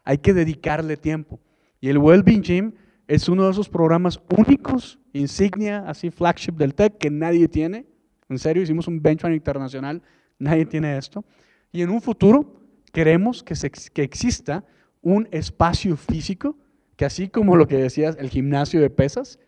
Hay 0.04 0.18
que 0.18 0.32
dedicarle 0.32 0.96
tiempo. 0.96 1.40
Y 1.80 1.88
el 1.88 1.98
Wellbeing 1.98 2.42
Gym 2.42 2.72
es 3.06 3.28
uno 3.28 3.44
de 3.44 3.50
esos 3.50 3.68
programas 3.68 4.20
únicos, 4.36 4.98
insignia, 5.12 5.84
así 5.86 6.10
flagship 6.10 6.52
del 6.52 6.74
TEC, 6.74 6.98
que 6.98 7.10
nadie 7.10 7.48
tiene. 7.48 7.86
En 8.28 8.38
serio, 8.38 8.62
hicimos 8.62 8.88
un 8.88 9.02
benchmark 9.02 9.34
internacional, 9.34 10.02
nadie 10.38 10.64
tiene 10.64 10.96
esto. 10.96 11.24
Y 11.72 11.82
en 11.82 11.90
un 11.90 12.00
futuro 12.00 12.60
queremos 12.92 13.42
que, 13.42 13.54
que 13.92 14.02
exista 14.02 14.64
un 15.02 15.28
espacio 15.30 15.96
físico 15.96 16.56
que 16.96 17.04
así 17.04 17.28
como 17.28 17.56
lo 17.56 17.66
que 17.66 17.76
decías, 17.76 18.16
el 18.18 18.30
gimnasio 18.30 18.80
de 18.80 18.90
pesas, 18.90 19.38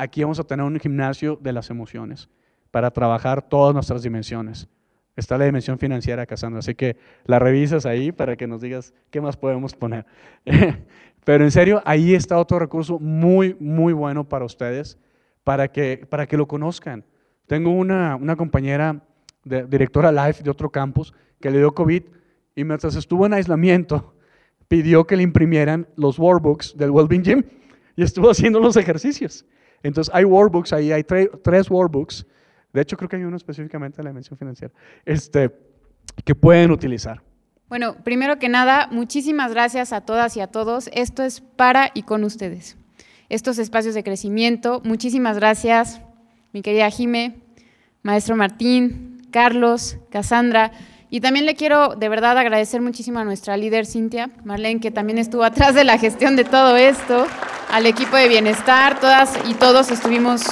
aquí 0.00 0.22
vamos 0.22 0.40
a 0.40 0.44
tener 0.44 0.64
un 0.64 0.78
gimnasio 0.78 1.38
de 1.40 1.52
las 1.52 1.70
emociones 1.70 2.28
para 2.70 2.90
trabajar 2.90 3.42
todas 3.42 3.74
nuestras 3.74 4.02
dimensiones. 4.02 4.68
Está 5.16 5.36
la 5.36 5.44
dimensión 5.44 5.78
financiera, 5.78 6.24
Casandra, 6.24 6.60
así 6.60 6.74
que 6.74 6.96
la 7.26 7.38
revisas 7.38 7.84
ahí 7.84 8.10
para 8.10 8.36
que 8.36 8.46
nos 8.46 8.60
digas 8.60 8.94
qué 9.10 9.20
más 9.20 9.36
podemos 9.36 9.74
poner. 9.74 10.06
Pero 11.24 11.44
en 11.44 11.50
serio, 11.50 11.82
ahí 11.84 12.14
está 12.14 12.38
otro 12.38 12.58
recurso 12.58 12.98
muy, 12.98 13.54
muy 13.60 13.92
bueno 13.92 14.26
para 14.28 14.44
ustedes, 14.44 14.98
para 15.44 15.68
que, 15.68 16.06
para 16.08 16.26
que 16.26 16.36
lo 16.36 16.48
conozcan. 16.48 17.04
Tengo 17.46 17.70
una, 17.70 18.16
una 18.16 18.36
compañera, 18.36 19.02
de, 19.44 19.66
directora 19.66 20.10
live 20.10 20.36
de 20.42 20.50
otro 20.50 20.70
campus, 20.70 21.12
que 21.40 21.50
le 21.50 21.58
dio 21.58 21.74
COVID 21.74 22.02
y 22.54 22.64
mientras 22.64 22.94
estuvo 22.94 23.26
en 23.26 23.34
aislamiento, 23.34 24.14
pidió 24.68 25.06
que 25.06 25.16
le 25.16 25.22
imprimieran 25.22 25.88
los 25.96 26.18
workbooks 26.18 26.76
del 26.76 26.90
Wellbeing 26.90 27.22
Gym 27.22 27.42
y 27.96 28.02
estuvo 28.02 28.30
haciendo 28.30 28.60
los 28.60 28.76
ejercicios. 28.76 29.44
Entonces 29.82 30.12
hay 30.14 30.24
workbooks 30.24 30.72
ahí, 30.72 30.92
hay 30.92 31.04
tres 31.04 31.70
workbooks. 31.70 32.26
De 32.72 32.80
hecho, 32.80 32.96
creo 32.96 33.08
que 33.08 33.16
hay 33.16 33.24
uno 33.24 33.36
específicamente 33.36 33.96
de 33.96 34.04
la 34.04 34.10
dimensión 34.10 34.38
financiera, 34.38 34.72
este, 35.04 35.50
que 36.24 36.34
pueden 36.34 36.70
utilizar. 36.70 37.20
Bueno, 37.68 37.96
primero 38.02 38.38
que 38.38 38.48
nada, 38.48 38.88
muchísimas 38.90 39.52
gracias 39.52 39.92
a 39.92 40.00
todas 40.00 40.36
y 40.36 40.40
a 40.40 40.48
todos. 40.48 40.90
Esto 40.92 41.22
es 41.22 41.40
para 41.40 41.90
y 41.94 42.02
con 42.02 42.24
ustedes. 42.24 42.76
Estos 43.28 43.58
espacios 43.58 43.94
de 43.94 44.02
crecimiento. 44.02 44.80
Muchísimas 44.84 45.36
gracias, 45.36 46.00
mi 46.52 46.62
querida 46.62 46.90
Jime, 46.90 47.36
maestro 48.02 48.34
Martín, 48.34 49.22
Carlos, 49.30 49.98
Cassandra. 50.10 50.72
Y 51.10 51.20
también 51.20 51.46
le 51.46 51.54
quiero 51.54 51.94
de 51.94 52.08
verdad 52.08 52.38
agradecer 52.38 52.80
muchísimo 52.80 53.20
a 53.20 53.24
nuestra 53.24 53.56
líder 53.56 53.86
Cintia, 53.86 54.30
Marlene, 54.44 54.80
que 54.80 54.90
también 54.90 55.18
estuvo 55.18 55.44
atrás 55.44 55.74
de 55.74 55.84
la 55.84 55.98
gestión 55.98 56.36
de 56.36 56.44
todo 56.44 56.76
esto, 56.76 57.26
al 57.72 57.86
equipo 57.86 58.16
de 58.16 58.28
bienestar, 58.28 59.00
todas 59.00 59.38
y 59.48 59.54
todos 59.54 59.90
estuvimos 59.90 60.42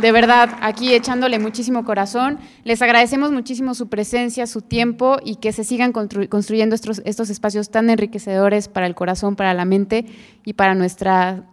de 0.00 0.12
verdad 0.12 0.50
aquí 0.60 0.92
echándole 0.94 1.38
muchísimo 1.38 1.84
corazón. 1.84 2.38
Les 2.64 2.82
agradecemos 2.82 3.30
muchísimo 3.30 3.74
su 3.74 3.88
presencia, 3.88 4.46
su 4.46 4.60
tiempo 4.60 5.18
y 5.24 5.36
que 5.36 5.52
se 5.52 5.64
sigan 5.64 5.92
construyendo 5.92 6.74
estos, 6.74 7.00
estos 7.04 7.30
espacios 7.30 7.70
tan 7.70 7.90
enriquecedores 7.90 8.68
para 8.68 8.86
el 8.86 8.94
corazón, 8.94 9.36
para 9.36 9.54
la 9.54 9.64
mente 9.64 10.06
y 10.44 10.54
para 10.54 10.74
nuestra, 10.74 11.44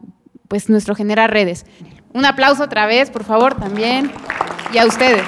pues, 0.47 0.69
nuestro 0.69 0.95
generar 0.95 1.31
redes. 1.31 1.65
Un 2.13 2.25
aplauso 2.25 2.63
otra 2.63 2.87
vez, 2.87 3.09
por 3.09 3.23
favor, 3.23 3.55
también. 3.55 4.11
Y 4.73 4.77
a 4.77 4.85
ustedes. 4.85 5.27